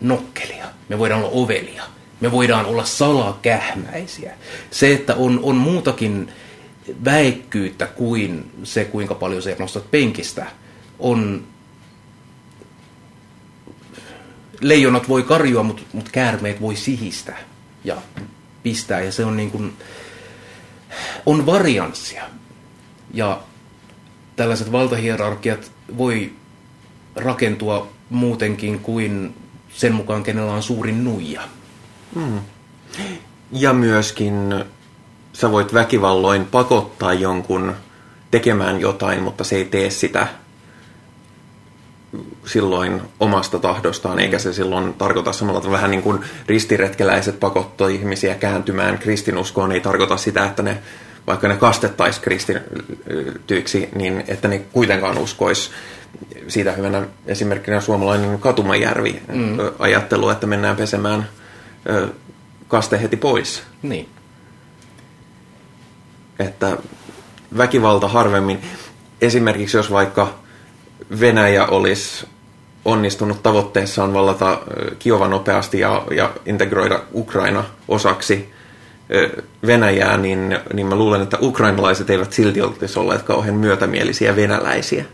[0.02, 1.84] nokkelia, me voidaan olla ovelia,
[2.22, 4.34] me voidaan olla salakähmäisiä.
[4.72, 6.32] Se, että on, on muutakin
[7.06, 10.46] väikkyyttä kuin se, kuinka paljon se nostat penkistä,
[11.00, 11.44] on
[14.62, 17.36] leijonat voi karjua, mutta mut käärmeet voi sihistä
[17.84, 17.98] ja
[18.64, 19.02] pistää.
[19.02, 19.74] Ja se on niin kuin,
[21.26, 22.24] on varianssia.
[23.14, 23.42] Ja
[24.36, 26.34] tällaiset valtahierarkiat voi
[27.16, 29.36] rakentua muutenkin kuin
[29.74, 31.42] sen mukaan, kenellä on suurin nuija.
[32.16, 32.40] Mm.
[33.52, 34.66] Ja myöskin
[35.34, 37.76] sä voit väkivalloin pakottaa jonkun
[38.32, 40.28] tekemään jotain, mutta se ei tee sitä
[42.46, 48.36] silloin omasta tahdostaan, eikä se silloin tarkoita samalla tavalla vähän niin kuin ristiretkeläiset pakottoi ihmisiä
[48.36, 50.78] kääntymään kristinuskoon, ei tarkoita sitä, että ne
[51.28, 55.72] vaikka ne kastettaisiin kristityiksi, niin että ne kuitenkaan uskois
[56.48, 59.58] siitä hyvänä esimerkkinä suomalainen Katumajärvi mm.
[59.80, 61.30] ajattelu, että mennään pesemään
[62.68, 63.64] kaste heti pois.
[63.82, 64.10] Niin.
[66.40, 66.78] Että
[67.58, 68.62] väkivalta harvemmin,
[69.22, 70.34] esimerkiksi jos vaikka
[71.20, 72.28] Venäjä olisi
[72.86, 74.62] onnistunut tavoitteessaan vallata
[75.00, 78.50] Kiova nopeasti ja, ja integroida Ukraina osaksi
[79.68, 85.06] Venäjää, niin, niin mä luulen, että ukrainalaiset eivät silti olisi olleet kauhean myötämielisiä venäläisiä.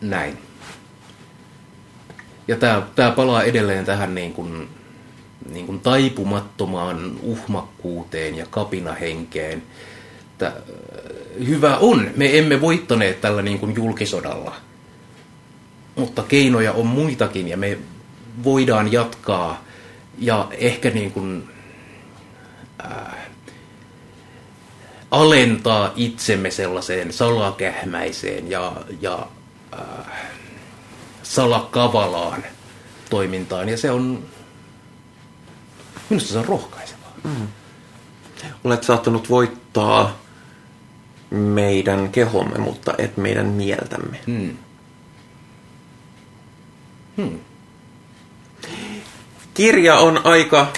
[0.00, 0.38] Näin.
[2.48, 4.68] Ja tämä, palaa edelleen tähän niin kuin,
[5.52, 9.62] niin kuin taipumattomaan uhmakkuuteen ja kapinahenkeen.
[10.32, 10.52] Että,
[11.46, 14.56] hyvä on, me emme voittaneet tällä niin kuin julkisodalla,
[15.96, 17.78] mutta keinoja on muitakin ja me
[18.44, 19.64] voidaan jatkaa
[20.18, 21.48] ja ehkä niin kuin,
[22.84, 23.16] äh,
[25.10, 29.28] alentaa itsemme sellaiseen salakähmäiseen ja, ja
[29.78, 30.06] äh,
[31.22, 32.44] salakavalaan
[33.10, 33.68] toimintaan.
[33.68, 34.24] Ja se on,
[36.08, 37.12] minusta se on rohkaisevaa.
[37.24, 37.48] Mm.
[38.64, 40.18] Olet saattanut voittaa
[41.30, 44.20] meidän kehomme, mutta et meidän mieltämme.
[44.26, 44.56] Hmm.
[47.16, 47.38] Hmm.
[49.54, 50.72] Kirja on aika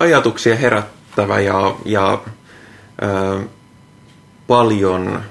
[0.00, 2.22] ajatuksia herättävä ja, ja
[3.02, 3.40] ö,
[4.46, 5.22] paljon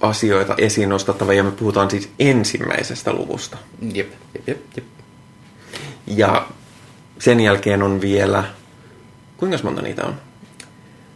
[0.00, 3.56] asioita esiin nostattava, ja me puhutaan siis ensimmäisestä luvusta.
[3.92, 4.84] Jep, jep, jep, jep.
[6.06, 6.48] Ja
[7.18, 8.44] sen jälkeen on vielä,
[9.36, 10.14] kuinka monta niitä on?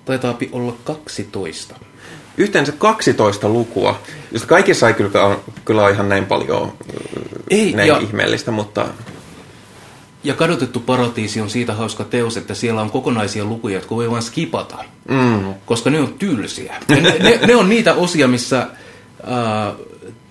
[0.08, 1.74] Taitaa olla 12.
[2.36, 4.00] Yhteensä 12 lukua,
[4.32, 6.72] josta kaikissa ei kyllä, kyllä ole ihan näin paljon
[7.50, 8.86] ei, näin ja, ihmeellistä, mutta...
[10.24, 14.22] Ja kadotettu paratiisi on siitä hauska teos, että siellä on kokonaisia lukuja, jotka voi vain
[14.22, 15.54] skipata, mm.
[15.66, 16.74] koska ne on tylsiä.
[16.88, 18.68] Ne, ne, ne on niitä osia, missä äh,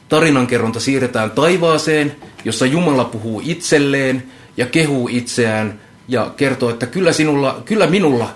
[0.10, 4.24] tarinankerronta siirretään taivaaseen, jossa Jumala puhuu itselleen
[4.58, 8.30] ja kehuu itseään ja kertoo, että kyllä, sinulla, kyllä minulla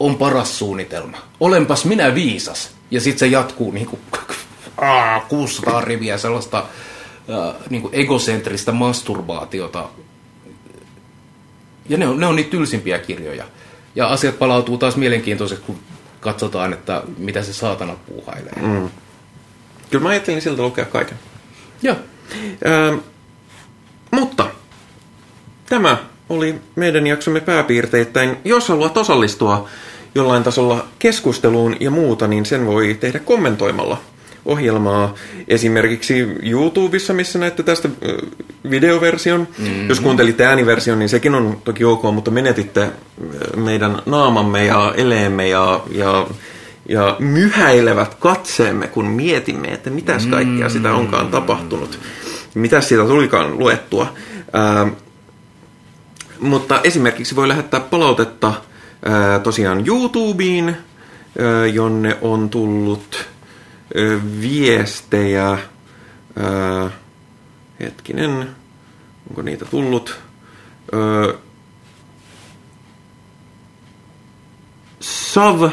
[0.00, 1.18] on paras suunnitelma.
[1.40, 2.70] Olenpas minä viisas.
[2.90, 4.00] Ja sitten se jatkuu niin kuin,
[4.80, 6.64] aa, 600 riviä sellaista
[7.70, 9.88] niin kuin egocentristä masturbaatiota.
[11.88, 13.44] Ja ne on, ne on niitä tylsimpiä kirjoja.
[13.94, 15.78] Ja asiat palautuu taas mielenkiintoiseksi, kun
[16.20, 18.52] katsotaan, että mitä se saatana puuhailee.
[18.62, 18.90] Mm.
[19.90, 21.18] Kyllä mä ajattelin siltä lukea kaiken.
[21.82, 21.96] Joo.
[22.66, 22.98] Ö,
[24.10, 24.50] mutta
[25.68, 25.98] tämä
[26.28, 28.36] oli meidän jaksomme pääpiirteittäin.
[28.44, 29.68] Jos haluat osallistua
[30.14, 34.00] jollain tasolla keskusteluun ja muuta, niin sen voi tehdä kommentoimalla
[34.44, 35.14] ohjelmaa
[35.48, 37.88] esimerkiksi YouTubessa, missä näette tästä
[38.70, 39.48] videoversion.
[39.58, 39.88] Mm-hmm.
[39.88, 42.90] Jos kuuntelitte ääniversion, niin sekin on toki ok, mutta menetitte
[43.56, 46.26] meidän naamamme ja eleemme ja, ja,
[46.88, 51.98] ja myhäilevät katseemme, kun mietimme, että mitäs kaikkea sitä onkaan tapahtunut.
[52.54, 54.14] Mitä siitä tulikaan luettua.
[54.52, 54.86] Ää,
[56.40, 58.54] mutta esimerkiksi voi lähettää palautetta
[59.42, 60.78] tosiaan YouTubeen,
[61.72, 63.28] jonne on tullut
[64.40, 65.58] viestejä.
[67.80, 68.56] Hetkinen,
[69.28, 70.18] onko niitä tullut?
[75.00, 75.70] Sav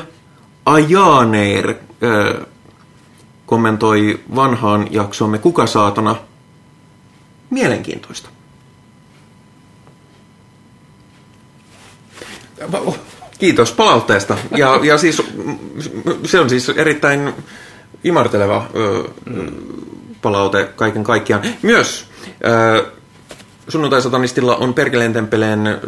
[0.65, 1.75] Ajaneer
[3.45, 6.15] kommentoi vanhaan jaksomme Kuka saatana?
[7.49, 8.32] Mielenkiintoista.
[13.39, 14.37] Kiitos palautteesta.
[14.55, 15.21] Ja, ja siis
[16.25, 17.33] se on siis erittäin
[18.03, 19.03] imarteleva ö,
[20.21, 21.43] palaute kaiken kaikkiaan.
[21.61, 22.05] Myös
[22.45, 22.85] ö,
[23.67, 25.79] sunnuntai-satanistilla on Perkeleen Temppeleen ö,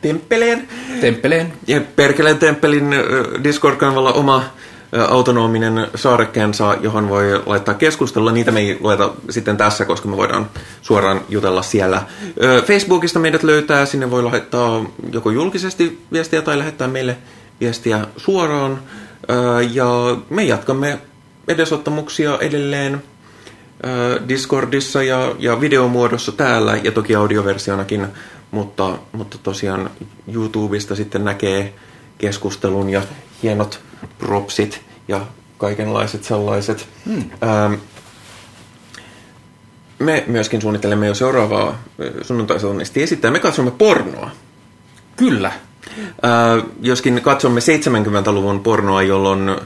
[0.00, 0.68] Temppeleen?
[1.00, 1.52] Temppeleen.
[1.66, 2.94] Ja Perkeleen Temppelin
[3.44, 4.44] Discord-kanavalla oma
[5.08, 8.32] autonominen saarekkeensa, johon voi laittaa keskustella.
[8.32, 10.50] Niitä me ei lueta sitten tässä, koska me voidaan
[10.82, 12.02] suoraan jutella siellä.
[12.64, 14.68] Facebookista meidät löytää, sinne voi lähettää
[15.12, 17.16] joko julkisesti viestiä tai lähettää meille
[17.60, 18.78] viestiä suoraan.
[19.72, 19.86] Ja
[20.30, 20.98] me jatkamme
[21.48, 23.02] edesottamuksia edelleen
[24.28, 28.06] Discordissa ja, ja videomuodossa täällä ja toki audioversionakin,
[28.50, 29.90] mutta, mutta tosiaan
[30.32, 31.74] YouTubesta sitten näkee
[32.18, 33.02] keskustelun ja
[33.42, 33.80] hienot
[34.18, 35.20] propsit ja
[35.58, 36.88] kaikenlaiset sellaiset.
[37.06, 37.24] Hmm.
[37.42, 37.74] Ähm,
[39.98, 41.78] me myöskin suunnittelemme jo seuraavaa
[42.22, 43.30] sunnuntaisonnista esittää.
[43.30, 44.30] Me katsomme pornoa.
[45.16, 45.52] Kyllä.
[46.24, 49.58] Äh, joskin katsomme 70-luvun pornoa, jolloin äh,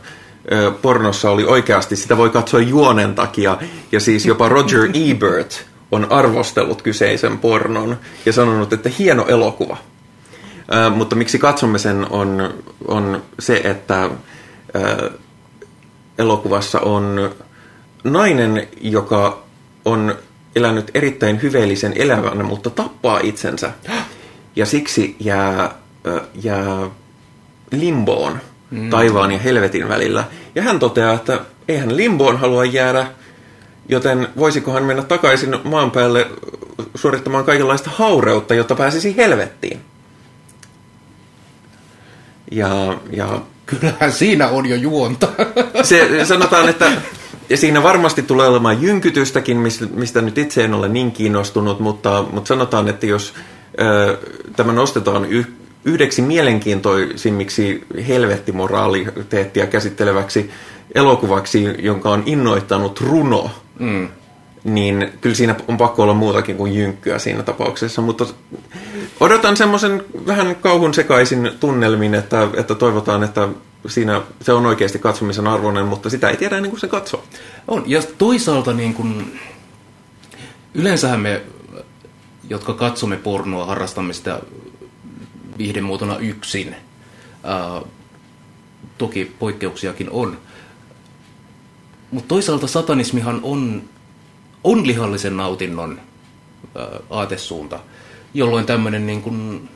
[0.82, 3.58] pornossa oli oikeasti, sitä voi katsoa juonen takia,
[3.92, 7.96] ja siis jopa Roger Ebert on arvostellut kyseisen pornon
[8.26, 9.76] ja sanonut, että hieno elokuva.
[10.74, 12.54] Äh, mutta miksi katsomme sen on,
[12.88, 14.10] on se, että äh,
[16.18, 17.30] elokuvassa on
[18.04, 19.42] nainen, joka
[19.84, 20.14] on
[20.56, 23.72] elänyt erittäin hyveellisen elämän, mutta tappaa itsensä.
[24.56, 25.74] Ja siksi jää,
[26.42, 26.90] jää
[27.70, 28.40] limboon
[28.70, 28.90] mm.
[28.90, 30.24] taivaan ja helvetin välillä.
[30.54, 33.06] Ja hän toteaa, että ei hän limboon halua jäädä,
[33.88, 36.26] joten voisiko hän mennä takaisin maan päälle
[36.94, 39.80] suorittamaan kaikenlaista haureutta, jotta pääsisi helvettiin.
[42.52, 45.28] Ja, ja Kyllähän siinä on jo juonta.
[45.82, 46.92] Se, sanotaan, että
[47.50, 49.56] ja siinä varmasti tulee olemaan jynkytystäkin,
[49.94, 53.34] mistä nyt itse en ole niin kiinnostunut, mutta, mutta sanotaan, että jos
[53.80, 54.18] ö,
[54.56, 55.44] tämä nostetaan y,
[55.84, 60.50] yhdeksi mielenkiintoisimmiksi helvettimoraaliteettia käsitteleväksi
[60.94, 64.08] elokuvaksi, jonka on innoittanut runo, mm
[64.64, 68.26] niin kyllä siinä on pakko olla muutakin kuin jynkkyä siinä tapauksessa, mutta
[69.20, 73.48] odotan semmoisen vähän kauhun sekaisin tunnelmin, että, että toivotaan, että
[73.86, 77.24] siinä se on oikeasti katsomisen arvoinen, mutta sitä ei tiedä ennen kuin se katsoo.
[77.68, 79.40] On, ja toisaalta niin kuin,
[80.74, 81.42] yleensähän me,
[82.48, 84.40] jotka katsomme pornoa, harrastamme sitä
[85.58, 86.76] viihdemuotona yksin.
[87.44, 87.82] Ää,
[88.98, 90.38] toki poikkeuksiakin on.
[92.10, 93.82] Mutta toisaalta satanismihan on
[94.64, 96.00] on lihallisen nautinnon
[97.10, 97.80] aatesuunta,
[98.34, 99.68] jolloin tämmöinen niin kuin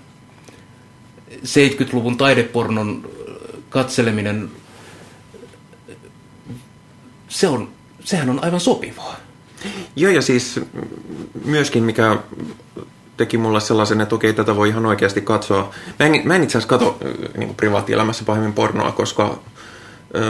[1.31, 3.09] 70-luvun taidepornon
[3.69, 4.51] katseleminen,
[7.29, 7.69] se on,
[8.05, 9.17] sehän on aivan sopivaa.
[9.97, 10.61] Joo, ja siis
[11.45, 12.19] myöskin mikä
[13.17, 15.71] teki mulle sellaisen, että okei, tätä voi ihan oikeasti katsoa.
[15.99, 16.99] Mä en, mä en itse asiassa katso
[17.37, 19.39] niin privaattielämässä pahemmin pornoa, koska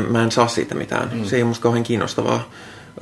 [0.08, 1.10] mä en saa siitä mitään.
[1.12, 1.24] Mm.
[1.24, 2.48] Se ei ole musta kauhean kiinnostavaa.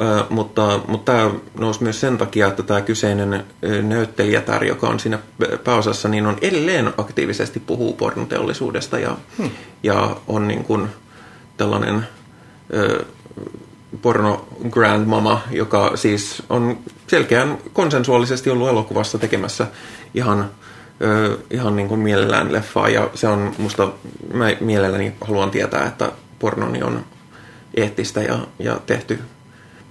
[0.00, 3.44] Ö, mutta, mutta tämä nousi myös sen takia, että tämä kyseinen
[3.82, 5.18] näyttelijätär, joka on siinä
[5.64, 9.50] pääosassa, niin on edelleen aktiivisesti puhuu pornoteollisuudesta ja, hmm.
[9.82, 10.88] ja on niin kuin
[11.56, 12.06] tällainen
[12.74, 13.04] ö,
[14.02, 19.66] porno grandmama, joka siis on selkeän konsensuaalisesti ollut elokuvassa tekemässä
[20.14, 20.50] ihan,
[21.02, 23.92] ö, ihan niin kuin mielellään leffaa ja se on musta,
[24.32, 27.04] mä mielelläni haluan tietää, että pornoni on
[27.74, 29.20] eettistä ja, ja tehty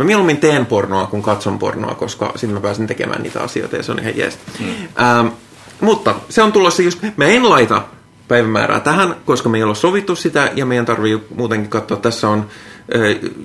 [0.04, 3.84] Mä mieluummin teen pornoa kuin katson pornoa, koska sitten mä pääsen tekemään niitä asioita ja
[3.84, 4.40] se on ihan jees.
[4.60, 4.66] Mm.
[5.02, 5.28] Ähm,
[5.82, 7.82] mutta se on tulossa just, mä en laita
[8.28, 12.48] päivämäärää tähän, koska me ei ole sovittu sitä ja meidän tarvii muutenkin katsoa, tässä on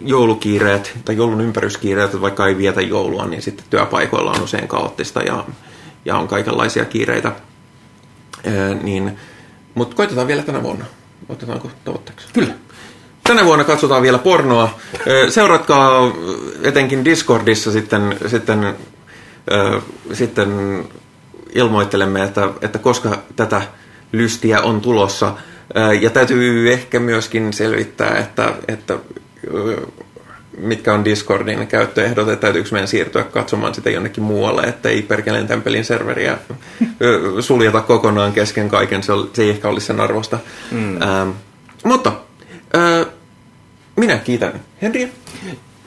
[0.04, 5.22] joulukiireet tai joulun ympäryskiireet, että vaikka ei vietä joulua, niin sitten työpaikoilla on usein kaoottista
[5.22, 5.44] ja,
[6.04, 7.32] ja on kaikenlaisia kiireitä.
[8.82, 9.18] niin,
[9.74, 10.84] mutta koitetaan vielä tänä vuonna.
[11.28, 12.28] Otetaanko tavoitteeksi?
[12.32, 12.54] Kyllä.
[13.28, 14.78] Tänä vuonna katsotaan vielä pornoa.
[15.28, 16.12] Seuratkaa
[16.62, 18.74] etenkin Discordissa sitten, sitten,
[20.12, 20.84] sitten
[21.54, 23.62] ilmoittelemme, että, että koska tätä
[24.12, 25.34] lystiä on tulossa.
[26.00, 28.98] Ja täytyy ehkä myöskin selvittää, että, että
[30.58, 35.46] mitkä on Discordin käyttöehdot, että täytyykö meidän siirtyä katsomaan sitä jonnekin muualle, että ei perkeleen
[35.46, 36.38] tempelin serveriä
[37.40, 40.38] suljeta kokonaan kesken kaiken, se, se ei ehkä olisi sen arvosta.
[40.70, 41.02] Mm.
[41.02, 41.30] Ähm,
[41.84, 42.12] mutta
[42.76, 43.17] äh,
[43.98, 45.08] minä kiitän Henriä.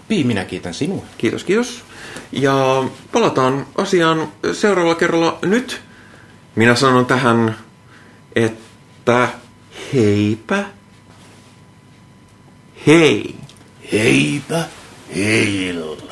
[0.08, 1.06] Pii, minä kiitän sinua.
[1.18, 1.84] Kiitos, kiitos.
[2.32, 5.82] Ja palataan asiaan seuraavalla kerralla nyt.
[6.56, 7.58] Minä sanon tähän,
[8.36, 9.30] että
[9.94, 10.66] heipä.
[12.88, 13.36] Hei.
[13.92, 14.64] Heipä
[15.16, 16.11] heil.